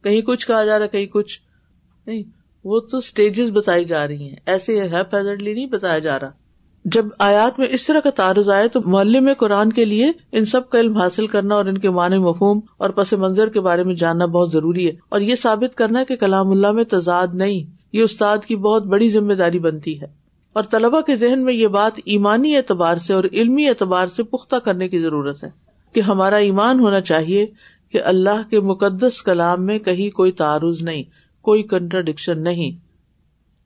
کہیں 0.04 0.22
کچھ 0.22 0.48
کہا 0.48 0.66
جا 0.66 0.80
رہا 0.80 0.88
کہیں 0.88 1.06
کچھ۔ 1.06 1.40
نہیں، 2.08 2.24
وہ 2.64 2.80
تو 2.80 2.98
اسٹیجز 2.98 3.52
بتائی 3.52 3.86
جا 3.86 4.08
رہی 4.08 4.30
ہیں۔ 4.30 4.36
ایسے 4.46 4.82
ہے 4.82 5.02
نہیں 5.42 5.66
بتایا 5.66 6.00
جا 6.00 6.20
رہا۔ 6.20 6.30
جب 6.86 7.06
آیات 7.20 7.60
میں 7.60 7.68
اس 7.70 7.86
طرح 7.86 8.00
کا 8.00 8.10
تعارض 8.10 8.50
آئے 8.50 8.68
تو 8.68 8.80
معلم 8.86 9.30
قرآن 9.38 9.74
کے 9.74 9.86
لیے 9.86 10.12
ان 10.32 10.46
سب 10.46 10.70
کا 10.70 10.80
علم 10.80 10.98
حاصل 10.98 11.28
کرنا 11.28 11.56
اور 11.56 11.66
ان 11.66 11.78
کے 11.78 11.90
معنی 11.90 12.18
مفہوم 12.18 12.60
اور 12.78 12.90
پس 12.90 13.14
منظر 13.14 13.50
کے 13.50 13.60
بارے 13.60 13.84
میں 13.84 13.96
جاننا 13.96 14.26
بہت 14.26 14.52
ضروری 14.52 14.88
ہے۔ 14.88 14.94
اور 15.10 15.22
یہ 15.22 15.36
ثابت 15.36 15.78
کرنا 15.78 16.04
کہ 16.04 16.16
کلام 16.16 16.52
اللہ 16.52 16.72
میں 16.72 16.84
تضاد 16.84 17.28
نہیں، 17.34 17.72
یہ 17.94 18.02
استاد 18.04 18.38
کی 18.46 18.56
بہت 18.56 18.86
بڑی 18.86 19.10
ذمہ 19.10 19.34
داری 19.34 19.60
بنتی 19.60 20.02
ہے۔ 20.02 20.08
اور 20.54 20.64
طلبا 20.64 21.02
کے 21.02 21.16
ذہن 21.16 21.46
میں 21.46 21.54
یہ 21.54 21.68
بات 21.68 22.00
ایمانی 22.06 22.58
اعتبار 22.58 22.96
سے 22.96 23.14
اور 23.14 23.24
علمی 23.34 23.68
اعتبار 23.68 24.08
سے 24.08 24.24
پختہ 24.24 24.56
کرنے 24.56 24.90
کی 24.90 25.00
ضرورت 25.00 25.44
ہے 25.44 25.50
کہ 25.94 26.02
ہمارا 26.02 26.36
ایمان 26.36 26.80
ہونا 26.80 27.02
چاہیے 27.02 27.46
کہ 27.92 28.02
اللہ 28.04 28.50
کے 28.50 28.60
مقدس 28.60 29.22
کلام 29.22 29.66
میں 29.66 29.80
کہیں 29.80 30.16
کوئی 30.16 30.32
تعارض 30.32 30.82
نہیں، 30.82 31.04
کوئی 31.42 31.64
کنٹراڈکشن 31.64 32.44
نہیں۔ 32.44 32.88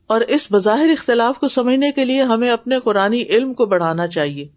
اور 0.08 0.22
اس 0.22 0.48
بظاہر 0.52 0.90
اختلاف 0.90 1.40
کو 1.40 1.48
سمجھنے 1.48 1.92
کے 1.92 2.06
لیے 2.06 2.24
ہمیں 2.24 2.50
اپنے 2.50 2.80
قرآن 2.80 3.14
علم 3.14 3.54
کو 3.54 3.66
بڑھانا 3.66 4.08
چاہیے۔ 4.08 4.48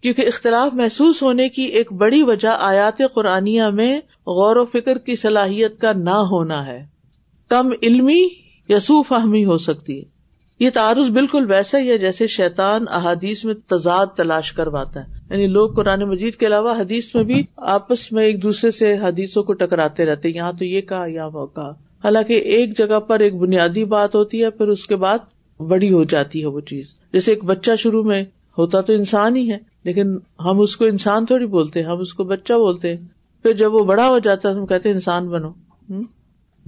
کیونکہ 0.00 0.26
اختلاف 0.26 0.74
محسوس 0.74 1.22
ہونے 1.22 1.48
کی 1.48 1.62
ایک 1.62 1.92
بڑی 1.92 2.22
وجہ 2.22 2.56
آیات 2.60 3.02
قرآن 3.14 3.74
میں 3.74 3.98
غور 4.26 4.56
و 4.56 4.64
فکر 4.64 4.98
کی 4.98 5.16
صلاحیت 5.16 5.80
کا 5.80 5.92
نہ 5.92 6.10
ہونا 6.10 6.66
ہے۔ 6.66 6.86
کم 7.48 7.70
علمی 7.82 8.28
یا 8.68 8.80
سو 8.80 9.02
فہمی 9.02 9.44
ہو 9.44 9.58
سکتی۔ 9.58 9.98
ہے 9.98 10.04
یہ 10.60 10.70
تعارض 10.74 11.10
بالکل 11.10 11.50
ویسا 11.50 11.78
ہی 11.78 11.90
ہے 11.90 11.98
جیسے 11.98 12.26
شیطان 12.26 12.84
احادیث 12.88 13.44
میں 13.44 13.54
تضاد 13.54 14.06
تلاش 14.06 14.52
کرواتا 14.52 15.08
ہے۔ 15.08 15.15
یعنی 15.30 15.46
لوگ 15.46 15.70
قرآن 15.70 16.00
مجید 16.00 16.34
کے 16.34 16.46
علاوہ 16.46 16.80
حدیث 16.80 17.14
میں 17.14 17.24
بھی 17.24 17.42
آپس 17.56 18.12
میں 18.12 18.24
ایک 18.24 18.42
دوسرے 18.42 18.70
سے 18.70 18.96
حدیثوں 18.98 19.42
کو 19.42 19.52
ٹکراتے 19.52 20.04
رہتے 20.04 20.28
یہاں 20.28 20.52
تو 20.52 20.64
یہ 20.64 20.80
کہا 20.80 21.04
یا 21.08 21.26
وہ 21.26 21.46
کہا۔ 21.46 21.70
حالانکہ 22.04 22.32
ایک 22.32 22.78
جگہ 22.78 23.00
پر 23.00 23.20
ایک 23.20 23.36
بنیادی 23.36 23.84
بات 23.84 24.14
ہوتی 24.14 24.44
ہے، 24.44 24.50
پھر 24.50 24.68
اس 24.68 24.86
کے 24.86 24.96
بعد 24.96 25.18
بڑی 25.60 25.92
ہو 25.92 26.04
جاتی 26.04 26.40
ہے 26.40 26.46
وہ 26.46 26.60
چیز۔ 26.60 26.86
جیسے 27.12 27.32
ایک 27.32 27.44
بچہ 27.44 27.70
شروع 27.78 28.02
میں 28.02 28.24
ہوتا 28.58 28.80
تو 28.80 28.92
انسان 28.92 29.36
ہی 29.36 29.50
ہے، 29.50 29.58
لیکن 29.84 30.18
ہم 30.44 30.60
اس 30.60 30.76
کو 30.76 30.84
انسان 30.84 31.26
تھوڑی 31.26 31.46
بولتے 31.46 31.82
ہم 31.82 31.98
اس 31.98 32.14
کو 32.14 32.24
بچہ 32.24 32.52
بولتے 32.52 32.96
ہیں۔ 32.96 33.04
پھر 33.42 33.52
جب 33.52 33.74
وہ 33.74 33.84
بڑا 33.84 34.08
ہو 34.08 34.18
جاتا 34.18 34.48
ہے 34.48 34.54
ہم 34.54 34.66
کہتے 34.66 34.90
انسان 34.90 35.28
بنو۔ 35.28 35.50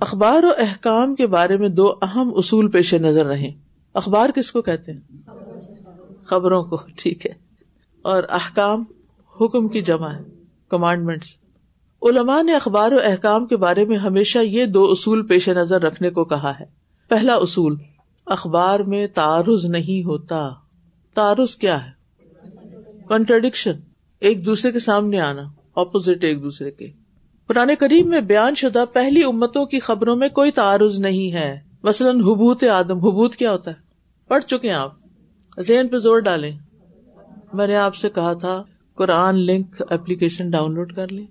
اخبار 0.01 0.43
و 0.43 0.49
احکام 0.59 1.15
کے 1.15 1.27
بارے 1.27 1.57
میں 1.57 1.69
دو 1.69 1.95
اہم 2.03 2.33
اصول 2.37 2.71
پیش 2.71 2.95
نظر 2.95 3.27
رہے 3.27 3.51
اخبار 3.95 4.31
کس 4.31 4.53
کو 4.53 4.63
کہتے 4.63 4.93
ہیں؟ 4.93 5.31
خبروں 6.25 6.65
کو، 6.65 6.79
ٹھیک 6.97 7.27
ہے۔ 7.27 7.48
اور 8.09 8.23
احکام، 8.29 8.85
حکم 9.41 9.69
کی 9.69 9.83
جمع 9.83 10.13
ہے 10.13 10.23
کمانڈمنٹس 10.69 11.27
علماء 12.03 12.43
نے 12.43 12.55
اخبار 12.55 12.93
و 12.93 12.99
احکام 13.05 13.47
کے 13.47 13.57
بارے 13.57 13.85
میں 13.85 13.97
ہمیشہ 13.97 14.39
یہ 14.39 14.67
دو 14.67 14.91
اصول 14.91 15.27
پیش 15.27 15.49
نظر 15.49 15.83
رکھنے 15.83 16.11
کو 16.11 16.25
کہا 16.25 16.53
ہے۔ 16.61 16.65
پہلا 17.09 17.35
اصول، 17.35 17.77
اخبار 18.27 18.81
میں 18.81 19.07
تعارض 19.07 19.65
نہیں 19.65 20.07
ہوتا۔ 20.07 20.51
تعارض 21.15 21.57
کیا 21.57 21.87
ہے؟ 21.87 21.91
کنٹرڈکشن 23.09 23.73
ایک 24.21 24.47
دوسرے 24.47 24.73
کے 24.73 24.79
سامنے 24.79 25.21
آنا 25.21 25.43
اپوزٹ 25.75 26.25
ایک 26.25 26.43
دوسرے 26.43 26.71
کے۔ 26.71 26.87
پرانے 27.47 27.77
کریم 27.77 28.09
میں 28.09 28.21
بیان 28.21 28.55
شدہ 28.55 28.85
پہلی 28.93 29.25
امتوں 29.25 29.67
کی 29.67 29.81
خبروں 29.81 30.17
میں 30.17 30.29
کوئی 30.29 30.51
تعارض 30.51 30.99
نہیں 30.99 31.33
ہے۔ 31.33 31.61
مثلاً 31.83 32.21
حبوت 32.21 32.65
آدم 32.65 32.99
حبوت 32.99 33.37
کیا 33.37 33.53
ہوتا 33.53 33.71
ہے؟ 33.71 33.77
پڑھ 34.29 34.45
چکے 34.45 34.73
آپ۔ 34.73 34.93
ذہن 35.61 35.89
پہ 35.89 35.99
زور 35.99 36.19
ڈالیں۔ 36.19 36.59
میں 37.53 37.67
نے 37.67 37.77
آپ 37.77 37.97
سے 37.97 38.11
کہا 38.11 38.33
تھا، 38.33 38.63
قرآن 38.95 39.35
لنک 39.35 39.83
اپلیکیشن 39.89 40.51
ڈاؤن 40.51 40.75
لوڈ 40.75 40.93
کر 40.93 41.09
لی 41.09 41.27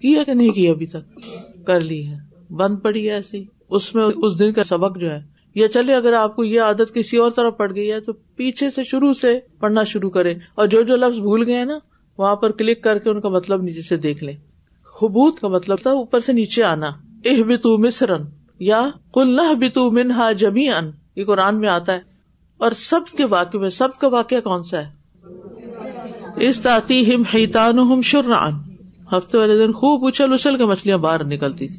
کیا 0.00 0.22
کہ 0.22 0.34
نہیں 0.34 0.50
کیا 0.50 0.70
ابھی 0.70 0.86
تک؟ 0.86 1.20
کر 1.66 1.80
لی 1.80 2.06
ہے۔ 2.06 2.18
بند 2.54 2.76
پڑی 2.82 3.08
ہے 3.08 3.14
ایسی۔ 3.14 3.44
اس 3.70 3.94
میں 3.94 4.04
اس 4.16 4.38
دن 4.38 4.52
کا 4.52 4.64
سبق 4.64 4.98
جو 4.98 5.10
ہے۔ 5.10 5.20
یا 5.54 5.68
چلے، 5.68 5.94
اگر 5.94 6.12
آپ 6.12 6.36
کو 6.36 6.44
یہ 6.44 6.60
عادت 6.60 6.94
کسی 6.94 7.16
اور 7.16 7.30
طرف 7.30 7.56
پڑ 7.56 7.74
گئی 7.74 7.92
ہے، 7.92 8.00
تو 8.00 8.12
پیچھے 8.12 8.70
سے 8.70 8.84
شروع 8.84 9.12
سے 9.12 9.40
پڑھنا 9.58 9.84
شروع 9.84 10.10
کرے 10.10 10.34
اور 10.54 10.66
جو 10.66 10.82
جو 10.82 10.96
لفظ 10.96 11.18
بھول 11.18 11.42
گئے 11.46 11.64
نا، 11.64 11.78
وہاں 12.18 12.36
پر 12.36 12.52
کلک 12.52 12.82
کر 12.82 12.98
کے 12.98 13.10
ان 13.10 13.20
کا 13.20 13.28
مطلب 13.28 13.62
نیچے 13.62 13.82
سے 13.82 13.96
دیکھ 13.96 14.24
لیں۔ 14.24 14.36
حبوت 15.02 15.40
کا 15.40 15.48
مطلب 15.48 15.78
تھا 15.82 15.90
اوپر 15.90 16.20
سے 16.20 16.32
نیچے 16.32 16.64
آنا۔ 16.64 16.86
اہ 17.24 17.42
بتو 17.42 17.78
مصرن 17.78 18.22
یا 18.58 18.88
کل 19.12 19.36
نہ 19.36 19.54
بتو 19.54 19.90
منہا 19.90 20.32
جمی 20.32 20.68
ان 20.68 20.90
یہ 21.16 21.24
قرآن 21.24 21.60
میں 21.60 21.68
آتا 21.68 21.94
ہے۔ 21.94 22.00
اور 22.58 22.70
سب 22.70 23.00
کے 23.16 23.24
واقع 23.24 23.58
میں، 23.58 23.68
سب 23.68 23.88
کا 24.00 24.08
واقعہ 24.08 24.40
کون 24.40 24.62
سا 24.62 24.88
ہے؟ 24.88 24.95
اس 26.36 26.60
تاتی 26.60 27.14
ہم 27.14 27.22
حیتان 27.34 27.78
ہم 27.78 28.00
شران 28.02 28.52
ہفتے 29.12 29.38
والے 29.38 29.58
دن 29.58 29.72
خوب 29.72 30.06
اچھل 30.06 30.32
اچھل 30.32 30.56
کے 30.56 30.64
مچھلیاں 30.64 30.98
باہر 30.98 31.24
نکلتی 31.24 31.68
تھی 31.68 31.76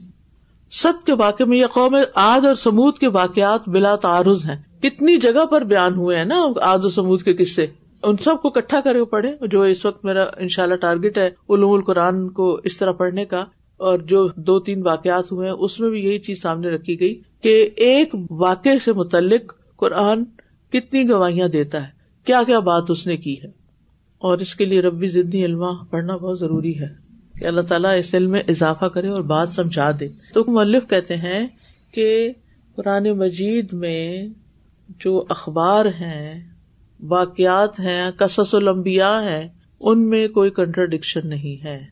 سب 0.71 0.93
کے 1.05 1.13
واقع 1.13 1.43
میں 1.43 1.57
یہ 1.57 1.65
قوم 1.65 1.95
آد 2.15 2.45
اور 2.45 2.55
سمود 2.55 2.97
کے 2.97 3.07
واقعات 3.07 3.69
بلا 3.69 3.95
تعارض 3.95 4.45
ہیں۔ 4.45 4.81
کتنی 4.81 5.17
جگہ 5.17 5.45
پر 5.45 5.61
بیان 5.61 5.93
ہوئے 5.93 6.17
ہیں 6.17 6.25
نا 6.25 6.45
آد 6.61 6.77
و 6.83 6.89
سمود 6.89 7.21
کے 7.21 7.33
قصے۔ 7.33 7.65
ان 8.03 8.17
سب 8.17 8.41
کو 8.41 8.49
کٹھا 8.49 8.79
کر 8.83 8.93
کے 8.93 9.05
پڑھے 9.05 9.31
جو 9.41 9.61
اس 9.61 9.85
وقت 9.85 10.05
میرا 10.05 10.23
ان 10.37 10.47
شاء 10.47 10.63
اللہ 10.63 10.75
ٹارگیٹ 10.75 11.17
ہے 11.17 11.27
علوم 11.27 11.71
القرآن 11.71 12.29
کو 12.29 12.59
اس 12.63 12.77
طرح 12.77 12.91
پڑھنے 12.91 13.25
کا 13.25 13.45
اور 13.77 13.99
جو 13.99 14.27
دو 14.35 14.59
تین 14.59 14.85
واقعات 14.85 15.31
ہوئے 15.31 15.49
ہیں، 15.49 15.55
اس 15.59 15.79
میں 15.79 15.89
بھی 15.89 16.05
یہی 16.05 16.19
چیز 16.19 16.41
سامنے 16.41 16.69
رکھی 16.69 16.99
گئی 16.99 17.21
کہ 17.41 17.69
ایک 17.75 18.15
واقع 18.29 18.69
سے 18.85 18.93
متعلق 18.93 19.53
قرآن 19.75 20.23
کتنی 20.69 21.09
گواہیاں 21.09 21.47
دیتا 21.47 21.87
ہے۔ 21.87 21.96
کیا 22.27 22.41
کیا 22.47 22.59
بات 22.59 22.83
اس 22.89 23.07
نے 23.07 23.17
کی 23.17 23.35
ہے؟ 23.43 23.47
اور 24.17 24.37
اس 24.37 24.55
کے 24.55 24.65
لیے 24.65 24.81
ربی 24.81 25.07
زندگی 25.07 25.45
علما 25.45 25.83
پڑھنا 25.89 26.15
بہت 26.15 26.39
ضروری 26.39 26.79
ہے 26.79 26.87
کہ 27.39 27.45
اللہ 27.45 27.61
تعالیٰ 27.61 27.97
اس 27.97 28.15
علم 28.15 28.29
میں 28.29 28.41
اضافہ 28.47 28.85
کرے 28.85 29.07
اور 29.07 29.21
بات 29.21 29.49
سمجھا 29.49 29.91
دے۔ 29.99 30.07
تو 30.33 30.43
ملف 30.47 30.89
کہتے 30.89 31.17
ہیں 31.17 31.47
کہ 31.91 32.31
قرآن 32.75 33.11
مجید 33.11 33.73
میں 33.73 34.27
جو 34.99 35.25
اخبار 35.29 35.85
ہیں، 35.85 36.43
واقعات 37.03 37.79
ہیں، 37.79 38.11
قصص 38.17 38.55
الانبیاء 38.55 39.21
ہیں، 39.21 39.47
ان 39.81 40.09
میں 40.09 40.27
کوئی 40.27 40.49
کنٹرڈکشن 40.49 41.29
نہیں 41.29 41.63
ہے۔ 41.63 41.85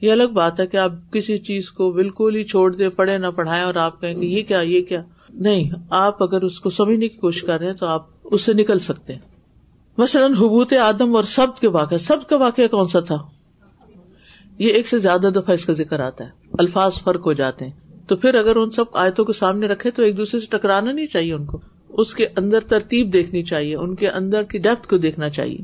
یہ 0.00 0.12
الگ 0.12 0.28
بات 0.34 0.60
ہے 0.60 0.66
کہ 0.66 0.76
آپ 0.76 0.92
کسی 1.12 1.38
چیز 1.38 1.70
کو 1.70 1.92
بالکل 1.92 2.36
ہی 2.36 2.44
چھوڑ 2.44 2.76
دیں 2.76 2.88
پڑھے 2.88 3.18
نہ 3.18 3.26
پڑھائیں 3.26 3.64
اور 3.64 3.74
آپ 3.74 4.00
کہیں 4.00 4.22
گے 4.22 4.26
یہ 4.26 4.42
کیا 4.42 4.60
یہ 4.60 4.82
کیا۔ 4.82 5.02
نہیں، 5.34 5.70
آپ 5.90 6.22
اگر 6.22 6.42
اس 6.42 6.60
کو 6.60 6.70
سمجھنے 6.70 7.08
کی 7.08 7.18
کوشش 7.18 7.42
کر 7.42 7.58
رہے 7.58 7.66
ہیں 7.66 7.74
تو 7.74 7.86
آپ 7.86 8.06
اس 8.24 8.42
سے 8.42 8.52
نکل 8.52 8.78
سکتے 8.78 9.12
ہیں۔ 9.12 9.31
مثلاً 9.98 10.32
حبوت 10.32 10.72
آدم 10.72 11.16
اور 11.16 11.24
سب 11.24 11.46
کے 11.60 11.68
واقع 11.68 11.94
سب 11.96 12.28
کا 12.28 12.36
واقعہ 12.36 12.66
کون 12.66 12.88
سا 12.88 13.00
تھا؟ 13.00 13.18
یہ 14.58 14.72
ایک 14.72 14.88
سے 14.88 14.98
زیادہ 14.98 15.30
دفعہ 15.34 15.54
اس 15.54 15.64
کا 15.64 15.72
ذکر 15.72 16.00
آتا 16.00 16.24
ہے۔ 16.24 16.30
الفاظ 16.58 16.94
فرق 16.94 17.26
ہو 17.26 17.32
جاتے 17.32 17.64
ہیں۔ 17.64 17.72
تو 18.06 18.16
پھر 18.16 18.34
اگر 18.34 18.56
ان 18.56 18.70
سب 18.70 18.84
آیتوں 18.92 19.24
کو 19.24 19.32
سامنے 19.32 19.66
رکھے 19.66 19.90
تو 19.90 20.02
ایک 20.02 20.16
دوسرے 20.16 20.40
سے 20.40 20.46
ٹکرانا 20.46 20.92
نہیں 20.92 21.06
چاہیے 21.06 21.34
ان 21.34 21.44
کو۔ 21.44 21.60
اس 21.88 22.14
کے 22.14 22.26
اندر 22.36 22.60
ترتیب 22.60 23.12
دیکھنی 23.12 23.42
چاہیے، 23.42 23.76
ان 23.76 23.94
کے 23.94 24.08
اندر 24.08 24.42
کی 24.42 24.58
ڈیپتھ 24.58 24.88
کو 24.88 24.98
دیکھنا 24.98 25.30
چاہیے۔ 25.30 25.58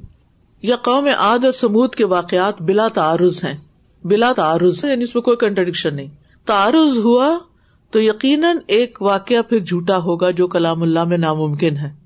یا 0.63 0.77
قوم 0.77 1.09
آد 1.17 1.45
اور 1.45 1.53
سمود 1.53 1.95
کے 1.95 2.05
واقعات 2.05 2.63
بلا 2.63 2.89
تعارض 2.89 3.45
ہیں۔ 3.45 3.57
بلا 4.05 4.33
تعارض 4.33 4.85
ہے 4.85 4.91
یعنی 4.91 5.05
اس 5.05 5.15
میں 5.15 5.23
کوئی 5.23 5.37
کنٹرڈکشن 5.37 5.97
نہیں۔ 5.97 6.09
تعارض 6.47 6.99
ہوا 6.99 7.39
تو 7.91 8.03
یقیناً 8.03 8.57
ایک 8.67 9.03
واقعہ 9.03 9.43
پھر 9.49 9.59
جھوٹا 9.59 9.99
ہوگا 9.99 10.31
جو 10.31 10.49
کلام 10.49 10.83
اللہ 10.83 11.05
میں 11.05 11.19
ناممکن 11.19 11.77
ہے۔ 11.77 11.98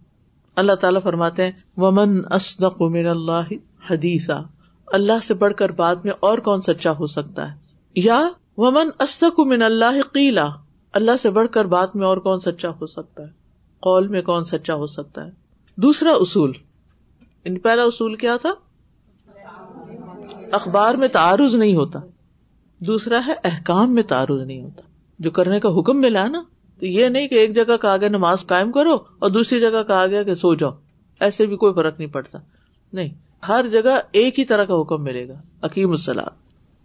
اللہ 0.57 0.73
تعالیٰ 0.73 1.03
فرماتے 1.03 1.45
ہیں، 1.45 1.53
ومن 1.77 2.33
اسدق 2.33 2.83
من 2.83 3.07
اللہ 3.07 3.53
حدیثہ 3.91 4.43
اللہ 4.87 5.13
سے 5.23 5.35
بڑھ 5.35 5.55
کر 5.55 5.69
بعد 5.69 5.97
میں 5.97 6.13
اور 6.21 6.39
کون 6.39 6.61
سچا 6.61 6.93
ہو 6.99 7.07
سکتا 7.07 7.53
ہے؟ 7.53 7.57
یا 7.95 8.29
ومن 8.57 8.89
استق 8.99 9.41
من 9.41 9.63
اللہ 9.63 10.03
قیلا 10.13 10.49
اللہ 10.93 11.11
سے 11.23 11.31
بڑھ 11.31 11.49
کر 11.51 11.65
بعد 11.65 11.87
میں 11.95 12.07
اور 12.07 12.17
کون 12.17 12.41
سچا 12.41 12.69
ہو 12.81 12.87
سکتا 12.87 13.23
ہے؟ 13.23 13.29
قول 13.81 14.09
میں 14.09 14.23
کون 14.23 14.45
سچا 14.45 14.75
ہو 14.75 14.87
سکتا 14.87 15.25
ہے؟ 15.25 15.31
دوسرا 15.77 16.11
اصول۔ 16.11 16.53
ان 17.45 17.59
پہلا 17.59 17.83
اصول 17.83 18.15
کیا 18.15 18.37
تھا؟ 18.37 18.55
اخبار 20.53 20.95
میں 20.95 21.09
تعارض 21.09 21.55
نہیں 21.55 21.75
ہوتا۔ 21.75 21.99
دوسرا 22.79 23.21
ہے، 23.27 23.33
احکام 23.45 23.95
میں 23.95 24.03
تعارض 24.03 24.43
نہیں 24.43 24.63
ہوتا۔ 24.63 24.83
جو 25.19 25.31
کرنے 25.31 25.61
کا 25.61 25.69
حکم 25.69 26.01
ملا 26.01 26.29
نا 26.29 26.43
تو 26.83 26.87
یہ 26.87 27.09
نہیں 27.09 27.29
کہ 27.29 27.35
ایک 27.35 27.55
جگہ 27.55 27.77
کہا 27.77 27.97
گیا 27.97 28.09
نماز 28.09 28.47
قائم 28.47 28.73
کرو 28.73 28.95
اور 28.95 29.31
دوسری 29.31 29.61
جگہ 29.61 29.83
کہا 29.87 30.07
گیا 30.07 30.23
کہ 30.23 30.35
سو 30.35 30.55
جاؤ۔ 30.55 30.71
ایسے 31.21 31.47
بھی 31.47 31.57
کوئی 31.57 31.75
فرق 31.75 31.99
نہیں 31.99 32.09
پڑتا۔ 32.09 32.39
نہیں، 32.93 33.09
ہر 33.49 33.65
جگہ 33.73 34.01
ایک 34.13 34.39
ہی 34.39 34.45
طرح 34.45 34.65
کا 34.65 34.81
حکم 34.81 35.05
ملے 35.05 35.29
گا۔ 35.29 35.35
عقیم 35.63 35.91
السلام 35.91 36.27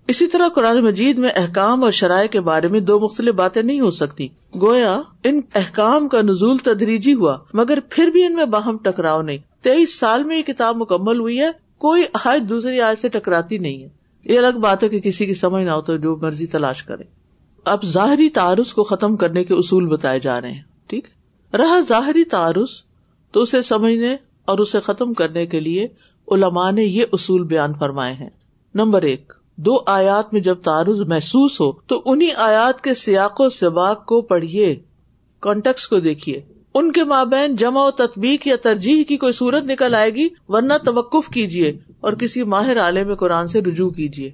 اسی 0.08 0.28
طرح 0.28 0.48
قرآن 0.50 0.80
مجید 0.80 1.18
میں 1.18 1.30
احکام 1.36 1.84
اور 1.84 1.92
شرائع 1.92 2.28
کے 2.28 2.40
بارے 2.42 2.68
میں 2.68 2.80
دو 2.80 3.00
مختلف 3.00 3.36
باتیں 3.36 3.62
نہیں 3.62 3.80
ہو 3.80 3.92
سکتی۔ 3.92 4.28
گویا 4.62 5.02
ان 5.24 5.42
احکام 5.56 6.08
کا 6.08 6.22
نزول 6.22 6.58
تدریجی 6.58 7.14
ہوا، 7.14 7.38
مگر 7.54 7.80
پھر 7.90 8.08
بھی 8.08 8.26
ان 8.26 8.34
میں 8.34 8.46
باہم 8.46 8.78
ٹکراؤ 8.78 9.22
نہیں۔ 9.22 9.38
تیئیس 9.62 10.00
سال 10.00 10.24
میں 10.24 10.38
یہ 10.38 10.44
کتاب 10.44 10.78
مکمل 10.78 11.20
ہوئی 11.20 11.40
ہے، 11.40 11.52
کوئی 11.78 12.04
آج 12.26 12.44
دوسری 12.50 12.82
آج 12.82 13.00
سے 13.00 13.10
ٹکراتی 13.10 13.58
نہیں 13.58 13.84
ہے۔ 13.84 13.90
یہ 14.24 14.40
الگ 14.40 14.60
بات 14.60 14.84
ہے 14.84 14.90
کہ 14.90 15.00
کسی 15.00 15.26
کی 15.26 15.34
سمجھ 15.34 15.64
نہ 15.64 15.72
ہو 15.72 15.82
تو 15.82 15.98
جو 15.98 16.18
مرضی 16.22 16.46
تلاش 16.46 16.84
کرے۔ 16.84 17.27
اب 17.66 17.86
ظاہری 17.86 18.30
تعارض 18.30 18.74
کو 18.74 18.84
ختم 18.84 19.16
کرنے 19.16 19.44
کے 19.44 19.54
اصول 19.54 19.88
بتائے 19.88 20.20
جا 20.20 20.42
رہے 20.42 20.52
ہیں، 20.52 20.62
ٹھیک؟ 20.88 21.08
رہا 21.54 21.80
ظاہری 21.90 22.24
تعارض 22.24 22.70
تو 23.32 23.42
اسے 23.42 23.62
سمجھنے 23.62 24.16
اور 24.46 24.60
اسے 24.60 24.80
ختم 24.80 25.14
کرنے 25.14 25.46
کے 25.46 25.60
لیے 25.60 25.88
علماء 26.32 26.72
نے 26.72 26.84
یہ 26.84 27.06
اصول 27.12 27.44
بیان 27.44 27.74
فرمائے 27.80 28.14
ہیں۔ 28.14 28.30
نمبر 28.76 29.02
ایک، 29.02 29.34
دو 29.56 29.80
آیات 29.86 30.34
میں 30.34 30.42
جب 30.42 30.56
تعارض 30.64 31.02
محسوس 31.02 31.62
ہو 31.62 31.72
تو 31.72 32.02
انہیں 32.06 32.34
آیات 32.36 32.82
کے 32.82 32.94
سیاق 32.94 33.42
و 33.42 33.50
سباق 33.50 34.06
کو 34.06 34.22
پڑھیے 34.22 34.76
کانٹیکس 35.40 35.88
کو 35.88 36.00
دیکھیے۔ 36.00 36.42
ان 36.74 36.92
کے 36.92 37.04
مابین 37.04 37.56
جمع 37.56 37.88
و 37.88 37.92
تطبیق 37.92 38.48
یا 38.48 38.56
ترجیح 38.56 39.04
کی 39.04 39.18
کوئی 39.18 39.34
صورت 39.34 39.64
نکل 39.64 39.96
آئے 39.96 40.10
گی، 40.16 40.28
ورنہ 40.48 40.74
توقف 40.86 41.28
کیجیے 41.28 41.78
اور 42.00 42.14
کسی 42.14 42.44
ماہر 42.44 42.80
عالم 42.80 43.16
قرآن 43.16 43.48
سے 43.48 43.62
رجوع 43.62 43.90
کیجیے۔ 43.90 44.32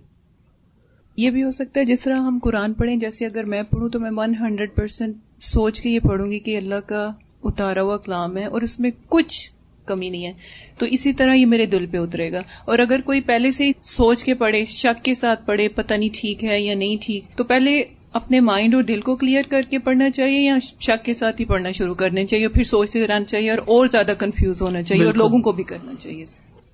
یہ 1.15 1.29
بھی 1.29 1.43
ہو 1.43 1.51
سکتا 1.51 1.79
ہے 1.79 1.85
جس 1.85 2.01
طرح 2.01 2.17
ہم 2.17 2.39
قرآن 2.43 2.73
پڑھیں 2.73 2.95
جیسے 2.95 3.25
اگر 3.25 3.43
میں 3.43 3.63
پڑھوں 3.63 3.89
تو 3.89 3.99
میں 3.99 4.11
ون 4.15 4.33
ہنڈریڈ 4.39 4.69
پرسینٹ 4.75 5.15
سوچ 5.41 5.81
کے 5.81 5.89
یہ 5.89 5.99
پڑھوں 5.99 6.31
گی 6.31 6.39
کہ 6.39 6.57
اللہ 6.57 6.75
کا 6.85 7.11
اتارا 7.43 7.81
ہوا 7.81 7.97
کلام 7.97 8.37
ہے 8.37 8.45
اور 8.45 8.61
اس 8.61 8.79
میں 8.79 8.91
کچھ 9.09 9.51
کمی 9.85 10.09
نہیں 10.09 10.25
ہے۔ 10.25 10.33
تو 10.77 10.85
اسی 10.85 11.13
طرح 11.13 11.33
یہ 11.33 11.45
میرے 11.45 11.65
دل 11.65 11.85
پہ 11.85 11.97
اترے 11.97 12.31
گا۔ 12.31 12.41
اور 12.65 12.79
اگر 12.79 13.01
کوئی 13.05 13.21
پہلے 13.21 13.51
سے 13.51 13.71
سوچ 13.83 14.23
کے 14.23 14.33
پڑھے 14.33 14.65
شک 14.65 15.05
کے 15.05 15.13
ساتھ 15.13 15.45
پڑھے 15.45 15.67
پتہ 15.67 15.93
نہیں 15.93 16.09
ٹھیک 16.13 16.43
ہے 16.43 16.61
یا 16.61 16.75
نہیں 16.75 16.97
ٹھیک 17.01 17.37
تو 17.37 17.43
پہلے 17.43 17.83
اپنے 18.13 18.39
مائنڈ 18.39 18.75
اور 18.75 18.83
دل 18.83 19.01
کو 19.01 19.15
کلیئر 19.15 19.41
کر 19.49 19.61
کے 19.69 19.79
پڑھنا 19.79 20.09
چاہیے 20.09 20.39
یا 20.39 20.57
شک 20.79 21.05
کے 21.05 21.13
ساتھ 21.13 21.41
ہی 21.41 21.45
پڑھنا 21.45 21.71
شروع 21.71 21.95
کرنا 21.95 22.25
چاہیے 22.25 22.47
پھر 22.47 22.63
سوچتے 22.63 23.07
رہنا 23.07 23.25
چاہیے 23.25 23.49
اور 23.49 23.59
اور 23.65 23.87
زیادہ 23.87 24.13
کنفیوز 24.19 24.61
ہونا 24.61 24.83
چاہیے 24.83 25.05
اور 25.05 25.13
لوگوں 25.13 25.39
کو 25.39 25.51
بھی 25.51 25.63
کرنا 25.63 25.91
چاہیے۔ 25.99 26.25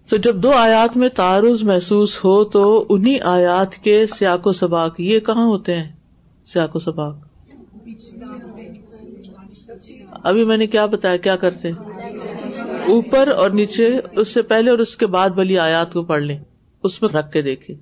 تو 0.09 0.17
جب 0.17 0.35
دو 0.35 0.51
آیات 0.51 0.97
میں 0.97 1.09
تعارض 1.09 1.63
محسوس 1.63 2.23
ہو 2.23 2.43
تو 2.43 2.85
انہیں 2.89 3.19
آیات 3.23 3.75
کے 3.75 4.07
سیاق 4.07 4.47
و 4.47 4.51
سباق 4.51 4.99
یہ 4.99 5.19
کہاں 5.19 5.45
ہوتے 5.45 5.75
ہیں؟ 5.75 5.91
سیاق 6.45 6.75
و 6.75 6.79
سباق۔ 6.79 7.15
ابھی 10.23 10.45
میں 10.45 10.57
نے 10.57 10.67
کیا 10.67 10.85
بتایا، 10.85 11.17
کیا 11.17 11.35
کرتے 11.35 11.71
اوپر 12.87 13.27
اور 13.27 13.49
نیچے، 13.49 13.99
اس 14.11 14.27
سے 14.27 14.41
پہلے 14.41 14.71
اور 14.71 14.79
اس 14.79 14.97
کے 14.97 15.05
بعد 15.05 15.29
والی 15.35 15.59
آیات 15.59 15.93
کو 15.93 16.03
پڑھ 16.03 16.23
لیں۔ 16.23 16.37
اس 16.83 17.01
میں 17.01 17.09
رکھ 17.09 17.31
کے 17.31 17.41
دیکھے 17.41 17.75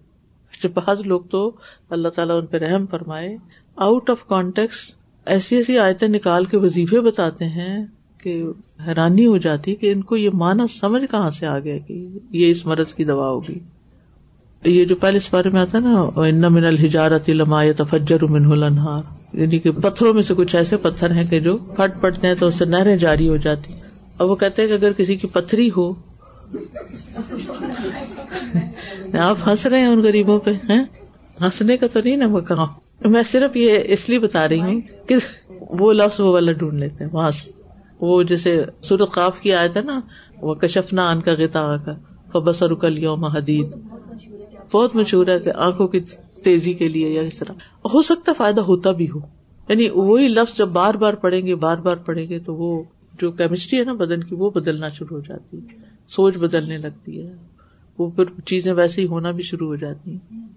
بعض 0.73 1.01
لوگ 1.01 1.21
تو 1.21 1.51
اللہ 1.89 2.07
تعالیٰ 2.07 2.37
ان 2.37 2.45
پہ 2.45 2.57
رحم 2.57 2.85
فرمائے 2.85 3.37
آؤٹ 3.75 4.09
آف 4.09 4.27
کانٹیکس 4.27 4.75
ایسی 5.25 5.55
ایسی 5.55 5.79
آیتیں 5.79 6.07
نکال 6.07 6.45
کے 6.45 6.57
وظیفے 6.57 7.01
بتاتے 7.01 7.45
ہیں 7.45 7.85
کہ 8.17 8.43
حیرانی 8.79 9.25
ہو 9.25 9.37
جاتی 9.37 9.75
کہ 9.75 9.91
ان 9.91 10.01
کو 10.01 10.17
یہ 10.17 10.29
مانا 10.33 10.65
سمجھ 10.79 11.03
کہاں 11.11 11.29
سے 11.31 11.45
آ 11.45 11.57
گیا 11.59 11.77
کہ 11.77 11.93
یہ 12.31 12.49
اس 12.51 12.65
مرض 12.65 12.93
کی 12.93 13.03
دوا 13.03 13.29
ہوگی؟ 13.29 13.59
یہ 14.63 14.85
جو 14.85 14.95
پہلے 14.95 15.17
اس 15.17 15.27
بارے 15.31 15.49
میں 15.49 15.61
آتا 15.61 15.79
نا 15.79 15.93
ان 16.15 16.41
من 16.41 16.65
الحجارت 16.65 17.29
لما 17.29 17.63
تفجر 17.77 18.23
من 18.23 18.51
الانہار 18.51 19.01
یعنی 19.33 19.59
کہ 19.59 19.71
پتھروں 19.71 20.13
میں 20.13 20.21
سے 20.21 20.33
کچھ 20.37 20.55
ایسے 20.55 20.77
پتھر 20.77 21.11
ہیں 21.11 21.23
کہ 21.23 21.39
جو 21.39 21.57
پھٹ 21.57 22.01
پڑتے 22.01 22.27
ہیں 22.27 22.35
تو 22.35 22.47
اس 22.47 22.55
سے 22.55 22.65
نہریں 22.65 22.95
جاری 22.97 23.27
ہو 23.29 23.37
جاتی۔ 23.37 23.73
اور 24.17 24.29
وہ 24.29 24.35
کہتے 24.35 24.61
ہیں 24.61 24.69
کہ 24.69 24.73
اگر 24.73 24.93
کسی 24.93 25.15
کی 25.15 25.27
پتھری 25.27 25.69
ہو، 25.77 25.93
آپ 29.19 29.47
ہنس 29.47 29.65
رہے 29.65 29.79
ہیں 29.79 29.87
ان 29.87 30.01
غریبوں 30.03 30.39
پہ 30.39 30.51
ہنسنے 31.41 31.77
کا 31.77 31.87
تو 31.87 31.99
نہیں 32.03 32.17
نا 32.17 32.27
وہ 32.27 32.39
کہاں 32.39 32.65
میں 33.05 33.23
صرف 33.31 33.55
یہ 33.55 33.79
اس 33.85 34.09
لیے 34.09 34.19
بتا 34.19 34.47
رہی 34.47 34.59
ہوں 34.59 34.81
کہ 35.07 35.15
وہ 35.79 35.93
لفظ 35.93 36.19
وہ 36.19 36.31
والا 36.33 36.51
ڈھونڈ 36.51 36.79
لیتے 36.79 37.03
ہیں، 37.03 37.11
وہاں 37.13 37.31
سے۔ 37.31 37.56
وہ 38.01 38.23
جیسے 38.23 38.63
قاف 39.11 39.39
کی 39.39 39.53
آیا 39.53 39.67
تھا 39.67 39.81
نا 39.81 39.99
وہ 40.41 40.53
کشفنا 40.53 41.09
ان 41.09 41.21
کا 41.21 41.33
گیتا 41.37 41.77
کا 41.77 41.93
فبس 42.31 42.63
رکل 42.63 42.97
یوم 42.97 43.25
حدید 43.25 43.67
بہت 44.71 44.95
مشہور 44.95 45.27
ہے 45.27 45.39
کہ 45.39 45.51
آنکھوں 45.55 45.87
کی 45.87 45.99
تیزی 46.43 46.73
کے 46.73 46.87
لیے 46.87 47.09
یا 47.09 47.21
اس 47.21 47.39
طرح۔ 47.39 47.53
ہو 47.93 48.01
سکتا 48.01 48.31
فائدہ 48.37 48.61
ہوتا 48.61 48.91
بھی 48.91 49.09
ہو۔ 49.09 49.19
یعنی 49.69 49.89
وہی 49.89 50.27
لفظ 50.27 50.57
جب 50.57 50.67
بار 50.67 50.93
بار 50.93 51.13
پڑھیں 51.13 51.41
گے، 51.45 51.55
بار 51.55 51.77
بار 51.77 51.95
پڑھیں 51.95 52.29
گے 52.29 52.39
تو 52.39 52.55
وہ 52.55 52.83
جو 53.21 53.31
کیمسٹری 53.31 53.79
ہے 53.79 53.83
نا 53.83 53.93
بدن 53.93 54.23
کی، 54.23 54.35
وہ 54.35 54.49
بدلنا 54.49 54.89
شروع 54.89 55.17
ہو 55.17 55.21
جاتی 55.27 55.57
ہے۔ 55.57 55.67
سوچ 56.07 56.37
بدلنے 56.37 56.77
لگتی 56.77 57.21
ہے۔ 57.21 57.35
وہ 57.97 58.09
پھر 58.09 58.23
چیزیں 58.45 58.73
ویسے 58.73 59.01
ہی 59.01 59.07
ہونا 59.07 59.31
بھی 59.31 59.43
شروع 59.43 59.67
ہو 59.67 59.75
جاتی 59.75 60.11
ہیں۔ 60.11 60.47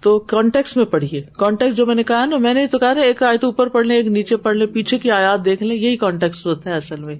تو 0.00 0.18
کانٹیکس 0.18 0.76
میں 0.76 0.84
پڑھیے۔ 0.84 1.22
کانٹیکس 1.36 1.76
جو 1.76 1.86
میں 1.86 1.94
نے 1.94 2.02
کہا 2.02 2.24
نا، 2.24 2.36
میں 2.36 2.54
نے 2.54 2.66
تو 2.66 2.78
کہا 2.78 2.92
نا 2.94 3.00
ایک 3.00 3.22
آئے 3.22 3.38
تو 3.38 3.46
اوپر 3.46 3.68
پڑھ 3.68 3.86
لیں، 3.86 3.96
ایک 3.96 4.06
نیچے 4.06 4.36
پڑھ 4.36 4.56
لیں، 4.56 4.66
پیچھے 4.66 4.98
کی 4.98 5.10
آیات 5.10 5.44
دیکھ 5.44 5.62
لیں، 5.62 5.76
یہی 5.76 5.96
کانٹیکس 5.96 6.46
ہوتا 6.46 6.70
ہے 6.70 6.74
اصل 6.74 7.04
میں۔ 7.04 7.16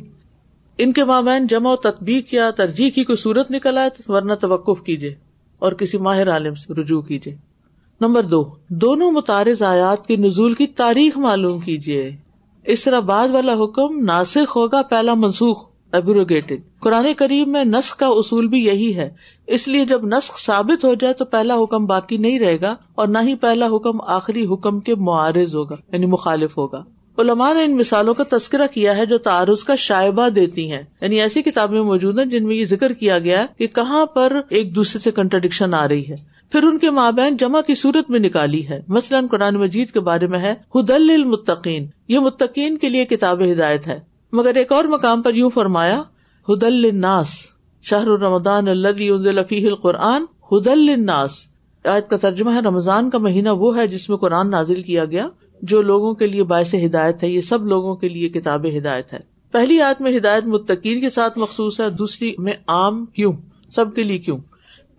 ان 0.78 0.92
کے 0.92 1.04
مابین 1.04 1.46
جمع 1.46 1.72
و 1.72 1.76
تطبیق 1.76 2.34
یا 2.34 2.50
ترجیح 2.50 2.90
کی 2.90 3.04
کوئی 3.04 3.16
صورت 3.16 3.50
نکل 3.50 3.78
آئے 3.78 3.90
تو 3.90 4.12
ورنہ 4.12 4.34
توقف 4.34 4.82
کیجیے 4.82 5.14
اور 5.58 5.72
کسی 5.72 5.98
ماہر 5.98 6.30
عالم 6.30 6.54
سے 6.54 6.80
رجوع 6.80 7.02
کیجیے 7.02 7.36
نمبر 8.00 8.22
دو، 8.22 8.44
دونوں 8.68 9.10
متارز 9.10 9.62
آیات 9.62 10.06
کی 10.06 10.16
نزول 10.16 10.54
کی 10.54 10.66
تاریخ 10.66 11.18
معلوم 11.18 11.60
کیجیے 11.60 12.10
اس 12.64 12.84
طرح 12.84 13.00
بعد 13.00 13.28
والا 13.28 13.54
حکم 13.54 14.04
ناسخ 14.04 14.56
ہوگا، 14.56 14.82
پہلا 14.82 15.14
منسوخ 15.14 15.64
ایبروگیٹڈ 15.92 16.60
قرآن 16.80 17.06
کریم 17.14 17.52
میں 17.52 17.64
نسخ 17.64 17.96
کا 17.96 18.06
اصول 18.06 18.46
بھی 18.46 18.64
یہی 18.64 18.96
ہے 18.96 19.10
اس 19.46 19.68
لیے 19.68 19.84
جب 19.84 20.04
نسخ 20.04 20.38
ثابت 20.46 20.84
ہو 20.84 20.94
جائے 20.94 21.14
تو 21.14 21.24
پہلا 21.24 21.54
حکم 21.54 21.86
باقی 21.86 22.16
نہیں 22.16 22.38
رہے 22.38 22.60
گا 22.60 22.76
اور 22.94 23.08
نہ 23.08 23.18
ہی 23.22 23.34
پہلا 23.34 23.66
حکم 23.66 24.00
آخری 24.00 24.46
حکم 24.46 24.80
کے 24.80 24.94
معارض 24.94 25.54
ہوگا 25.54 25.76
یعنی 25.92 26.06
مخالف 26.06 26.58
ہوگا۔ 26.58 26.84
علماء 27.18 27.52
نے 27.54 27.64
ان 27.64 27.76
مثالوں 27.76 28.14
کا 28.14 28.24
تذکرہ 28.30 28.66
کیا 28.66 28.96
ہے 28.96 29.06
جو 29.06 29.18
تعارض 29.18 29.64
کا 29.64 29.76
شائبہ 29.76 30.28
دیتی 30.28 30.72
ہیں۔ 30.72 30.82
یعنی 31.00 31.20
ایسی 31.20 31.42
کتابیں 31.42 31.82
موجود 31.82 32.18
ہیں 32.18 32.26
جن 32.26 32.46
میں 32.46 32.56
یہ 32.56 32.64
ذکر 32.64 32.92
کیا 32.92 33.18
گیا 33.18 33.46
کہ 33.58 33.66
کہاں 33.66 34.06
پر 34.06 34.40
ایک 34.48 34.74
دوسرے 34.74 34.98
سے 34.98 35.10
کنٹرڈکشن 35.10 35.74
آ 35.74 35.88
رہی 35.88 36.08
ہے۔ 36.08 36.14
پھر 36.52 36.62
ان 36.62 36.78
کے 36.78 36.90
مابین 36.90 37.36
جمع 37.36 37.60
کی 37.60 37.74
صورت 37.74 38.10
میں 38.10 38.18
نکالی 38.18 38.68
ہے۔ 38.68 38.82
مثلاً 38.88 39.26
قرآن 39.26 39.54
مجید 39.54 39.90
کے 39.90 40.00
بارے 40.00 40.26
میں 40.26 40.38
ہے 40.38 40.54
حد 40.74 40.90
المتقین 40.90 41.86
یہ 42.08 42.18
متقین 42.18 42.78
کے 42.78 42.88
لیے 42.88 43.04
کتاب 43.04 43.42
ہدایت 43.52 43.86
ہے۔ 43.86 44.00
مگر 44.32 44.54
ایک 44.54 44.72
اور 44.72 44.84
مقام 44.84 45.22
پر 45.22 45.34
یوں 45.34 45.50
فرمایا 45.50 46.02
حد 46.48 46.62
الناس 46.62 47.28
شاہ 47.88 48.04
رمضان 48.04 48.68
اللہ 48.68 48.88
القرآن 49.50 50.22
حد 50.52 50.66
الناس 50.66 51.30
آیت 51.84 52.10
کا 52.10 52.16
ترجمہ 52.16 52.50
ہے، 52.50 52.60
رمضان 52.60 53.10
کا 53.10 53.18
مہینہ 53.18 53.48
وہ 53.48 53.76
ہے 53.76 53.86
جس 53.86 54.08
میں 54.08 54.16
قرآن 54.16 54.50
نازل 54.50 54.82
کیا 54.82 55.04
گیا، 55.04 55.28
جو 55.62 55.82
لوگوں 55.82 56.14
کے 56.14 56.26
لیے 56.26 56.42
باعث 56.42 56.74
ہدایت 56.74 57.22
ہے، 57.22 57.28
یہ 57.28 57.40
سب 57.40 57.66
لوگوں 57.66 57.96
کے 57.96 58.08
لیے 58.08 58.28
کتاب 58.28 58.66
ہدایت 58.78 59.12
ہے۔ 59.12 59.18
پہلی 59.50 59.80
آیت 59.80 60.00
میں 60.00 60.18
ہدایت 60.18 60.44
متقین 60.44 61.00
کے 61.00 61.10
ساتھ 61.10 61.38
مخصوص 61.38 61.80
ہے، 61.80 61.90
دوسری 61.90 62.32
میں 62.38 62.52
عام 62.66 63.06
کیوں؟ 63.06 63.32
سب 63.74 63.94
کے 63.94 64.02
لیے 64.02 64.18
کیوں؟ 64.18 64.38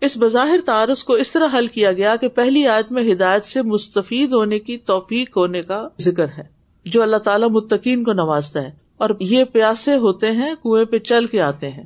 اس 0.00 0.18
بظاہر 0.18 0.60
تعارض 0.66 1.04
کو 1.04 1.12
اس 1.12 1.30
طرح 1.30 1.46
حل 1.58 1.66
کیا 1.66 1.92
گیا 1.92 2.16
کہ 2.16 2.28
پہلی 2.28 2.66
آیت 2.66 2.92
میں 2.92 3.12
ہدایت 3.12 3.44
سے 3.44 3.62
مستفید 3.62 4.32
ہونے 4.32 4.58
کی 4.58 4.78
توفیق 4.78 5.36
ہونے 5.36 5.62
کا 5.62 5.88
ذکر 6.00 6.26
ہے، 6.38 6.42
جو 6.84 7.02
اللہ 7.02 7.16
تعالیٰ 7.16 7.48
متقین 7.48 8.04
کو 8.04 8.12
نوازتا 8.12 8.62
ہے۔ 8.62 8.70
اور 8.96 9.10
یہ 9.20 9.44
پیاسے 9.44 9.94
ہوتے 9.94 10.32
ہیں، 10.32 10.54
کنویں 10.62 10.84
پہ 10.84 10.98
چل 10.98 11.26
کے 11.26 11.40
آتے 11.40 11.70
ہیں۔ 11.70 11.84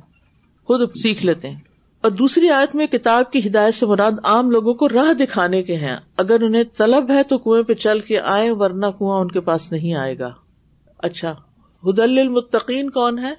خود 0.65 0.95
سیکھ 0.95 1.25
لیتے 1.25 1.49
ہیں۔ 1.49 1.59
اور 2.01 2.11
دوسری 2.11 2.49
آیت 2.49 2.75
میں 2.75 2.87
کتاب 2.87 3.31
کی 3.31 3.47
ہدایت 3.47 3.75
سے 3.75 3.85
مراد 3.85 4.11
عام 4.23 4.51
لوگوں 4.51 4.73
کو 4.73 4.89
راہ 4.89 5.13
دکھانے 5.13 5.63
کے 5.63 5.75
ہیں۔ 5.75 5.97
اگر 6.17 6.41
انہیں 6.41 6.63
طلب 6.77 7.11
ہے 7.11 7.23
تو 7.23 7.37
کنویں 7.37 7.63
پہ 7.63 7.73
چل 7.73 7.99
کے 7.99 8.19
آئے 8.19 8.51
ورنہ 8.51 8.85
کنواں 8.85 9.19
ان 9.19 9.27
کے 9.27 9.41
پاس 9.41 9.71
نہیں 9.71 9.93
آئے 9.93 10.19
گا۔ 10.19 10.33
اچھا 10.97 11.31
حد 11.87 11.99
المتقین 11.99 12.89
کون 12.89 13.19
ہے 13.19 13.33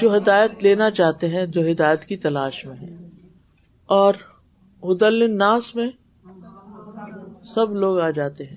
جو 0.00 0.16
ہدایت 0.16 0.50
لینا 0.62 0.90
چاہتے 0.90 1.28
ہیں، 1.28 1.46
جو 1.46 1.60
ہدایت 1.70 2.04
کی 2.04 2.16
تلاش 2.16 2.64
میں 2.64 2.76
ہے 2.76 2.96
اور 3.86 4.14
حد 4.82 5.02
الناس 5.02 5.74
میں 5.74 5.90
سب 7.44 7.72
لوگ 7.72 7.98
آ 7.98 8.10
جاتے 8.10 8.44
ہیں۔ 8.44 8.56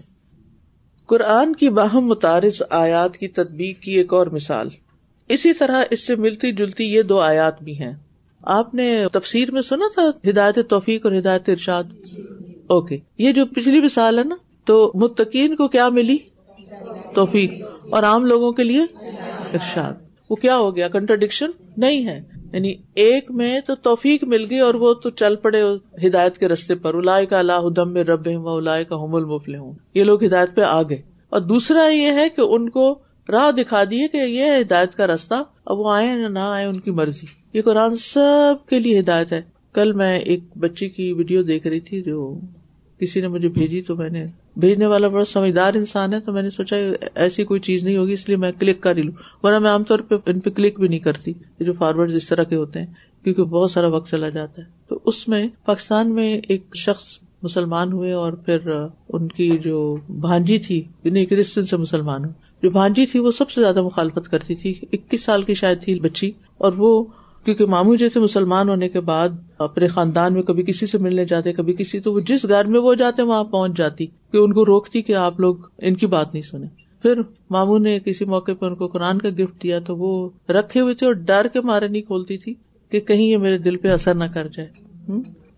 قرآن 1.05 1.53
کی 1.53 1.69
باہم 1.69 2.05
متارث 2.05 2.61
آیات 2.69 3.17
کی 3.17 3.27
تدبیق 3.27 3.79
کی 3.79 3.91
ایک 3.91 4.13
اور 4.13 4.27
مثال۔ 4.27 4.69
اسی 5.29 5.53
طرح 5.53 5.83
اس 5.89 6.07
سے 6.07 6.15
ملتی 6.15 6.51
جلتی 6.51 6.93
یہ 6.93 7.01
دو 7.01 7.19
آیات 7.19 7.61
بھی 7.61 7.79
ہیں۔ 7.79 7.93
آپ 8.41 8.73
نے 8.73 9.03
تفسیر 9.11 9.51
میں 9.51 9.61
سنا 9.61 9.85
تھا 9.93 10.29
ہدایت 10.29 10.69
توفیق 10.69 11.05
اور 11.05 11.13
ہدایت 11.13 11.49
ارشاد؟ 11.49 11.83
اوکے۔ 12.67 12.97
یہ 13.17 13.31
جو 13.31 13.45
پچھلی 13.45 13.81
مثال 13.81 14.19
ہے 14.19 14.23
نا، 14.23 14.35
تو 14.65 14.91
متقین 14.95 15.55
کو 15.55 15.67
کیا 15.67 15.89
ملی؟ 15.89 16.17
توفیق۔ 17.15 17.53
اور 17.89 18.03
عام 18.03 18.25
لوگوں 18.25 18.51
کے 18.51 18.63
لیے 18.63 18.81
ارشاد۔ 19.53 19.93
وہ 20.29 20.35
کیا 20.35 20.57
ہو 20.57 20.75
گیا؟ 20.75 20.87
کنٹرڈکشن 20.87 21.49
نہیں 21.77 22.05
ہے۔ 22.05 22.21
یعنی 22.53 22.73
ایک 22.95 23.31
میں 23.31 23.59
تو 23.59 23.75
توفیق 23.75 24.23
مل 24.23 24.45
گئی 24.49 24.59
اور 24.59 24.73
وہ 24.73 24.93
تو 24.93 25.09
چل 25.09 25.35
پڑے 25.35 25.61
ہدایت 26.07 26.37
کے 26.37 26.47
رستے 26.47 26.75
پر۔ 26.75 26.93
الاائے 26.93 27.25
کا 27.25 27.39
اللہ 27.39 27.51
ادم 27.51 27.93
میں 27.93 28.03
رب 28.03 28.27
و 28.27 28.57
الاائے 28.57 28.83
کا 28.83 28.95
حم 28.95 29.15
المفل 29.15 29.55
ہوں 29.55 29.73
یہ 29.93 30.03
لوگ 30.03 30.23
ہدایت 30.23 30.55
پہ 30.55 30.61
آ 30.61 30.81
گئے۔ 30.81 31.01
اور 31.29 31.41
دوسرا 31.41 31.87
یہ 31.87 32.11
ہے 32.11 32.29
کہ 32.29 32.41
ان 32.41 32.69
کو 32.69 32.99
راہ 33.31 33.51
دکھا 33.51 33.83
دیے 33.83 34.07
کہ 34.07 34.17
یہ 34.17 34.45
ہدایت 34.61 34.95
کا 34.95 35.07
راستہ، 35.07 35.33
اب 35.65 35.79
وہ 35.79 35.91
آئے 35.91 36.27
نہ 36.27 36.39
آئے، 36.39 36.65
ان 36.65 36.79
کی 36.79 36.91
مرضی۔ 36.91 37.25
یہ 37.53 37.61
قرآن 37.61 37.95
سب 37.95 38.69
کے 38.69 38.79
لیے 38.79 38.99
ہدایت 38.99 39.33
ہے۔ 39.33 39.41
کل 39.73 39.93
میں 39.93 40.19
ایک 40.19 40.39
بچی 40.59 40.89
کی 40.89 41.13
ویڈیو 41.13 41.43
دیکھ 41.43 41.67
رہی 41.67 41.79
تھی 41.79 42.01
جو 42.01 42.39
کسی 42.99 43.21
نے 43.21 43.27
مجھے 43.27 43.49
بھیجی 43.49 43.81
تو 43.81 43.95
میں 43.95 44.09
نے، 44.09 44.25
بھیجنے 44.57 44.85
والا 44.85 45.07
بڑا 45.07 45.25
سمجھدار 45.25 45.73
انسان 45.73 46.13
ہے 46.13 46.19
تو 46.19 46.31
میں 46.31 46.41
نے 46.41 46.49
سوچا 46.49 46.75
ایسی 47.15 47.43
کوئی 47.43 47.59
چیز 47.59 47.83
نہیں 47.83 47.97
ہوگی، 47.97 48.13
اس 48.13 48.27
لیے 48.27 48.37
میں 48.37 48.51
کلک 48.59 48.81
کر 48.81 48.97
ہی 48.97 49.01
لوں۔ 49.01 49.45
ورنہ 49.45 49.59
میں 49.59 49.71
عام 49.71 49.83
طور 49.83 49.99
پہ 49.99 50.15
ان 50.25 50.39
پہ 50.39 50.49
کلک 50.49 50.79
بھی 50.79 50.87
نہیں 50.87 50.99
کرتی 50.99 51.33
جو 51.59 51.73
فارورڈ 51.73 52.11
اس 52.11 52.29
طرح 52.29 52.43
کے 52.43 52.55
ہوتے 52.55 52.79
ہیں، 52.79 52.87
کیونکہ 53.23 53.43
بہت 53.43 53.71
سارا 53.71 53.87
وقت 53.87 54.11
چلا 54.11 54.29
جاتا 54.29 54.61
ہے۔ 54.61 54.67
تو 54.87 54.99
اس 55.05 55.27
میں 55.27 55.47
پاکستان 55.65 56.15
میں 56.15 56.41
ایک 56.47 56.75
شخص 56.75 57.03
مسلمان 57.43 57.91
ہوئے 57.91 58.11
اور 58.11 58.33
پھر 58.33 58.57
ان 59.09 59.27
کی 59.27 59.57
جو 59.57 59.95
بھانجی 60.09 60.59
تھی 60.59 60.83
یعنی 61.03 61.25
کرسچن 61.25 61.61
سے 61.61 61.77
مسلمان 61.77 62.25
ہوئے۔ 62.25 62.44
جو 62.65 62.71
بھانجی 62.71 63.05
تھی 63.05 63.19
وہ 63.19 63.31
سب 63.31 63.49
سے 63.51 63.61
زیادہ 63.61 63.81
مخالفت 63.81 64.31
کرتی 64.31 64.55
تھی۔ 64.55 64.73
اکیس 64.93 65.23
سال 65.23 65.43
کی 65.43 65.53
شاید 65.53 65.81
تھی 65.81 65.99
بچی 65.99 66.31
اور 66.57 66.73
وہ 66.77 67.03
کیونکہ 67.45 67.65
مامو 67.65 67.95
جیسے 67.95 68.19
مسلمان 68.19 68.69
ہونے 68.69 68.89
کے 68.89 68.99
بعد 68.99 69.29
اپنے 69.57 69.87
خاندان 69.87 70.33
میں 70.33 70.41
کبھی 70.41 70.63
کسی 70.63 70.87
سے 70.87 70.97
ملنے 70.97 71.25
جاتے، 71.25 71.53
کبھی 71.53 71.73
کسی، 71.73 71.99
تو 71.99 72.13
وہ 72.13 72.19
جس 72.19 72.45
گھر 72.49 72.65
میں 72.65 72.79
وہ 72.79 72.93
جاتے 72.93 73.21
وہاں 73.21 73.43
پہنچ 73.43 73.77
جاتی 73.77 74.05
کہ 74.05 74.37
ان 74.37 74.53
کو 74.53 74.65
روکتی 74.65 75.01
کہ 75.01 75.15
آپ 75.15 75.39
لوگ 75.39 75.55
ان 75.77 75.95
کی 75.95 76.07
بات 76.07 76.33
نہیں 76.33 76.43
سنیں۔ 76.43 76.67
پھر 77.01 77.21
مامو 77.49 77.77
نے 77.77 77.99
کسی 78.05 78.25
موقع 78.25 78.51
پہ 78.59 78.65
ان 78.65 78.75
کو 78.75 78.87
قرآن 78.87 79.19
کا 79.19 79.29
گفٹ 79.29 79.63
دیا 79.63 79.79
تو 79.79 79.97
وہ 79.97 80.29
رکھے 80.49 80.79
ہوئے 80.79 80.95
تھے 80.95 81.05
اور 81.05 81.13
ڈر 81.13 81.47
کے 81.53 81.61
مارے 81.61 81.87
نہیں 81.87 82.01
کھولتی 82.01 82.37
تھی 82.37 82.53
کہ 82.89 82.99
کہیں 82.99 83.25
یہ 83.25 83.37
میرے 83.37 83.57
دل 83.57 83.75
پہ 83.75 83.87
اثر 83.87 84.15
نہ 84.15 84.23
کر 84.23 84.47
جائے۔ 84.47 84.69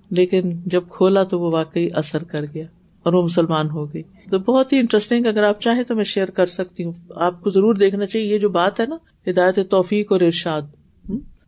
لیکن 0.09 0.53
جب 0.65 0.83
کھولا 0.89 1.23
تو 1.23 1.39
وہ 1.39 1.51
واقعی 1.51 1.87
اثر 1.93 2.23
کر 2.23 2.45
گیا۔ 2.53 2.65
اور 3.07 3.13
وہ 3.13 3.23
مسلمان 3.23 3.69
ہو 3.69 3.93
گئی۔ 3.93 4.03
تو 4.03 4.39
بہت 4.39 4.73
ہی 4.73 4.77
انٹرسٹنگ 4.77 5.25
اگر 5.25 5.43
آپ 5.43 5.61
چاہیں 5.61 5.83
تو 5.83 5.95
میں 5.95 6.03
شیئر 6.03 6.27
کر 6.27 6.45
سکتی 6.45 6.83
ہوں۔ 6.83 6.93
آپ 7.15 7.41
کو 7.41 7.49
ضرور 7.49 7.75
دیکھنا 7.75 8.05
چاہیے، 8.05 8.27
یہ 8.27 8.37
جو 8.37 8.49
بات 8.49 8.79
ہے 8.79 8.85
نا، 8.85 8.97
ہدایت 9.29 9.59
توفیق 9.69 10.11
اور 10.11 10.21
ارشاد۔ 10.21 10.61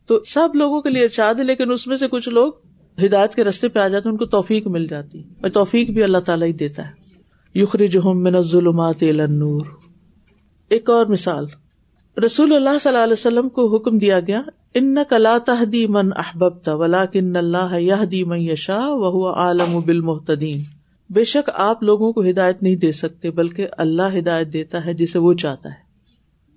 تو 0.07 0.19
سب 0.27 0.49
لوگوں 0.53 0.81
کے 0.81 0.89
لیے 0.89 1.03
ارشاد 1.03 1.35
ہے، 1.35 1.43
لیکن 1.43 1.71
اس 1.71 1.87
میں 1.87 1.97
سے 1.97 2.07
کچھ 2.07 2.29
لوگ 2.29 2.53
ہدایت 3.05 3.35
کے 3.35 3.43
رستے 3.43 3.67
پہ 3.67 3.79
آ 3.79 3.87
جاتے 3.87 4.09
ہیں، 4.09 4.13
ان 4.13 4.17
کو 4.17 4.25
توفیق 4.25 4.67
مل 4.67 4.87
جاتی 4.87 5.19
اور 5.19 5.49
توفیق 5.49 5.89
بھی 5.89 6.03
اللہ 6.03 6.17
تعالیٰ 6.17 6.47
ہی 6.47 6.53
دیتا 6.53 6.87
ہے۔ 6.87 7.09
یخری 7.59 7.87
جو 7.87 8.13
من 8.13 8.35
الظلمات 8.35 9.03
نور 9.29 9.65
ایک 10.69 10.89
اور 10.89 11.05
مثال۔ 11.05 11.45
رسول 12.25 12.55
اللہ 12.55 12.77
صلی 12.81 12.91
اللہ 12.91 13.03
علیہ 13.03 13.13
وسلم 13.13 13.49
کو 13.49 13.75
حکم 13.75 13.97
دیا 13.97 14.19
گیا 14.19 14.41
ان 14.73 14.97
کلا 15.09 15.37
تحدی 15.45 15.87
من 15.87 16.09
احبت 16.15 16.69
ولا 16.69 17.05
کن 17.05 17.35
اللہ 17.35 17.79
یہ 17.79 18.25
من 18.25 18.37
یشا 18.37 18.79
وہ 18.89 19.29
عالم 19.29 19.79
بالمحتدین 19.85 20.59
بے 21.09 21.23
شک 21.23 21.49
آپ 21.53 21.83
لوگوں 21.83 22.13
کو 22.13 22.21
ہدایت 22.21 22.63
نہیں 22.63 22.75
دے 22.75 22.91
سکتے، 22.91 23.31
بلکہ 23.31 23.67
اللہ 23.77 24.17
ہدایت 24.17 24.53
دیتا 24.53 24.85
ہے 24.85 24.93
جسے 24.93 25.19
وہ 25.19 25.33
چاہتا 25.33 25.69
ہے۔ 25.69 25.89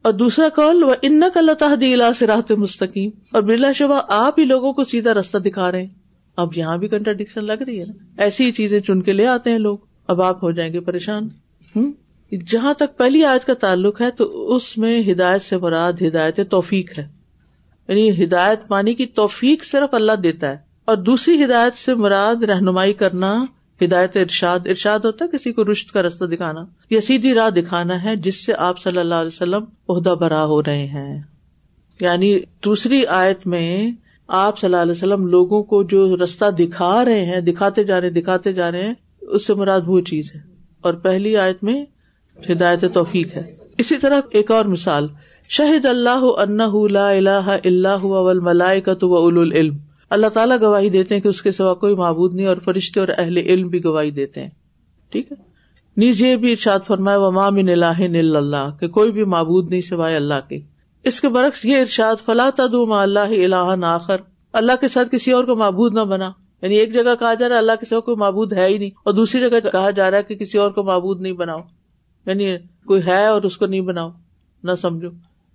اور 0.02 0.12
دوسرا 0.12 0.48
کال 0.48 0.84
وہ 0.84 0.94
ان 1.02 1.20
کا 1.34 1.40
اللہ 1.40 1.74
دلا 1.74 2.12
سے 2.12 2.26
راہتے 2.26 2.54
مستقیم 2.54 3.10
اور 3.32 3.42
برلا 3.42 3.72
شبہ 3.72 4.00
آپ 4.08 4.38
ہی 4.38 4.44
لوگوں 4.44 4.72
کو 4.72 4.84
سیدھا 4.84 5.14
راستہ 5.14 5.38
دکھا 5.38 5.72
رہے 5.72 5.82
ہیں۔ 5.82 5.88
اب 6.36 6.48
یہاں 6.56 6.76
بھی 6.76 6.88
کنٹرڈکشن 6.88 7.44
لگ 7.44 7.62
رہی 7.66 7.80
ہے 7.80 7.84
نا۔ 7.84 8.22
ایسی 8.22 8.44
ہی 8.44 8.52
چیزیں 8.52 8.80
چن 8.80 9.02
کے 9.02 9.12
لے 9.12 9.26
آتے 9.26 9.50
ہیں 9.50 9.58
لوگ۔ 9.58 9.78
اب 10.06 10.22
آپ 10.22 10.44
ہو 10.44 10.50
جائیں 10.50 10.72
گے 10.72 10.80
پریشان۔ 10.80 11.28
ہوں 11.76 11.92
جہاں 12.46 12.74
تک 12.74 12.96
پہلی 12.96 13.24
آیت 13.24 13.44
کا 13.44 13.54
تعلق 13.54 14.00
ہے، 14.00 14.10
تو 14.10 14.54
اس 14.54 14.78
میں 14.78 15.12
ہدایت 15.12 15.42
سے 15.42 15.56
مراد 15.56 15.92
ہدایت 16.02 16.40
توفیق 16.50 16.98
ہے۔ 16.98 17.08
یعنی 17.88 18.24
ہدایت 18.24 18.68
پانی 18.68 18.94
کی 18.94 19.06
توفیق 19.06 19.64
صرف 19.64 19.94
اللہ 19.94 20.12
دیتا 20.12 20.50
ہے۔ 20.50 20.56
اور 20.84 20.96
دوسری 20.96 21.44
ہدایت 21.44 21.74
سے 21.74 21.94
مراد 21.94 22.42
رہنمائی 22.42 22.92
کرنا 22.92 23.44
ہدایت 23.84 24.16
ارشاد 24.16 24.58
ارشاد 24.66 24.98
ہوتا 24.98 25.24
ہے 25.24 25.36
کسی 25.36 25.52
کو 25.52 25.64
رشت 25.72 25.92
کا 25.92 26.02
رستہ 26.02 26.24
دکھانا، 26.24 26.60
یا 26.90 27.00
سیدھی 27.00 27.34
راہ 27.34 27.50
دکھانا 27.50 28.04
ہے 28.04 28.16
جس 28.16 28.46
سے 28.46 28.52
آپ 28.58 28.78
صلی 28.78 28.98
اللہ 28.98 29.14
علیہ 29.14 29.30
وسلم 29.34 29.64
عہدہ 29.88 30.10
برا 30.10 30.44
ہو 30.44 30.62
رہے 30.62 30.86
ہیں۔ 30.86 31.22
یعنی 32.00 32.38
دوسری 32.64 33.06
آیت 33.06 33.46
میں 33.46 33.90
آپ 34.28 34.58
صلی 34.58 34.66
اللہ 34.66 34.82
علیہ 34.82 34.92
وسلم 34.92 35.26
لوگوں 35.26 35.62
کو 35.62 35.82
جو 35.82 36.16
رستہ 36.16 36.50
دکھا 36.50 37.04
رہے 37.04 37.24
ہیں، 37.24 37.40
دکھاتے 37.40 37.84
جا 37.84 38.00
رہے 38.00 38.10
دکھاتے 38.10 38.52
جا 38.52 38.70
رہے 38.70 38.82
ہیں، 38.82 38.94
اس 39.20 39.46
سے 39.46 39.54
مراد 39.54 39.80
وہ 39.86 40.00
چیز 40.00 40.30
ہے۔ 40.34 40.40
اور 40.80 40.94
پہلی 40.94 41.36
آیت 41.36 41.64
میں 41.64 41.84
ہدایت 42.50 42.84
توفیق 42.92 43.36
ہے۔ 43.36 43.54
اسی 43.78 43.98
طرح 43.98 44.20
ایک 44.30 44.50
اور 44.50 44.64
مثال 44.64 45.08
شہید 45.48 45.84
اللہ 45.84 46.24
لا 46.90 47.08
الہ 47.08 47.56
اللہ 47.64 48.06
ملائے 48.42 48.80
کا 48.80 48.94
تو 48.94 49.14
اول 49.14 49.38
العلم۔ 49.38 49.76
اللہ 50.12 50.26
تعالیٰ 50.26 50.60
گواہی 50.60 50.90
دیتے 50.90 51.14
ہیں 51.14 51.22
کہ 51.22 51.28
اس 51.28 51.42
کے 51.42 51.52
سوا 51.52 51.74
کوئی 51.74 51.94
معبود 51.94 52.34
نہیں 52.34 52.46
اور 52.46 52.56
فرشتے 52.56 53.00
اور 53.00 53.08
اہل 53.18 53.36
علم 53.36 53.68
بھی 53.68 53.84
گواہی 53.84 54.10
دیتے 54.10 54.42
ہیں۔ 54.42 54.50
ٹھیک 55.10 55.32
ہے؟ 55.32 55.42
نیز 55.96 56.22
یہ 56.22 56.36
بھی 56.36 56.50
ارشاد 56.50 56.78
فرمائے 56.86 57.18
و 57.18 57.30
مام 57.30 57.56
اللہ 57.56 58.00
اللہ 58.00 58.76
کہ 58.80 58.88
کوئی 58.88 59.12
بھی 59.12 59.24
معبود 59.24 59.70
نہیں 59.70 59.80
سوائے 59.80 60.16
اللہ 60.16 60.48
کے۔ 60.48 60.60
اس 61.04 61.20
کے 61.20 61.28
برعکس 61.28 61.64
یہ 61.64 61.80
ارشاد 61.80 62.16
فلاں 62.24 62.50
تدوم 62.50 62.92
اللہ 62.92 63.56
اللہ 63.58 63.86
آخر۔ 63.86 64.16
اللہ 64.52 64.72
کے 64.80 64.88
ساتھ 64.88 65.08
کسی 65.12 65.32
اور 65.32 65.44
کو 65.44 65.56
معبود 65.56 65.94
نہ 65.94 66.00
بنا۔ 66.00 66.32
یعنی 66.62 66.74
ایک 66.74 66.94
جگہ 66.94 67.14
کہا 67.18 67.34
جا 67.34 67.48
رہا 67.48 67.54
ہے 67.54 67.60
اللہ 67.60 67.72
کے 67.80 67.86
سوا 67.86 68.00
کوئی 68.00 68.16
معبود 68.16 68.52
ہے 68.52 68.66
ہی 68.68 68.78
نہیں، 68.78 68.90
اور 69.04 69.14
دوسری 69.14 69.40
جگہ 69.40 69.60
کہا 69.72 69.90
جا 69.90 70.10
رہا 70.10 70.18
ہے 70.18 70.22
کہ 70.22 70.34
کسی 70.34 70.58
اور 70.58 70.70
کو 70.70 70.82
معبود 70.82 71.20
نہیں 71.20 71.32
بناؤ۔ 71.32 71.58
یعنی 72.26 72.56
کوئی 72.86 73.02
ہے 73.06 73.26
اور 73.26 73.42
اس 73.42 73.56
کو 73.56 73.66
نہیں 73.66 73.80
بناؤ، 73.80 74.10
نہ 74.62 74.72
سمجھو۔ 74.74 75.10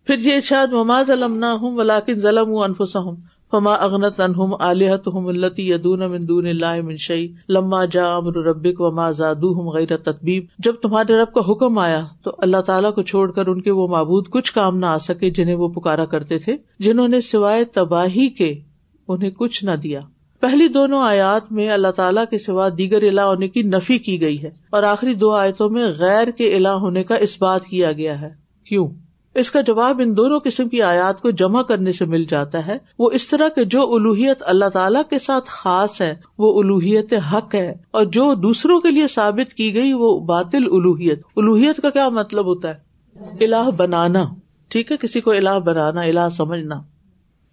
پھر 0.05 0.17
یہ 0.17 0.35
ارشاد 0.35 0.67
مماز 0.67 1.11
علم 1.11 1.37
نہ 1.37 1.45
ہوں 1.45 1.75
ولاکن 1.75 2.13
ظلم 2.13 2.49
ہوں 2.49 2.63
انفسا 2.63 2.99
ہوں 2.99 3.15
فما 3.51 3.73
اغنت 3.81 4.19
انہم 4.21 4.53
آلیہتہم 4.59 5.27
اللتی 5.27 5.69
یدون 5.69 5.99
من 6.11 6.27
دون 6.27 6.47
اللہ 6.47 6.81
من 6.85 6.95
شئی 6.99 7.27
لما 7.49 7.83
جا 7.93 8.05
امر 8.15 8.37
ربک 8.45 8.81
وما 8.81 9.09
زادوہم 9.11 9.69
غیر 9.69 9.95
تطبیب۔ 9.99 10.45
جب 10.59 10.75
تمہارے 10.81 11.17
رب 11.17 11.33
کا 11.33 11.41
حکم 11.51 11.77
آیا، 11.79 12.03
تو 12.23 12.31
اللہ 12.37 12.61
تعالیٰ 12.67 12.93
کو 12.93 13.01
چھوڑ 13.03 13.29
کر 13.31 13.47
ان 13.47 13.61
کے 13.61 13.71
وہ 13.71 13.87
معبود 13.87 14.27
کچھ 14.29 14.53
کام 14.53 14.77
نہ 14.77 14.85
آ 14.85 14.97
سکے 14.97 15.29
جنہیں 15.29 15.55
وہ 15.55 15.67
پکارا 15.73 16.05
کرتے 16.07 16.39
تھے، 16.39 16.55
جنہوں 16.79 17.07
نے 17.07 17.21
سوائے 17.21 17.63
تباہی 17.73 18.27
کے 18.31 18.53
انہیں 19.07 19.31
کچھ 19.37 19.63
نہ 19.65 19.75
دیا۔ 19.83 20.01
پہلی 20.41 20.67
دونوں 20.69 21.01
آیات 21.03 21.51
میں 21.51 21.69
اللہ 21.69 21.91
تعالیٰ 21.95 22.23
کے 22.29 22.37
سوا 22.39 22.67
دیگر 22.77 23.03
الہ 23.03 23.21
ہونے 23.21 23.47
کی 23.47 23.61
نفی 23.65 23.97
کی 23.99 24.19
گئی 24.21 24.41
ہے، 24.43 24.51
اور 24.69 24.83
آخری 24.85 25.13
دو 25.15 25.31
آیتوں 25.33 25.69
میں 25.69 25.87
غیر 25.99 26.31
کے 26.31 26.55
الہ 26.55 26.75
ہونے 26.81 27.03
کا 27.03 27.15
اس 27.17 27.41
بات 27.41 27.65
کیا 27.65 27.91
گیا 27.91 28.19
ہے۔ 28.21 28.29
کیوں؟ 28.67 28.87
اس 29.37 29.51
کا 29.51 29.61
جواب 29.61 30.01
ان 30.03 30.17
دونوں 30.17 30.39
قسم 30.39 30.69
کی 30.69 30.81
آیات 30.81 31.21
کو 31.21 31.31
جمع 31.31 31.61
کرنے 31.61 31.91
سے 31.91 32.05
مل 32.05 32.23
جاتا 32.23 32.67
ہے۔ 32.67 32.77
وہ 32.99 33.11
اس 33.11 33.27
طرح 33.27 33.49
کے 33.49 33.63
جو 33.63 33.93
الوحیت 33.93 34.37
اللہ 34.41 34.65
تعالیٰ 34.65 35.01
کے 35.09 35.19
ساتھ 35.19 35.45
خاص 35.47 36.01
ہے، 36.01 36.15
وہ 36.37 36.61
الوحیت 36.61 37.13
حق 37.33 37.55
ہے۔ 37.55 37.73
اور 37.91 38.05
جو 38.05 38.33
دوسروں 38.33 38.79
کے 38.79 38.89
لیے 38.89 39.07
ثابت 39.07 39.53
کی 39.53 39.73
گئی، 39.73 39.93
وہ 39.93 40.19
باطل 40.19 40.63
الوحیت۔ 40.71 41.21
الوحیت 41.35 41.81
کا 41.81 41.89
کیا 41.89 42.09
مطلب 42.09 42.45
ہوتا 42.45 42.69
ہے؟ 42.69 42.75
الہ 43.45 43.69
بنانا۔ 43.77 44.23
ٹھیک 44.69 44.91
ہے، 44.91 44.97
کسی 44.97 45.21
کو 45.21 45.31
الہ 45.31 45.59
بنانا، 45.59 46.01
الہ 46.01 46.29
سمجھنا۔ 46.37 46.96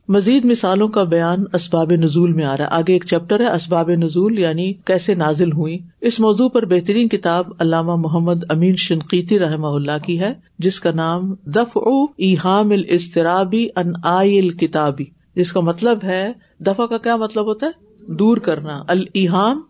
مزید 0.09 0.45
مثالوں 0.45 0.89
کا 0.89 1.05
بیان 1.05 1.45
اسباب 1.53 1.93
نزول 1.93 2.33
میں 2.33 2.45
آ 2.45 2.57
رہا 2.57 2.65
ہے۔ 2.65 2.69
آگے 2.71 2.93
ایک 2.93 3.05
چیپٹر 3.05 3.41
ہے، 3.41 3.55
اسباب 3.55 3.91
نزول 3.91 4.39
یعنی 4.39 4.73
کیسے 4.73 5.15
نازل 5.15 5.53
ہوئی 5.53 5.79
اس 6.01 6.21
موضوع 6.21 6.49
پر 6.49 6.65
بہترین 6.65 7.09
کتاب 7.09 7.47
علامہ 7.59 7.97
محمد 7.97 8.45
امین 8.49 8.77
شنقیتی 8.77 9.39
رحم 9.39 9.65
اللہ 9.65 10.05
کی 10.07 10.21
ہے، 10.21 10.35
جس 10.59 10.81
کا 10.81 10.91
نام 10.95 11.35
دف 11.47 11.77
او 11.77 12.05
ایحام 12.05 12.71
الاسترابی 12.71 13.67
ان 13.77 13.93
آئی 14.05 14.49
کتابی 14.49 15.05
جس 15.37 15.53
کا 15.53 15.61
مطلب 15.61 15.99
ہے، 16.03 16.33
دفع 16.59 16.87
کا 16.87 16.99
کیا 16.99 17.17
مطلب 17.17 17.45
ہوتا 17.45 17.67
ہے؟ 17.67 17.85
دور 18.13 18.37
کرنا۔ 18.37 18.83
الحام 18.89 19.61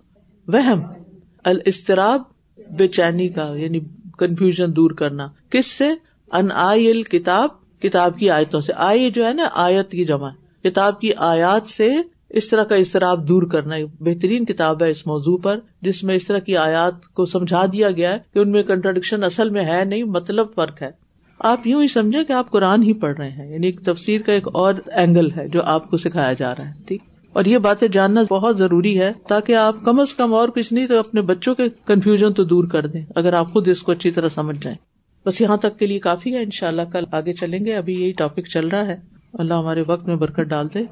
وہم۔ 0.49 0.81
الاستراب 1.45 2.23
بے 2.79 2.89
چینی 2.89 3.29
کا 3.29 3.57
یعنی 3.57 3.81
کنفیوژن 4.19 4.77
دور 4.77 4.91
کرنا۔ 4.91 5.29
کس 5.51 5.67
سے؟ 5.67 5.89
ان 6.33 6.53
آئی 6.53 7.03
کتاب 7.03 7.64
کتاب 7.83 8.19
کی 8.19 8.31
آیتوں 8.31 8.61
سے۔ 8.61 8.73
آئی 8.77 9.11
جو 9.11 9.27
ہے 9.27 9.33
نا 9.33 9.49
آیت 9.53 9.91
کی 9.91 10.05
جمع۔ 10.05 10.31
کتاب 10.65 11.01
کی 11.01 11.13
آیات 11.17 11.67
سے 11.67 11.91
اس 12.31 12.49
طرح 12.49 12.65
کا 12.65 12.75
اضطراب 12.75 13.29
دور 13.29 13.43
کرنا 13.43 13.75
بہترین 14.01 14.45
کتاب 14.45 14.83
ہے 14.83 14.91
اس 14.91 15.07
موضوع 15.07 15.39
پر، 15.43 15.59
جس 15.83 16.05
میں 16.05 16.15
اس 16.15 16.27
طرح 16.27 16.39
کی 16.39 16.57
آیات 16.57 17.07
کو 17.07 17.27
سمجھا 17.27 17.67
دیا 17.73 17.91
گیا 17.91 18.13
ہے 18.13 18.19
کہ 18.35 18.39
ان 18.39 18.51
میں 18.51 18.63
کنٹرڈکشن 18.63 19.25
اصل 19.25 19.51
میں 19.51 19.65
ہے 19.65 19.85
نہیں 19.85 20.03
مطلب 20.03 20.47
فرق 20.55 20.83
ہے۔ 20.83 20.91
آپ 21.39 21.67
یوں 21.67 21.83
ہی 21.83 21.89
سمجھے 21.89 22.25
کہ 22.25 22.33
آپ 22.33 22.51
قرآن 22.51 22.83
ہی 22.83 22.93
پڑھ 22.93 23.17
رہے 23.17 23.31
ہیں 23.31 23.53
یعنی 23.53 23.67
ایک 23.67 23.81
تفسیر 23.85 24.21
کا 24.21 24.33
ایک 24.33 24.49
اور 24.53 24.75
اینگل 24.87 25.29
ہے 25.37 25.49
جو 25.49 25.63
آپ 25.63 25.91
کو 25.91 25.97
سکھایا 25.97 26.33
جا 26.33 26.55
رہا 26.55 26.69
ہے، 26.69 26.73
ٹھیک۔ 26.89 27.03
اور 27.33 27.45
یہ 27.45 27.59
باتیں 27.59 27.89
جاننا 27.89 28.23
بہت 28.31 28.59
ضروری 28.59 29.01
ہے 29.01 29.13
تاکہ 29.29 29.57
آپ 29.57 29.85
کم 29.85 30.01
از 30.01 30.15
کم 30.15 30.35
اور 30.35 30.49
کچھ 30.49 30.73
نہیں 30.73 30.87
تو 30.87 30.99
اپنے 30.99 31.21
بچوں 31.21 31.55
کے 31.55 31.63
کنفیوژن 31.85 32.33
تو 32.33 32.45
دور 32.45 32.65
کر 32.65 32.87
دیں، 32.87 33.03
اگر 33.15 33.33
آپ 33.33 33.53
خود 33.53 33.69
اس 33.69 33.83
کو 33.83 33.93
اچھی 33.93 34.11
طرح 34.11 34.29
سمجھ 34.29 34.57
جائیں۔ 34.63 34.94
بس 35.27 35.41
یہاں 35.41 35.57
تک 35.57 35.79
کے 35.79 35.87
لیے 35.87 35.99
کافی 35.99 36.35
ہے 36.35 36.43
ان 36.43 36.51
شاء 36.51 36.69
اللہ 36.69 36.83
کل 36.93 37.05
آگے 37.13 37.33
چلیں 37.33 37.67
گے۔ 37.67 37.77
ابھی 37.77 38.03
یہی 38.03 38.13
ٹاپک 38.13 38.41
چل 38.41 38.69
رہا 38.69 38.87
ہے۔ 38.87 38.97
اللہ 39.33 39.55
ہمارے 39.55 39.85
وقت 39.87 40.09
میں 40.09 40.17
برکت 40.17 40.41
ڈال 40.41 40.69
دے۔ 40.75 40.83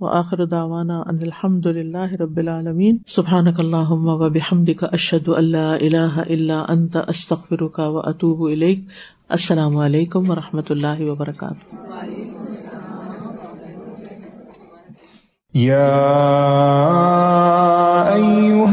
وہ 0.00 0.08
آخر 0.08 0.46
داوانا 0.46 1.00
الحمد 1.00 1.66
اللہ 1.66 2.12
رب 2.12 2.36
العالمین۔ 2.36 2.96
سبحان 3.06 3.46
اللہ 3.58 3.90
و 3.90 4.28
بحمد 4.28 4.70
کا 4.78 4.86
اشد 4.92 5.28
اللہ 5.28 5.56
اللہ 5.56 6.22
اللہ 6.30 6.64
انت 6.68 6.96
استخر 7.08 7.68
کا 7.68 7.88
و 7.88 7.98
اطوب 7.98 8.50
السلام 9.28 9.76
علیکم 9.76 10.30
و 10.30 10.34
رحمۃ 10.34 10.62
اللہ 10.70 11.00
وبرکاتہ۔ 11.00 11.76
یا 15.54 16.00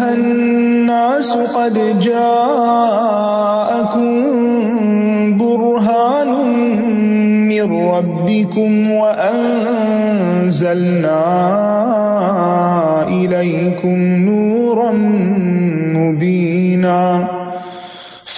الناس 0.01 1.37
قد 1.53 2.01
جاءكم 2.01 4.10
من 7.65 7.87
ربكم 7.89 8.91
وأنزلنا 8.91 9.41
إليكم 13.07 13.97
نورا 14.25 14.50